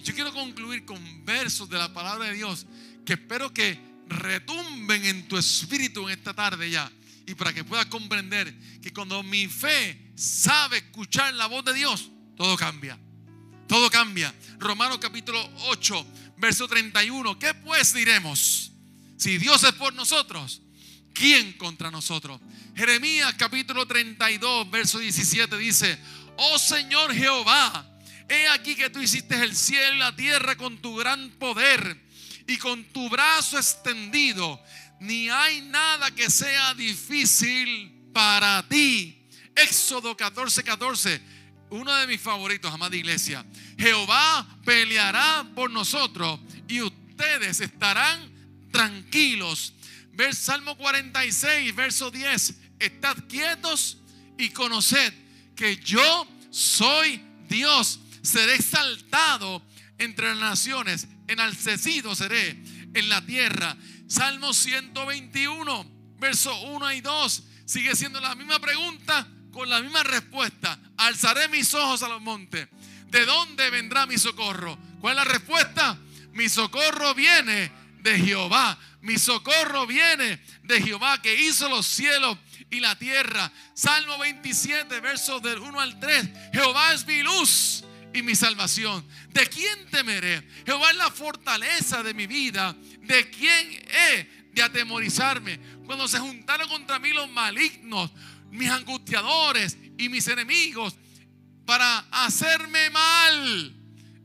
Yo 0.00 0.14
quiero 0.14 0.32
concluir 0.32 0.84
con 0.84 1.24
versos 1.24 1.68
de 1.70 1.78
la 1.78 1.92
palabra 1.92 2.26
de 2.26 2.34
Dios 2.34 2.66
que 3.04 3.14
espero 3.14 3.52
que 3.52 3.78
retumben 4.08 5.04
en 5.04 5.28
tu 5.28 5.36
espíritu 5.36 6.08
en 6.08 6.18
esta 6.18 6.34
tarde 6.34 6.70
ya. 6.70 6.90
Y 7.26 7.34
para 7.34 7.52
que 7.52 7.62
puedas 7.62 7.86
comprender 7.86 8.52
que 8.80 8.92
cuando 8.92 9.22
mi 9.22 9.46
fe 9.46 10.12
sabe 10.16 10.78
escuchar 10.78 11.32
la 11.34 11.46
voz 11.46 11.64
de 11.64 11.74
Dios, 11.74 12.10
todo 12.36 12.56
cambia. 12.56 12.98
Todo 13.68 13.90
cambia. 13.90 14.34
Romanos 14.58 14.98
capítulo 14.98 15.38
8, 15.68 16.06
verso 16.38 16.66
31. 16.66 17.38
¿Qué 17.38 17.54
pues 17.54 17.94
diremos? 17.94 18.72
Si 19.18 19.36
Dios 19.38 19.62
es 19.62 19.72
por 19.72 19.92
nosotros, 19.94 20.62
¿quién 21.18 21.52
contra 21.54 21.90
nosotros? 21.90 22.40
Jeremías 22.76 23.34
capítulo 23.36 23.86
32, 23.86 24.70
verso 24.70 25.00
17 25.00 25.58
dice, 25.58 25.98
oh 26.36 26.58
Señor 26.58 27.12
Jehová, 27.12 27.84
he 28.28 28.46
aquí 28.48 28.76
que 28.76 28.88
tú 28.88 29.00
hiciste 29.00 29.34
el 29.42 29.56
cielo 29.56 29.96
y 29.96 29.98
la 29.98 30.14
tierra 30.14 30.56
con 30.56 30.78
tu 30.78 30.94
gran 30.96 31.30
poder 31.30 32.00
y 32.46 32.56
con 32.56 32.84
tu 32.84 33.08
brazo 33.10 33.58
extendido. 33.58 34.62
Ni 35.00 35.28
hay 35.28 35.60
nada 35.62 36.12
que 36.12 36.30
sea 36.30 36.74
difícil 36.74 38.10
para 38.12 38.64
ti. 38.68 39.26
Éxodo 39.56 40.16
14, 40.16 40.62
14. 40.62 41.20
Uno 41.70 41.94
de 41.96 42.06
mis 42.06 42.20
favoritos, 42.20 42.72
amada 42.72 42.96
iglesia. 42.96 43.44
Jehová 43.76 44.46
peleará 44.64 45.44
por 45.54 45.70
nosotros 45.70 46.40
y 46.68 46.80
ustedes 46.80 47.60
estarán 47.60 48.38
tranquilos. 48.70 49.74
Salmo 50.32 50.76
46, 50.76 51.74
verso 51.74 52.10
10. 52.10 52.54
Estad 52.80 53.16
quietos 53.28 53.98
y 54.36 54.50
conoced 54.50 55.12
que 55.54 55.76
yo 55.76 56.26
soy 56.50 57.22
Dios. 57.48 58.00
Seré 58.22 58.54
exaltado 58.56 59.62
entre 59.98 60.28
las 60.28 60.38
naciones, 60.38 61.06
enaltecido 61.28 62.14
seré 62.14 62.50
en 62.94 63.08
la 63.08 63.24
tierra. 63.24 63.76
Salmo 64.08 64.52
121, 64.52 65.90
verso 66.18 66.60
1 66.62 66.92
y 66.92 67.00
2. 67.00 67.42
Sigue 67.64 67.94
siendo 67.94 68.20
la 68.20 68.34
misma 68.34 68.58
pregunta 68.58 69.26
con 69.52 69.68
la 69.68 69.80
misma 69.80 70.02
respuesta. 70.02 70.78
Alzaré 70.96 71.48
mis 71.48 71.72
ojos 71.74 72.02
a 72.02 72.08
los 72.08 72.20
montes. 72.20 72.68
¿De 73.06 73.24
dónde 73.24 73.70
vendrá 73.70 74.06
mi 74.06 74.18
socorro? 74.18 74.78
¿Cuál 75.00 75.18
es 75.18 75.24
la 75.24 75.32
respuesta? 75.32 75.98
Mi 76.32 76.48
socorro 76.48 77.14
viene 77.14 77.70
de 78.00 78.18
Jehová. 78.18 78.78
Mi 79.00 79.16
socorro 79.16 79.86
viene 79.86 80.42
de 80.64 80.82
Jehová 80.82 81.22
que 81.22 81.34
hizo 81.34 81.68
los 81.68 81.86
cielos 81.86 82.36
y 82.70 82.80
la 82.80 82.98
tierra. 82.98 83.50
Salmo 83.74 84.18
27, 84.18 85.00
versos 85.00 85.40
del 85.42 85.58
1 85.58 85.80
al 85.80 86.00
3. 86.00 86.28
Jehová 86.52 86.92
es 86.92 87.06
mi 87.06 87.22
luz 87.22 87.84
y 88.12 88.22
mi 88.22 88.34
salvación. 88.34 89.06
¿De 89.30 89.46
quién 89.46 89.86
temeré? 89.90 90.46
Jehová 90.66 90.90
es 90.90 90.96
la 90.96 91.10
fortaleza 91.10 92.02
de 92.02 92.14
mi 92.14 92.26
vida. 92.26 92.76
¿De 93.00 93.30
quién 93.30 93.70
he 93.88 94.46
de 94.52 94.62
atemorizarme? 94.62 95.60
Cuando 95.86 96.08
se 96.08 96.18
juntaron 96.18 96.68
contra 96.68 96.98
mí 96.98 97.12
los 97.12 97.30
malignos, 97.30 98.10
mis 98.50 98.70
angustiadores 98.70 99.78
y 99.96 100.08
mis 100.08 100.26
enemigos 100.28 100.96
para 101.64 101.98
hacerme 102.10 102.90
mal. 102.90 103.74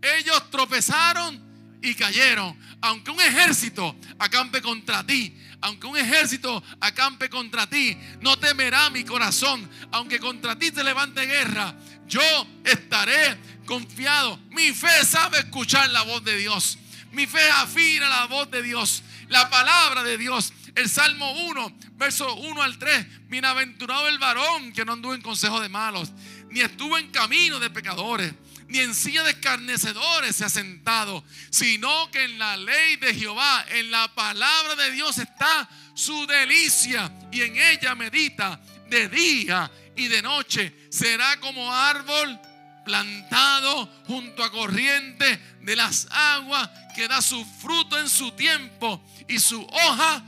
Ellos 0.02 0.50
tropezaron 0.50 1.53
y 1.84 1.94
cayeron. 1.94 2.58
Aunque 2.82 3.12
un 3.12 3.22
ejército 3.22 3.96
acampe 4.18 4.62
contra 4.62 5.06
ti, 5.06 5.36
aunque 5.62 5.88
un 5.88 5.98
ejército 5.98 6.64
acampe 6.80 7.30
contra 7.30 7.68
ti, 7.68 7.96
no 8.22 8.38
temerá 8.38 8.90
mi 8.90 9.04
corazón. 9.04 9.70
Aunque 9.92 10.20
contra 10.20 10.58
ti 10.58 10.72
te 10.72 10.84
levante 10.84 11.26
guerra, 11.26 11.76
yo 12.08 12.22
estaré 12.64 13.38
confiado. 13.66 14.40
Mi 14.52 14.72
fe 14.72 15.06
sabe 15.06 15.40
escuchar 15.40 15.90
la 15.92 16.02
voz 16.02 16.24
de 16.24 16.38
Dios. 16.38 16.78
Mi 17.12 17.28
fe 17.28 17.48
afina 17.52 18.10
la 18.10 18.26
voz 18.26 18.50
de 18.50 18.64
Dios, 18.64 19.04
la 19.30 19.50
palabra 19.50 20.04
de 20.04 20.18
Dios. 20.18 20.52
El 20.76 20.90
Salmo 20.90 21.32
1, 21.50 21.78
verso 21.96 22.34
1 22.36 22.62
al 22.62 22.80
3. 22.80 23.30
Bienaventurado 23.30 24.08
el 24.08 24.18
varón 24.18 24.74
que 24.74 24.84
no 24.84 24.94
anduvo 24.94 25.14
en 25.14 25.22
consejo 25.22 25.62
de 25.62 25.70
malos, 25.70 26.12
ni 26.50 26.62
estuvo 26.62 26.98
en 26.98 27.12
camino 27.12 27.60
de 27.60 27.70
pecadores, 27.70 28.34
ni 28.74 28.80
en 28.80 28.96
silla 28.96 29.22
de 29.22 29.30
escarnecedores 29.30 30.36
se 30.36 30.46
ha 30.46 30.50
sentado, 30.50 31.24
sino 31.52 32.10
que 32.10 32.24
en 32.24 32.40
la 32.40 32.58
ley 32.58 32.96
de 32.96 33.14
Jehová, 33.14 33.64
en 33.70 33.92
la 33.92 34.08
palabra 34.16 34.74
de 34.74 34.90
Dios 34.90 35.20
está 35.20 35.70
su 35.94 36.26
delicia 36.26 37.14
y 37.32 37.42
en 37.42 37.56
ella 37.56 37.94
medita 37.94 38.60
de 38.90 39.10
día 39.10 39.70
y 39.96 40.08
de 40.08 40.24
noche. 40.24 40.88
Será 40.90 41.40
como 41.40 41.72
árbol 41.72 42.40
plantado 42.84 43.86
junto 44.08 44.44
a 44.44 44.50
corriente 44.50 45.40
de 45.62 45.76
las 45.76 46.08
aguas 46.10 46.68
que 46.96 47.08
da 47.08 47.22
su 47.22 47.46
fruto 47.46 48.00
en 48.00 48.10
su 48.10 48.32
tiempo 48.32 49.06
y 49.28 49.38
su 49.38 49.62
hoja 49.62 50.24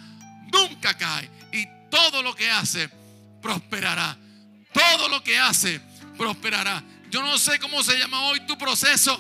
nunca 0.54 0.96
cae. 0.96 1.32
Y 1.52 1.68
todo 1.90 2.22
lo 2.22 2.36
que 2.36 2.52
hace 2.52 2.92
prosperará. 3.42 4.16
Todo 4.72 5.10
lo 5.10 5.24
que 5.24 5.40
hace 5.40 5.82
prosperará. 6.16 6.84
Yo 7.16 7.22
no 7.22 7.38
sé 7.38 7.60
cómo 7.60 7.82
se 7.82 7.98
llama 7.98 8.24
hoy 8.24 8.42
tu 8.42 8.58
proceso, 8.58 9.18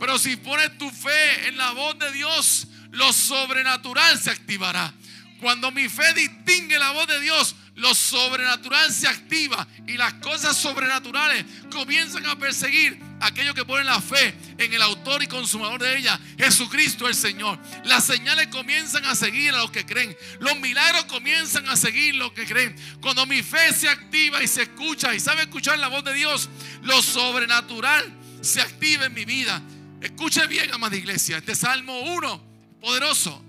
pero 0.00 0.18
si 0.18 0.34
pones 0.34 0.76
tu 0.76 0.90
fe 0.90 1.46
en 1.46 1.56
la 1.56 1.70
voz 1.70 1.96
de 1.96 2.10
Dios, 2.10 2.66
lo 2.90 3.12
sobrenatural 3.12 4.18
se 4.18 4.32
activará. 4.32 4.92
Cuando 5.40 5.70
mi 5.70 5.88
fe 5.88 6.14
distingue 6.14 6.80
la 6.80 6.90
voz 6.90 7.06
de 7.06 7.20
Dios, 7.20 7.54
lo 7.76 7.94
sobrenatural 7.94 8.92
se 8.92 9.06
activa 9.06 9.68
y 9.86 9.96
las 9.96 10.14
cosas 10.14 10.56
sobrenaturales 10.56 11.44
comienzan 11.70 12.26
a 12.26 12.36
perseguir 12.36 13.00
aquellos 13.20 13.54
que 13.54 13.64
ponen 13.64 13.86
la 13.86 14.00
fe 14.00 14.34
en 14.58 14.72
el 14.72 14.82
autor 14.82 15.22
y 15.22 15.26
consumador 15.26 15.80
de 15.80 15.98
ella, 15.98 16.18
Jesucristo 16.38 17.08
el 17.08 17.14
Señor. 17.14 17.58
Las 17.84 18.04
señales 18.04 18.48
comienzan 18.48 19.04
a 19.04 19.14
seguir 19.14 19.54
a 19.54 19.58
los 19.58 19.70
que 19.70 19.84
creen. 19.84 20.16
Los 20.40 20.58
milagros 20.58 21.04
comienzan 21.04 21.68
a 21.68 21.76
seguir 21.76 22.14
a 22.14 22.18
los 22.18 22.32
que 22.32 22.46
creen. 22.46 22.76
Cuando 23.00 23.26
mi 23.26 23.42
fe 23.42 23.72
se 23.72 23.88
activa 23.88 24.42
y 24.42 24.48
se 24.48 24.62
escucha 24.62 25.14
y 25.14 25.20
sabe 25.20 25.42
escuchar 25.42 25.78
la 25.78 25.88
voz 25.88 26.04
de 26.04 26.14
Dios, 26.14 26.48
lo 26.82 27.02
sobrenatural 27.02 28.04
se 28.40 28.60
activa 28.60 29.06
en 29.06 29.14
mi 29.14 29.24
vida. 29.24 29.62
Escuche 30.00 30.46
bien, 30.46 30.72
amada 30.72 30.96
iglesia, 30.96 31.38
este 31.38 31.54
Salmo 31.54 32.00
1, 32.00 32.78
poderoso. 32.80 33.44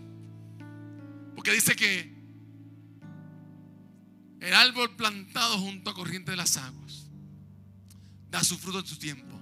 Porque 1.35 1.51
dice 1.51 1.75
que 1.75 2.19
el 4.39 4.53
árbol 4.53 4.95
plantado 4.95 5.57
junto 5.59 5.89
a 5.89 5.93
corriente 5.93 6.31
de 6.31 6.37
las 6.37 6.57
aguas 6.57 7.07
da 8.29 8.43
su 8.43 8.57
fruto 8.57 8.79
en 8.79 8.87
su 8.87 8.97
tiempo. 8.97 9.38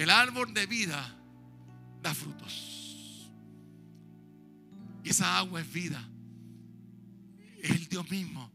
El 0.00 0.08
árbol 0.08 0.54
de 0.54 0.64
vida 0.64 1.14
da 2.00 2.14
frutos. 2.14 3.30
Y 5.04 5.10
esa 5.10 5.36
agua 5.36 5.60
es 5.60 5.70
vida. 5.70 6.02
Es 7.62 7.72
el 7.72 7.86
Dios 7.86 8.10
mismo. 8.10 8.50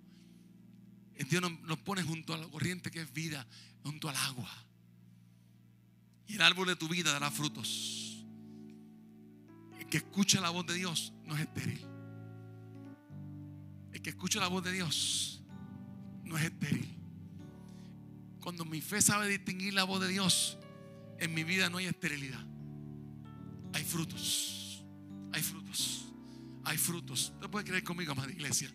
El 1.14 1.30
Dios 1.30 1.44
nos, 1.62 1.78
pone 1.82 2.02
junto 2.02 2.34
a 2.34 2.40
la 2.40 2.48
corriente 2.48 2.90
que 2.90 3.00
es 3.00 3.14
vida, 3.14 3.46
junto 3.84 4.10
al 4.10 4.16
agua. 4.16 4.50
Y 6.26 6.34
el 6.34 6.42
árbol 6.42 6.66
de 6.66 6.76
tu 6.78 6.88
vida 6.88 7.14
dará 7.14 7.30
frutos. 7.30 8.26
El 9.78 9.86
que 9.86 9.98
escucha 9.98 10.42
la 10.42 10.50
voz 10.50 10.66
de 10.66 10.74
Dios 10.74 11.14
no 11.26 11.36
es 11.36 11.42
estéril. 11.42 11.86
El 13.94 14.02
que 14.02 14.10
escucha 14.10 14.40
la 14.40 14.48
voz 14.48 14.64
de 14.64 14.72
Dios 14.72 15.44
no 16.24 16.40
es 16.40 16.46
estéril. 16.46 16.92
Cuando 18.42 18.66
mi 18.66 18.82
fe 18.82 19.00
sabe 19.00 19.28
distinguir 19.28 19.76
la 19.76 19.84
voz 19.84 20.02
de 20.02 20.08
Dios, 20.08 20.58
en 21.20 21.34
mi 21.34 21.44
vida 21.44 21.70
no 21.70 21.78
hay 21.78 21.86
esterilidad. 21.86 22.46
Hay 23.74 23.84
frutos. 23.84 24.84
Hay 25.34 25.42
frutos. 25.42 26.06
Hay 26.64 26.78
frutos. 26.78 27.32
Usted 27.36 27.50
puede 27.50 27.66
creer 27.66 27.84
conmigo, 27.84 28.12
amada 28.12 28.32
iglesia. 28.32 28.72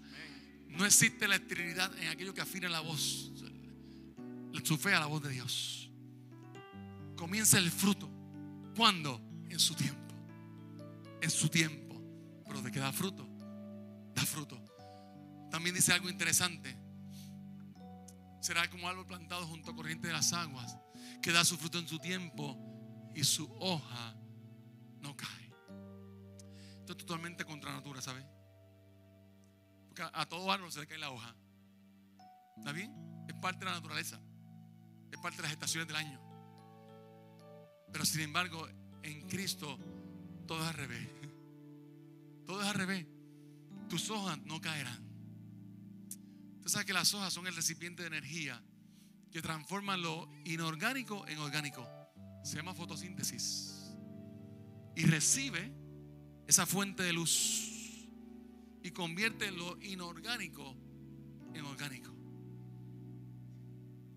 No 0.68 0.86
existe 0.86 1.26
la 1.26 1.36
esterilidad 1.36 1.92
en 1.98 2.08
aquello 2.08 2.32
que 2.32 2.40
afina 2.40 2.68
la 2.68 2.80
voz, 2.80 3.30
su 4.70 4.78
fe 4.78 4.94
a 4.94 5.00
la 5.00 5.06
voz 5.06 5.20
de 5.22 5.30
Dios. 5.30 5.90
Comienza 7.16 7.58
el 7.58 7.72
fruto. 7.72 8.08
¿Cuándo? 8.76 9.20
En 9.48 9.58
su 9.58 9.74
tiempo. 9.74 10.14
En 11.20 11.28
su 11.28 11.48
tiempo. 11.48 12.00
Pero 12.46 12.62
de 12.62 12.70
que 12.70 12.78
da 12.78 12.92
fruto, 12.92 13.28
da 14.14 14.22
fruto. 14.22 14.62
También 15.50 15.74
dice 15.74 15.92
algo 15.92 16.08
interesante. 16.08 16.76
Será 18.40 18.70
como 18.70 18.88
árbol 18.88 19.06
plantado 19.06 19.44
junto 19.48 19.72
a 19.72 19.74
corriente 19.74 20.06
de 20.06 20.12
las 20.12 20.32
aguas, 20.32 20.76
que 21.20 21.32
da 21.32 21.44
su 21.44 21.56
fruto 21.56 21.78
en 21.78 21.88
su 21.88 21.98
tiempo 21.98 22.56
y 23.14 23.24
su 23.24 23.50
hoja 23.60 24.14
no 25.00 25.16
cae. 25.16 25.52
Esto 26.80 26.92
es 26.92 26.98
totalmente 26.98 27.44
contra 27.44 27.72
natura, 27.72 28.00
¿sabe? 28.00 28.24
Porque 29.88 30.02
a, 30.02 30.26
todo 30.26 30.50
árbol 30.50 30.72
se 30.72 30.80
le 30.80 30.86
cae 30.86 30.98
la 30.98 31.10
hoja. 31.10 31.34
¿Está 32.56 32.72
bien? 32.72 32.92
Es 33.28 33.34
parte 33.34 33.60
de 33.60 33.66
la 33.66 33.72
naturaleza. 33.72 34.20
Es 35.10 35.18
parte 35.18 35.38
de 35.38 35.42
las 35.42 35.52
estaciones 35.52 35.88
del 35.88 35.96
año. 35.96 36.20
Pero 37.92 38.04
sin 38.04 38.20
embargo, 38.20 38.68
en 39.02 39.28
Cristo 39.28 39.78
todo 40.46 40.62
es 40.62 40.68
al 40.68 40.74
revés. 40.74 41.08
Todo 42.46 42.62
es 42.62 42.66
al 42.66 42.74
revés. 42.74 43.06
Tus 43.88 44.10
hojas 44.10 44.38
no 44.38 44.60
caerán. 44.60 45.08
Usted 46.56 46.68
sabe 46.68 46.84
que 46.84 46.92
las 46.92 47.14
hojas 47.14 47.32
son 47.32 47.46
el 47.46 47.54
recipiente 47.54 48.02
de 48.02 48.08
energía 48.08 48.60
que 49.30 49.42
transforma 49.42 49.96
lo 49.96 50.28
inorgánico 50.44 51.26
en 51.28 51.38
orgánico. 51.38 51.86
Se 52.42 52.56
llama 52.56 52.74
fotosíntesis. 52.74 53.94
Y 54.96 55.04
recibe 55.04 55.72
esa 56.46 56.66
fuente 56.66 57.02
de 57.02 57.12
luz 57.12 58.08
y 58.82 58.90
convierte 58.90 59.50
lo 59.50 59.80
inorgánico 59.82 60.76
en 61.54 61.64
orgánico. 61.64 62.10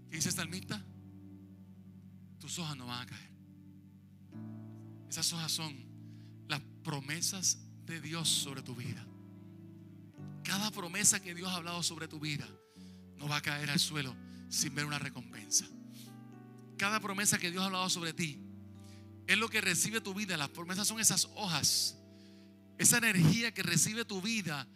¿Qué 0.10 0.18
dice 0.18 0.30
esta 0.30 0.42
almita? 0.42 0.84
Tus 2.40 2.58
hojas 2.60 2.76
no 2.76 2.88
van 2.88 3.04
a 3.04 3.06
caer. 3.06 3.32
Esas 5.10 5.32
hojas 5.34 5.52
son 5.52 5.76
las 6.48 6.62
promesas 6.84 7.60
de 7.86 8.02
Dios 8.02 8.28
sobre 8.28 8.64
tu 8.64 8.76
vida. 8.76 9.06
Cada 10.44 10.72
promesa 10.72 11.20
que 11.22 11.36
Dios 11.36 11.50
ha 11.50 11.56
hablado 11.56 11.84
sobre 11.84 12.08
tu 12.08 12.20
vida 12.20 12.48
no 13.18 13.28
va 13.28 13.38
a 13.38 13.42
caer 13.42 13.70
al 13.70 13.80
suelo 13.80 14.23
sin 14.54 14.76
ver 14.76 14.86
una 14.86 15.00
recompensa. 15.00 15.66
Cada 16.78 17.00
promesa 17.00 17.40
que 17.40 17.50
Dios 17.50 17.64
ha 17.64 17.66
hablado 17.66 17.90
sobre 17.90 18.14
ti 18.14 18.40
es 19.26 19.38
lo 19.38 19.50
que 19.50 19.62
recibe 19.62 20.00
tu 20.00 20.14
vida. 20.14 20.38
Las 20.38 20.50
promesas 20.50 20.88
son 20.88 21.00
esas 21.00 21.30
hojas, 21.36 21.98
esa 22.78 22.98
energía 23.00 23.54
que 23.54 23.64
recibe 23.64 24.06
tu 24.06 24.22
vida 24.22 24.68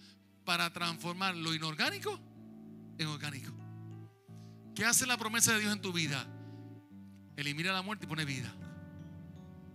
para 0.46 0.74
transformar 0.74 1.36
lo 1.36 1.54
inorgánico 1.54 2.20
en 2.98 3.08
orgánico. 3.08 3.54
¿Qué 4.74 4.84
hace 4.84 5.06
la 5.06 5.18
promesa 5.18 5.54
de 5.54 5.60
Dios 5.60 5.74
en 5.74 5.82
tu 5.82 5.94
vida? 5.94 6.26
Elimina 7.36 7.72
la 7.72 7.84
muerte 7.84 8.06
y 8.06 8.10
pone 8.10 8.26
vida. 8.26 8.52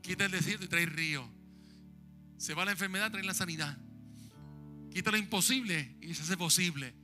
Quita 0.03 0.25
el 0.25 0.33
desierto 0.33 0.65
y 0.65 0.69
trae 0.69 0.87
río. 0.87 1.29
Se 2.39 2.55
va 2.55 2.65
la 2.65 2.73
enfermedad, 2.73 3.13
trae 3.13 3.23
la 3.23 3.35
sanidad. 3.35 3.79
Quita 4.91 5.13
lo 5.13 5.17
imposible 5.17 5.97
y 6.01 6.13
se 6.15 6.23
hace 6.23 6.37
posible. 6.37 7.02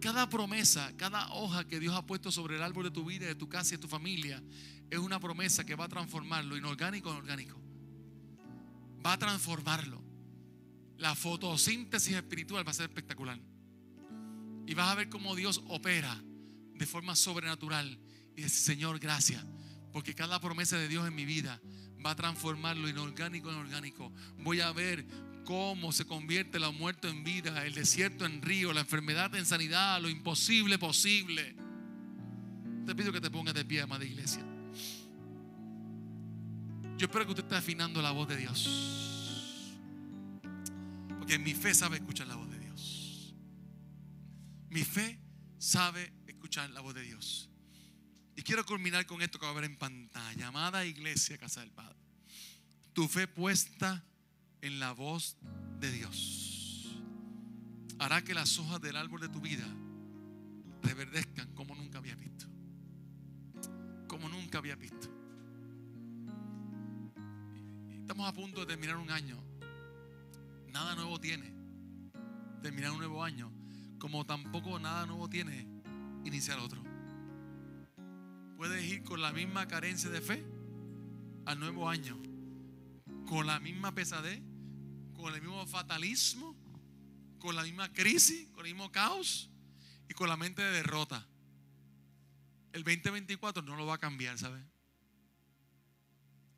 Cada 0.00 0.28
promesa, 0.28 0.92
cada 0.96 1.32
hoja 1.32 1.66
que 1.66 1.80
Dios 1.80 1.94
ha 1.94 2.04
puesto 2.04 2.30
sobre 2.30 2.56
el 2.56 2.62
árbol 2.62 2.84
de 2.84 2.90
tu 2.90 3.04
vida, 3.04 3.26
de 3.26 3.34
tu 3.34 3.48
casa 3.48 3.74
y 3.74 3.76
de 3.76 3.82
tu 3.82 3.88
familia, 3.88 4.42
es 4.90 4.98
una 4.98 5.18
promesa 5.18 5.64
que 5.64 5.74
va 5.74 5.86
a 5.86 5.88
transformar 5.88 6.44
lo 6.44 6.56
inorgánico 6.56 7.10
en 7.10 7.16
orgánico. 7.16 7.60
Va 9.04 9.14
a 9.14 9.18
transformarlo. 9.18 10.02
La 10.98 11.14
fotosíntesis 11.14 12.14
espiritual 12.14 12.66
va 12.66 12.70
a 12.70 12.74
ser 12.74 12.88
espectacular. 12.88 13.38
Y 14.66 14.74
vas 14.74 14.90
a 14.90 14.94
ver 14.94 15.08
cómo 15.08 15.34
Dios 15.34 15.62
opera 15.68 16.22
de 16.74 16.86
forma 16.86 17.16
sobrenatural. 17.16 17.98
Y 18.36 18.42
decir, 18.42 18.74
Señor, 18.74 18.98
gracias. 18.98 19.44
Porque 19.92 20.14
cada 20.14 20.40
promesa 20.40 20.76
de 20.76 20.88
Dios 20.88 21.06
en 21.06 21.14
mi 21.14 21.24
vida 21.24 21.60
va 22.04 22.10
a 22.10 22.16
transformar 22.16 22.76
lo 22.76 22.88
inorgánico 22.88 23.50
en 23.50 23.56
orgánico. 23.56 24.12
Voy 24.38 24.60
a 24.60 24.72
ver 24.72 25.06
cómo 25.46 25.92
se 25.92 26.04
convierte 26.04 26.58
lo 26.58 26.72
muerto 26.74 27.08
en 27.08 27.24
vida, 27.24 27.64
el 27.64 27.72
desierto 27.72 28.26
en 28.26 28.42
río, 28.42 28.74
la 28.74 28.82
enfermedad 28.82 29.34
en 29.34 29.46
sanidad, 29.46 30.02
lo 30.02 30.10
imposible 30.10 30.78
posible. 30.78 31.54
Te 32.84 32.94
pido 32.94 33.12
que 33.12 33.20
te 33.22 33.30
pongas 33.30 33.54
de 33.54 33.64
pie, 33.64 33.80
amada 33.80 34.04
iglesia. 34.04 34.44
Yo 36.98 37.06
espero 37.06 37.24
que 37.24 37.30
usted 37.30 37.44
esté 37.44 37.56
afinando 37.56 38.02
la 38.02 38.10
voz 38.10 38.28
de 38.28 38.36
Dios. 38.36 39.72
Porque 41.18 41.38
mi 41.38 41.54
fe 41.54 41.74
sabe 41.74 41.96
escuchar 41.96 42.26
la 42.26 42.36
voz 42.36 42.50
de 42.50 42.58
Dios. 42.58 43.34
Mi 44.68 44.82
fe 44.82 45.18
sabe 45.58 46.12
escuchar 46.26 46.68
la 46.70 46.80
voz 46.80 46.94
de 46.94 47.02
Dios. 47.02 47.48
Y 48.34 48.42
quiero 48.42 48.66
culminar 48.66 49.06
con 49.06 49.22
esto 49.22 49.38
que 49.38 49.46
va 49.46 49.52
a 49.52 49.54
ver 49.54 49.64
en 49.64 49.76
pantalla. 49.76 50.48
Amada 50.48 50.84
iglesia, 50.84 51.38
casa 51.38 51.60
del 51.60 51.70
Padre. 51.70 51.96
Tu 52.92 53.06
fe 53.08 53.28
puesta 53.28 54.04
en 54.62 54.78
la 54.80 54.92
voz 54.92 55.36
de 55.80 55.90
Dios 55.92 57.02
hará 57.98 58.22
que 58.22 58.34
las 58.34 58.58
hojas 58.58 58.80
del 58.80 58.96
árbol 58.96 59.20
de 59.20 59.28
tu 59.28 59.40
vida 59.40 59.66
reverdezcan 60.82 61.52
como 61.54 61.74
nunca 61.74 61.98
había 61.98 62.14
visto. 62.14 62.46
Como 64.06 64.28
nunca 64.28 64.58
había 64.58 64.76
visto. 64.76 65.08
Estamos 67.98 68.28
a 68.28 68.32
punto 68.32 68.60
de 68.60 68.66
terminar 68.66 68.96
un 68.96 69.10
año. 69.10 69.36
Nada 70.68 70.94
nuevo 70.94 71.18
tiene 71.18 71.56
terminar 72.62 72.90
un 72.90 72.98
nuevo 72.98 73.22
año, 73.22 73.50
como 73.98 74.26
tampoco 74.26 74.78
nada 74.78 75.06
nuevo 75.06 75.28
tiene 75.28 75.68
iniciar 76.24 76.58
otro. 76.58 76.82
Puedes 78.56 78.84
ir 78.84 79.04
con 79.04 79.20
la 79.20 79.32
misma 79.32 79.68
carencia 79.68 80.10
de 80.10 80.20
fe 80.20 80.44
al 81.44 81.60
nuevo 81.60 81.88
año, 81.88 82.20
con 83.26 83.46
la 83.46 83.60
misma 83.60 83.94
pesadez, 83.94 84.40
con 85.14 85.34
el 85.34 85.42
mismo 85.42 85.66
fatalismo, 85.66 86.56
con 87.38 87.54
la 87.54 87.62
misma 87.62 87.92
crisis, 87.92 88.48
con 88.50 88.64
el 88.66 88.74
mismo 88.74 88.90
caos 88.90 89.50
y 90.08 90.14
con 90.14 90.28
la 90.28 90.36
mente 90.36 90.62
de 90.62 90.70
derrota. 90.70 91.26
El 92.72 92.84
2024 92.84 93.62
no 93.62 93.76
lo 93.76 93.86
va 93.86 93.94
a 93.94 93.98
cambiar, 93.98 94.38
¿sabes? 94.38 94.62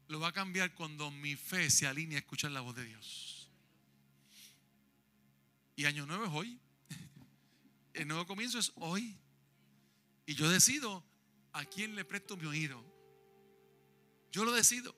Lo 0.08 0.20
va 0.20 0.28
a 0.28 0.32
cambiar 0.32 0.74
cuando 0.74 1.10
mi 1.10 1.36
fe 1.36 1.70
se 1.70 1.86
alinee 1.86 2.16
a 2.16 2.20
escuchar 2.20 2.50
la 2.50 2.60
voz 2.60 2.74
de 2.74 2.84
Dios. 2.84 3.50
Y 5.76 5.84
año 5.84 6.06
nuevo 6.06 6.24
es 6.24 6.30
hoy. 6.32 6.60
El 7.94 8.08
nuevo 8.08 8.26
comienzo 8.26 8.58
es 8.58 8.72
hoy. 8.76 9.16
Y 10.26 10.34
yo 10.34 10.48
decido 10.48 11.04
a 11.52 11.64
quién 11.64 11.94
le 11.94 12.04
presto 12.04 12.36
mi 12.36 12.46
oído. 12.46 12.84
Yo 14.32 14.44
lo 14.44 14.52
decido. 14.52 14.97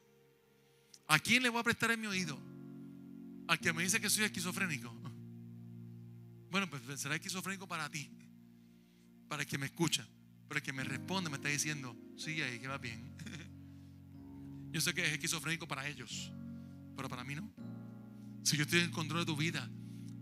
¿A 1.11 1.19
quién 1.19 1.43
le 1.43 1.49
voy 1.49 1.59
a 1.59 1.65
prestar 1.65 1.97
mi 1.99 2.07
oído? 2.07 2.39
Al 3.49 3.59
que 3.59 3.73
me 3.73 3.83
dice 3.83 4.01
que 4.01 4.09
soy 4.09 4.25
esquizofrénico. 4.25 4.95
Bueno, 6.53 6.71
pues 6.71 7.01
será 7.01 7.17
esquizofrénico 7.17 7.67
para 7.67 7.91
ti. 7.91 8.09
Para 9.29 9.43
el 9.43 9.49
que 9.49 9.59
me 9.59 9.67
escucha. 9.67 10.07
Pero 10.47 10.59
el 10.59 10.63
que 10.63 10.73
me 10.73 10.85
responde 10.85 11.29
me 11.29 11.35
está 11.37 11.49
diciendo, 11.49 11.97
sigue 12.17 12.45
ahí, 12.45 12.61
que 12.61 12.69
va 12.69 12.79
bien. 12.79 13.13
Yo 14.71 14.81
sé 14.81 14.95
que 14.95 15.05
es 15.05 15.13
esquizofrénico 15.13 15.67
para 15.67 15.89
ellos. 15.89 16.31
Pero 16.95 17.09
para 17.09 17.25
mí 17.25 17.35
no. 17.35 17.53
Si 18.45 18.57
yo 18.57 18.63
estoy 18.63 18.81
en 18.81 18.93
control 18.93 19.21
de 19.21 19.27
tu 19.27 19.37
vida, 19.37 19.69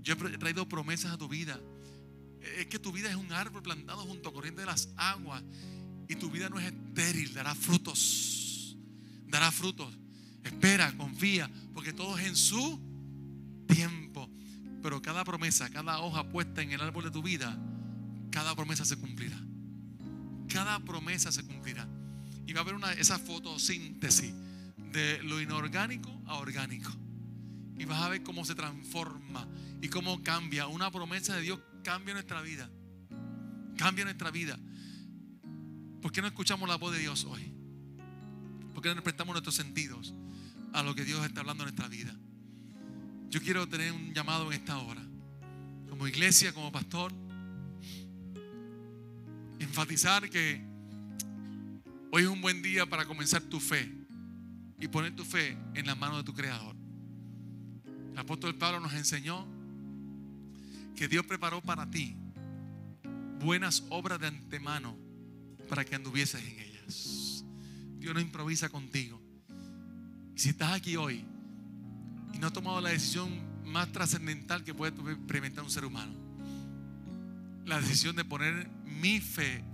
yo 0.02 0.14
he 0.14 0.38
traído 0.38 0.66
promesas 0.66 1.12
a 1.12 1.18
tu 1.18 1.28
vida. 1.28 1.60
Es 2.56 2.66
que 2.66 2.78
tu 2.78 2.92
vida 2.92 3.10
es 3.10 3.16
un 3.16 3.30
árbol 3.30 3.62
plantado 3.62 4.02
junto 4.04 4.30
a 4.30 4.32
corriente 4.32 4.62
de 4.62 4.66
las 4.66 4.88
aguas. 4.96 5.42
Y 6.08 6.16
tu 6.16 6.30
vida 6.30 6.48
no 6.48 6.58
es 6.58 6.72
estéril, 6.72 7.34
dará 7.34 7.54
frutos. 7.54 8.76
Dará 9.26 9.52
frutos. 9.52 9.94
Espera, 10.48 10.90
confía, 10.96 11.50
porque 11.74 11.92
todo 11.92 12.18
es 12.18 12.26
en 12.26 12.34
su 12.36 12.80
tiempo. 13.66 14.28
Pero 14.82 15.02
cada 15.02 15.22
promesa, 15.22 15.68
cada 15.70 16.00
hoja 16.00 16.28
puesta 16.28 16.62
en 16.62 16.72
el 16.72 16.80
árbol 16.80 17.04
de 17.04 17.10
tu 17.10 17.22
vida, 17.22 17.56
cada 18.30 18.56
promesa 18.56 18.84
se 18.84 18.96
cumplirá. 18.96 19.38
Cada 20.48 20.80
promesa 20.80 21.30
se 21.30 21.44
cumplirá. 21.44 21.86
Y 22.46 22.54
va 22.54 22.60
a 22.60 22.62
haber 22.62 22.74
una, 22.74 22.92
esa 22.94 23.18
fotosíntesis 23.18 24.32
de 24.92 25.22
lo 25.22 25.40
inorgánico 25.40 26.10
a 26.26 26.36
orgánico. 26.36 26.90
Y 27.78 27.84
vas 27.84 28.00
a 28.00 28.08
ver 28.08 28.22
cómo 28.22 28.44
se 28.46 28.54
transforma 28.54 29.46
y 29.82 29.88
cómo 29.88 30.22
cambia. 30.22 30.66
Una 30.66 30.90
promesa 30.90 31.36
de 31.36 31.42
Dios 31.42 31.60
cambia 31.84 32.14
nuestra 32.14 32.40
vida. 32.40 32.70
Cambia 33.76 34.04
nuestra 34.04 34.30
vida. 34.30 34.58
¿Por 36.00 36.10
qué 36.10 36.22
no 36.22 36.26
escuchamos 36.26 36.66
la 36.68 36.76
voz 36.76 36.94
de 36.94 37.00
Dios 37.00 37.26
hoy? 37.26 37.52
¿Por 38.72 38.82
qué 38.82 38.94
no 38.94 39.02
prestamos 39.02 39.34
nuestros 39.34 39.54
sentidos 39.54 40.14
a 40.72 40.82
lo 40.82 40.94
que 40.94 41.04
Dios 41.04 41.24
está 41.24 41.40
hablando 41.40 41.64
en 41.64 41.68
nuestra 41.68 41.88
vida? 41.88 42.14
Yo 43.30 43.40
quiero 43.42 43.68
tener 43.68 43.92
un 43.92 44.14
llamado 44.14 44.46
en 44.50 44.58
esta 44.58 44.78
hora. 44.78 45.02
Como 45.88 46.06
iglesia, 46.06 46.52
como 46.52 46.72
pastor. 46.72 47.12
Enfatizar 49.58 50.30
que 50.30 50.62
hoy 52.12 52.22
es 52.22 52.28
un 52.28 52.40
buen 52.40 52.62
día 52.62 52.86
para 52.86 53.04
comenzar 53.06 53.42
tu 53.42 53.60
fe 53.60 53.92
y 54.80 54.88
poner 54.88 55.14
tu 55.14 55.24
fe 55.24 55.56
en 55.74 55.86
las 55.86 55.98
manos 55.98 56.18
de 56.18 56.24
tu 56.24 56.32
Creador. 56.32 56.76
El 58.12 58.18
apóstol 58.18 58.54
Pablo 58.54 58.80
nos 58.80 58.94
enseñó 58.94 59.46
que 60.96 61.06
Dios 61.06 61.26
preparó 61.26 61.60
para 61.60 61.90
ti 61.90 62.16
buenas 63.40 63.84
obras 63.90 64.18
de 64.20 64.28
antemano 64.28 64.96
para 65.68 65.84
que 65.84 65.94
anduvieses 65.94 66.42
en 66.42 66.58
ellas. 66.58 67.44
Dios 67.98 68.14
no 68.14 68.20
improvisa 68.20 68.68
contigo. 68.68 69.20
Si 70.38 70.50
estás 70.50 70.72
aquí 70.72 70.94
hoy 70.94 71.24
y 72.32 72.38
no 72.38 72.46
has 72.46 72.52
tomado 72.52 72.80
la 72.80 72.90
decisión 72.90 73.28
más 73.64 73.90
trascendental 73.90 74.62
que 74.62 74.72
puede 74.72 74.94
experimentar 75.10 75.64
un 75.64 75.70
ser 75.70 75.84
humano, 75.84 76.12
la 77.66 77.80
decisión 77.80 78.14
de 78.14 78.24
poner 78.24 78.70
mi 78.84 79.18
fe 79.18 79.64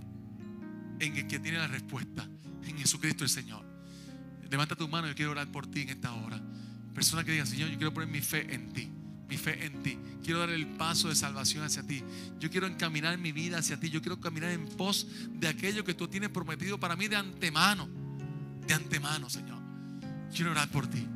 en 0.99 1.17
el 1.17 1.27
que 1.27 1.37
tiene 1.37 1.59
la 1.59 1.67
respuesta, 1.67 2.27
en 2.63 2.79
Jesucristo 2.79 3.23
el 3.23 3.29
Señor. 3.29 3.63
Levanta 4.49 4.75
tu 4.75 4.87
mano, 4.87 5.07
yo 5.07 5.13
quiero 5.13 5.33
orar 5.33 5.51
por 5.51 5.67
ti 5.67 5.81
en 5.81 5.89
esta 5.89 6.11
hora. 6.15 6.41
Persona 6.95 7.23
que 7.23 7.33
diga, 7.33 7.45
Señor, 7.45 7.69
yo 7.69 7.77
quiero 7.77 7.93
poner 7.93 8.09
mi 8.09 8.21
fe 8.21 8.51
en 8.51 8.73
ti 8.73 8.89
mi 9.27 9.37
fe 9.37 9.65
en 9.65 9.81
ti. 9.81 9.97
Quiero 10.23 10.39
dar 10.39 10.51
el 10.51 10.67
paso 10.67 11.09
de 11.09 11.15
salvación 11.15 11.63
hacia 11.63 11.81
ti. 11.81 12.03
Yo 12.39 12.51
quiero 12.51 12.67
encaminar 12.67 13.17
mi 13.17 13.31
vida 13.31 13.57
hacia 13.57 13.79
ti. 13.79 13.89
Yo 13.89 13.99
quiero 13.99 14.19
caminar 14.19 14.51
en 14.51 14.67
pos 14.67 15.07
de 15.31 15.47
aquello 15.47 15.83
que 15.83 15.95
tú 15.95 16.07
tienes 16.07 16.29
prometido 16.29 16.79
para 16.79 16.95
mí 16.95 17.07
de 17.07 17.15
antemano. 17.15 17.89
De 18.67 18.73
antemano, 18.75 19.27
Señor. 19.27 19.54
Quiero 20.35 20.51
orar 20.51 20.69
por 20.69 20.85
ti. 20.87 21.07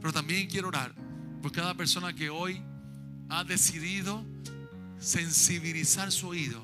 Pero 0.00 0.12
también 0.12 0.46
quiero 0.48 0.68
orar 0.68 0.94
por 1.42 1.50
cada 1.50 1.74
persona 1.74 2.14
que 2.14 2.30
hoy 2.30 2.62
ha 3.28 3.42
decidido 3.42 4.24
sensibilizar 5.00 6.12
su 6.12 6.28
oído, 6.28 6.62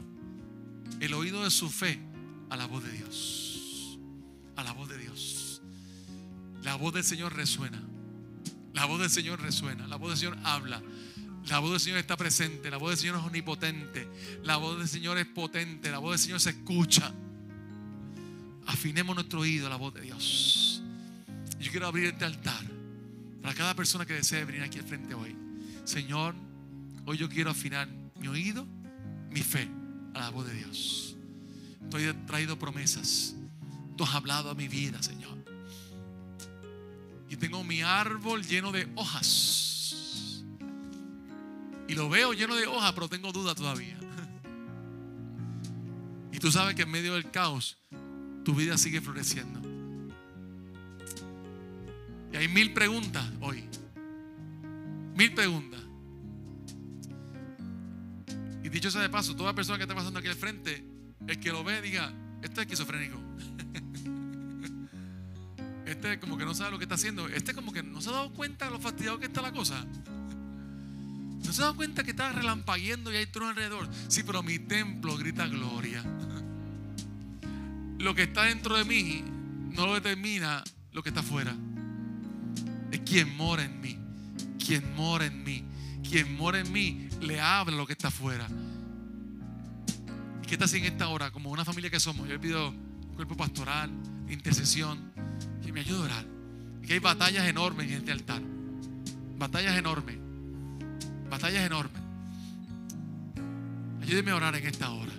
el 1.01 1.13
oído 1.13 1.43
de 1.43 1.51
su 1.51 1.69
fe, 1.69 2.01
a 2.51 2.57
la 2.57 2.67
voz 2.67 2.85
de 2.85 2.93
Dios. 2.93 3.99
A 4.57 4.63
la 4.63 4.73
voz 4.73 4.89
de 4.89 4.99
Dios. 4.99 5.61
La 6.63 6.77
voz 6.77 6.95
del 6.95 7.05
Señor 7.05 7.35
resuena. 7.35 7.83
La 8.73 8.85
voz 8.85 9.01
del 9.01 9.11
Señor 9.11 9.41
resuena, 9.41 9.89
la 9.89 9.97
voz 9.97 10.11
del 10.11 10.19
Señor 10.19 10.39
habla. 10.45 10.81
La 11.49 11.59
voz 11.59 11.73
del 11.73 11.81
Señor 11.81 11.99
está 11.99 12.17
presente, 12.17 12.71
la 12.71 12.77
voz 12.77 12.91
del 12.91 12.99
Señor 12.99 13.17
es 13.17 13.23
omnipotente, 13.23 14.09
la 14.45 14.57
voz 14.57 14.79
del 14.79 14.89
Señor 14.89 15.19
es 15.19 15.27
potente, 15.27 15.91
la 15.91 15.99
voz 15.99 16.13
del 16.13 16.19
Señor 16.21 16.41
se 16.41 16.51
escucha. 16.51 17.13
Afinemos 18.67 19.17
nuestro 19.17 19.41
oído 19.41 19.67
a 19.67 19.71
la 19.71 19.77
voz 19.77 19.95
de 19.95 20.03
Dios. 20.03 20.70
Yo 21.61 21.71
quiero 21.71 21.87
abrir 21.87 22.07
este 22.07 22.25
altar 22.25 22.65
para 23.43 23.55
cada 23.55 23.75
persona 23.75 24.05
que 24.05 24.15
desee 24.15 24.45
venir 24.45 24.63
aquí 24.63 24.79
al 24.79 24.85
frente 24.87 25.15
hoy. 25.15 25.37
Señor, 25.85 26.35
Hoy 27.07 27.17
yo 27.17 27.29
quiero 27.29 27.51
afinar 27.51 27.89
mi 28.19 28.29
oído, 28.29 28.67
mi 29.31 29.41
fe 29.41 29.69
a 30.15 30.21
la 30.21 30.31
voz 30.31 30.47
de 30.47 30.55
Dios. 30.55 31.17
Tú 31.91 31.97
has 31.97 32.27
traído 32.27 32.59
promesas. 32.59 33.35
Tú 33.97 34.05
has 34.05 34.15
hablado 34.15 34.51
a 34.51 34.55
mi 34.55 34.69
vida, 34.69 35.03
Señor. 35.03 35.37
Y 37.29 37.37
tengo 37.37 37.65
mi 37.65 37.83
árbol 37.83 38.45
lleno 38.45 38.71
de 38.73 38.89
hojas. 38.97 40.45
Y 41.89 41.95
lo 41.95 42.09
veo 42.09 42.33
lleno 42.33 42.55
de 42.55 42.67
hojas, 42.67 42.93
pero 42.93 43.09
tengo 43.09 43.33
duda 43.33 43.55
todavía. 43.55 43.99
Y 46.33 46.39
tú 46.39 46.53
sabes 46.53 46.77
que 46.77 46.83
en 46.83 46.91
medio 46.91 47.15
del 47.15 47.29
caos, 47.31 47.77
tu 48.45 48.55
vida 48.55 48.79
sigue 48.79 49.01
floreciendo. 49.01 49.60
Y 52.33 52.37
hay 52.37 52.49
mil 52.49 52.73
preguntas 52.73 53.25
hoy. 53.41 53.65
Mil 55.15 55.35
preguntas. 55.35 55.81
Y 58.63 58.69
dicho 58.69 58.91
sea 58.91 59.03
de 59.03 59.09
paso, 59.09 59.35
toda 59.35 59.55
persona 59.55 59.79
que 59.79 59.85
está 59.85 59.95
pasando 59.95 60.19
aquí 60.19 60.29
al 60.29 60.37
frente, 60.37 60.85
el 61.27 61.41
que 61.41 61.51
lo 61.51 61.65
ve 61.65 61.83
diga, 61.83 62.13
este 62.43 62.61
es 62.61 62.67
esquizofrénico. 62.67 63.19
Este 65.91 66.21
como 66.21 66.39
que 66.39 66.45
no 66.45 66.55
sabe 66.55 66.71
lo 66.71 66.79
que 66.79 66.85
está 66.85 66.95
haciendo. 66.95 67.27
Este 67.27 67.53
como 67.53 67.73
que 67.73 67.83
no 67.83 68.01
se 68.01 68.11
ha 68.11 68.13
dado 68.13 68.33
cuenta 68.33 68.67
de 68.67 68.71
lo 68.71 68.79
fastidiado 68.79 69.19
que 69.19 69.27
está 69.27 69.43
la 69.43 69.51
cosa. 69.51 69.85
No 71.45 71.53
se 71.53 71.63
ha 71.63 71.65
dado 71.65 71.75
cuenta 71.75 72.05
que 72.05 72.13
está 72.13 72.31
relampagueando 72.31 73.13
y 73.13 73.17
hay 73.17 73.27
trono 73.27 73.49
alrededor. 73.51 73.89
Sí, 74.07 74.23
pero 74.23 74.41
mi 74.45 74.61
templo 74.61 75.17
grita 75.17 75.49
gloria. 75.49 76.05
Lo 77.99 78.15
que 78.15 78.23
está 78.23 78.45
dentro 78.45 78.77
de 78.77 78.85
mí 78.85 79.25
no 79.75 79.87
lo 79.87 79.95
determina 79.95 80.65
lo 80.93 81.03
que 81.03 81.11
está 81.11 81.21
afuera. 81.21 81.55
Es 82.91 83.01
quien 83.01 83.37
mora 83.37 83.65
en 83.65 83.81
mí. 83.81 83.97
Quien 84.65 84.95
mora 84.95 85.27
en 85.27 85.43
mí. 85.45 85.65
Quien 86.09 86.37
mora 86.37 86.61
en 86.61 86.73
mí 86.73 87.09
le 87.21 87.41
habla 87.41 87.77
lo 87.77 87.87
que 87.87 87.93
está 87.93 88.09
afuera. 88.09 88.47
¿Y 90.43 90.47
qué 90.47 90.55
está 90.55 90.65
haciendo 90.65 90.89
en 90.89 90.95
esta 90.95 91.09
hora? 91.09 91.31
Como 91.31 91.51
una 91.51 91.65
familia 91.65 91.91
que 91.91 92.01
somos. 92.01 92.27
Yo 92.27 92.35
le 92.35 92.41
pido 92.41 92.75
cuerpo 93.15 93.37
pastoral, 93.37 93.91
intercesión, 94.29 95.13
que 95.65 95.73
me 95.73 95.81
ayude 95.81 96.01
a 96.01 96.05
orar. 96.05 96.25
Que 96.87 96.95
hay 96.95 96.99
batallas 96.99 97.47
enormes 97.47 97.89
en 97.89 97.99
este 97.99 98.13
altar. 98.13 98.43
Batallas 99.39 99.77
enormes. 99.77 100.17
Batallas 101.29 101.65
enormes. 101.65 102.03
Ayúdeme 104.03 104.33
a 104.33 104.37
orar 104.37 104.57
en 104.57 104.67
esta 104.67 104.91
hora. 104.91 105.13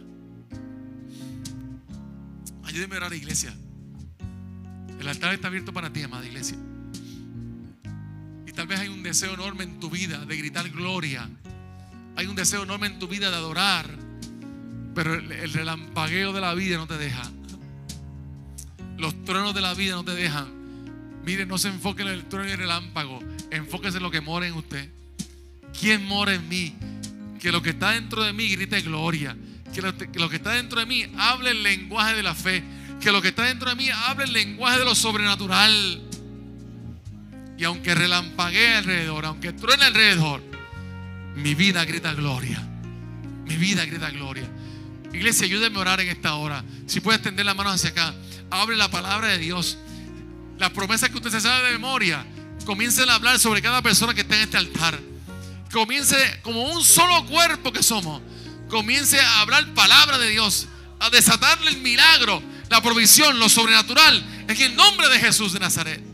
Ayúdeme 2.64 2.96
a 2.96 2.98
orar, 2.98 3.14
iglesia. 3.14 3.54
El 5.00 5.08
altar 5.08 5.34
está 5.34 5.48
abierto 5.48 5.74
para 5.74 5.92
ti, 5.92 6.04
amada 6.04 6.26
iglesia. 6.26 6.58
Y 8.52 8.54
tal 8.54 8.68
vez 8.68 8.82
hay 8.82 8.90
un 8.90 9.02
deseo 9.02 9.34
enorme 9.34 9.64
en 9.64 9.80
tu 9.80 9.90
vida 9.90 10.26
de 10.26 10.36
gritar 10.36 10.70
gloria. 10.72 11.30
Hay 12.18 12.26
un 12.26 12.36
deseo 12.36 12.64
enorme 12.64 12.88
en 12.88 13.00
tu 13.00 13.08
vida 13.08 13.30
de 13.30 13.38
adorar. 13.38 13.90
Pero 14.94 15.14
el, 15.14 15.32
el 15.32 15.54
relampagueo 15.54 16.34
de 16.34 16.42
la 16.42 16.54
vida 16.54 16.76
no 16.76 16.86
te 16.86 16.98
deja. 16.98 17.32
Los 18.98 19.24
truenos 19.24 19.56
de 19.56 19.62
la 19.62 19.74
vida 19.74 19.96
no 19.96 20.04
te 20.04 20.12
dejan. 20.12 20.50
Mire, 21.24 21.46
no 21.46 21.58
se 21.58 21.70
enfoque 21.70 22.02
en 22.02 22.10
el 22.10 22.26
trueno 22.26 22.50
y 22.50 22.52
el 22.52 22.58
relámpago. 22.58 23.20
Enfóquese 23.52 23.98
en 23.98 24.04
lo 24.04 24.12
que 24.12 24.20
mora 24.20 24.48
en 24.48 24.54
usted. 24.56 24.90
¿Quién 25.80 26.06
mora 26.06 26.34
en 26.34 26.50
mí? 26.50 26.76
Que 27.40 27.54
lo 27.54 27.62
que 27.62 27.70
está 27.70 27.92
dentro 27.92 28.22
de 28.22 28.34
mí 28.34 28.50
grite 28.50 28.82
gloria. 28.82 29.34
Que 29.74 29.82
lo, 29.82 29.98
que 29.98 30.20
lo 30.20 30.30
que 30.30 30.36
está 30.36 30.52
dentro 30.52 30.82
de 30.82 30.86
mí 30.86 31.06
hable 31.18 31.52
el 31.52 31.64
lenguaje 31.64 32.16
de 32.16 32.24
la 32.24 32.36
fe. 32.36 32.62
Que 33.00 33.14
lo 33.14 33.22
que 33.22 33.30
está 33.30 33.44
dentro 33.44 33.70
de 33.70 33.78
mí 33.78 33.90
hable 33.90 34.26
el 34.26 34.34
lenguaje 34.34 34.80
de 34.80 34.84
lo 34.84 34.94
sobrenatural. 34.94 36.11
Y 37.62 37.64
aunque 37.64 37.94
relampaguee 37.94 38.78
alrededor, 38.78 39.24
aunque 39.24 39.54
truene 39.54 39.84
alrededor, 39.86 40.42
mi 41.36 41.54
vida 41.54 41.86
grita 41.86 42.12
gloria. 42.16 42.60
Mi 43.46 43.56
vida 43.56 43.86
grita 43.86 44.10
gloria. 44.10 44.50
Iglesia, 45.14 45.46
ayúdeme 45.46 45.78
a 45.78 45.82
orar 45.82 46.02
en 46.02 46.10
esta 46.10 46.34
hora. 46.34 46.64
Si 46.88 47.02
puede 47.02 47.18
extender 47.18 47.46
las 47.46 47.56
manos 47.56 47.76
hacia 47.76 47.92
acá, 47.92 48.16
hable 48.50 48.76
la 48.78 48.90
palabra 48.90 49.28
de 49.28 49.38
Dios. 49.38 49.78
Las 50.58 50.72
promesas 50.72 51.12
que 51.12 51.18
usted 51.18 51.30
se 51.30 51.40
sabe 51.40 51.68
de 51.68 51.74
memoria, 51.74 52.26
comiencen 52.66 53.08
a 53.12 53.14
hablar 53.14 53.38
sobre 53.38 53.62
cada 53.62 53.84
persona 53.84 54.16
que 54.16 54.22
está 54.22 54.38
en 54.38 54.42
este 54.42 54.58
altar. 54.58 55.00
Comience 55.72 56.18
como 56.42 56.64
un 56.64 56.84
solo 56.84 57.28
cuerpo 57.28 57.72
que 57.72 57.84
somos. 57.84 58.24
Comience 58.70 59.22
a 59.22 59.42
hablar 59.42 59.72
palabra 59.76 60.18
de 60.18 60.30
Dios, 60.30 60.68
a 61.00 61.12
desatarle 61.12 61.70
el 61.70 61.78
milagro, 61.78 62.42
la 62.72 62.82
provisión, 62.82 63.38
lo 63.38 63.50
sobrenatural, 63.50 64.46
en 64.48 64.60
el 64.60 64.76
nombre 64.76 65.10
de 65.10 65.20
Jesús 65.20 65.54
de 65.54 65.60
Nazaret. 65.60 66.11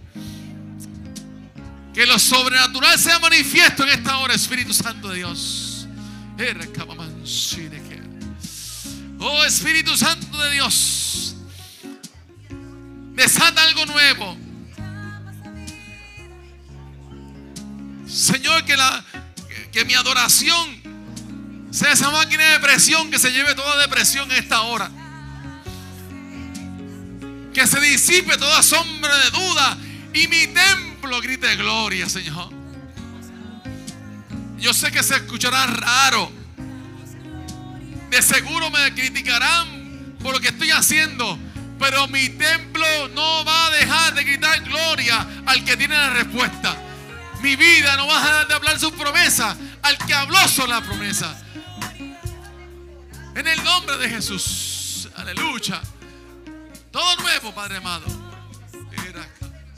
Que 1.98 2.06
lo 2.06 2.20
sobrenatural 2.20 3.00
sea 3.00 3.18
manifiesto 3.18 3.82
en 3.82 3.90
esta 3.90 4.20
hora, 4.20 4.36
Espíritu 4.36 4.72
Santo 4.72 5.08
de 5.08 5.16
Dios. 5.16 5.88
Oh 9.20 9.44
Espíritu 9.44 9.98
Santo 9.98 10.38
de 10.44 10.52
Dios. 10.52 11.36
Desata 13.16 13.64
algo 13.64 13.88
nuevo. 13.88 14.38
Señor, 18.08 18.64
que, 18.64 18.78
la, 18.78 19.04
que, 19.72 19.84
mi 19.84 19.96
adoración 19.96 21.72
sea 21.72 21.94
esa 21.94 22.12
máquina 22.12 22.44
de 22.44 22.60
presión 22.60 23.10
que 23.10 23.18
se 23.18 23.32
lleve 23.32 23.56
toda 23.56 23.76
depresión 23.82 24.32
en 24.32 24.38
esta 24.38 24.62
hora. 24.62 24.92
Que 27.56 27.66
se 27.66 27.80
disipe 27.80 28.38
toda 28.38 28.62
sombra 28.62 29.18
de 29.18 29.32
duda 29.32 29.78
y 30.14 30.28
mi 30.28 30.46
grite 31.22 31.56
gloria, 31.56 32.08
Señor. 32.10 32.50
Yo 34.58 34.74
sé 34.74 34.92
que 34.92 35.04
se 35.04 35.16
escuchará 35.16 35.66
raro. 35.68 36.32
De 38.10 38.22
seguro 38.22 38.70
me 38.70 38.94
criticarán 38.94 40.16
por 40.22 40.34
lo 40.34 40.40
que 40.40 40.50
estoy 40.50 40.72
haciendo. 40.72 41.38
Pero 41.80 42.08
mi 42.08 42.30
templo 42.30 42.86
no 43.10 43.46
va 43.46 43.68
a 43.68 43.70
dejar 43.72 44.16
de 44.16 44.24
gritar 44.24 44.62
gloria 44.64 45.26
al 45.46 45.64
que 45.64 45.78
tiene 45.78 45.96
la 45.96 46.10
respuesta. 46.10 46.76
Mi 47.42 47.56
vida 47.56 47.96
no 47.98 48.08
va 48.08 48.18
a 48.18 48.24
dejar 48.24 48.48
de 48.48 48.54
hablar 48.56 48.80
sus 48.80 48.94
promesas 48.94 49.56
al 49.84 49.98
que 50.00 50.14
habló 50.14 50.48
sobre 50.48 50.72
la 50.72 50.82
promesa. 50.82 51.36
En 53.36 53.48
el 53.48 53.64
nombre 53.64 53.98
de 53.98 54.10
Jesús. 54.10 55.08
Aleluya. 55.16 55.82
Todo 56.92 57.16
nuevo, 57.18 57.54
Padre 57.54 57.78
amado. 57.78 58.27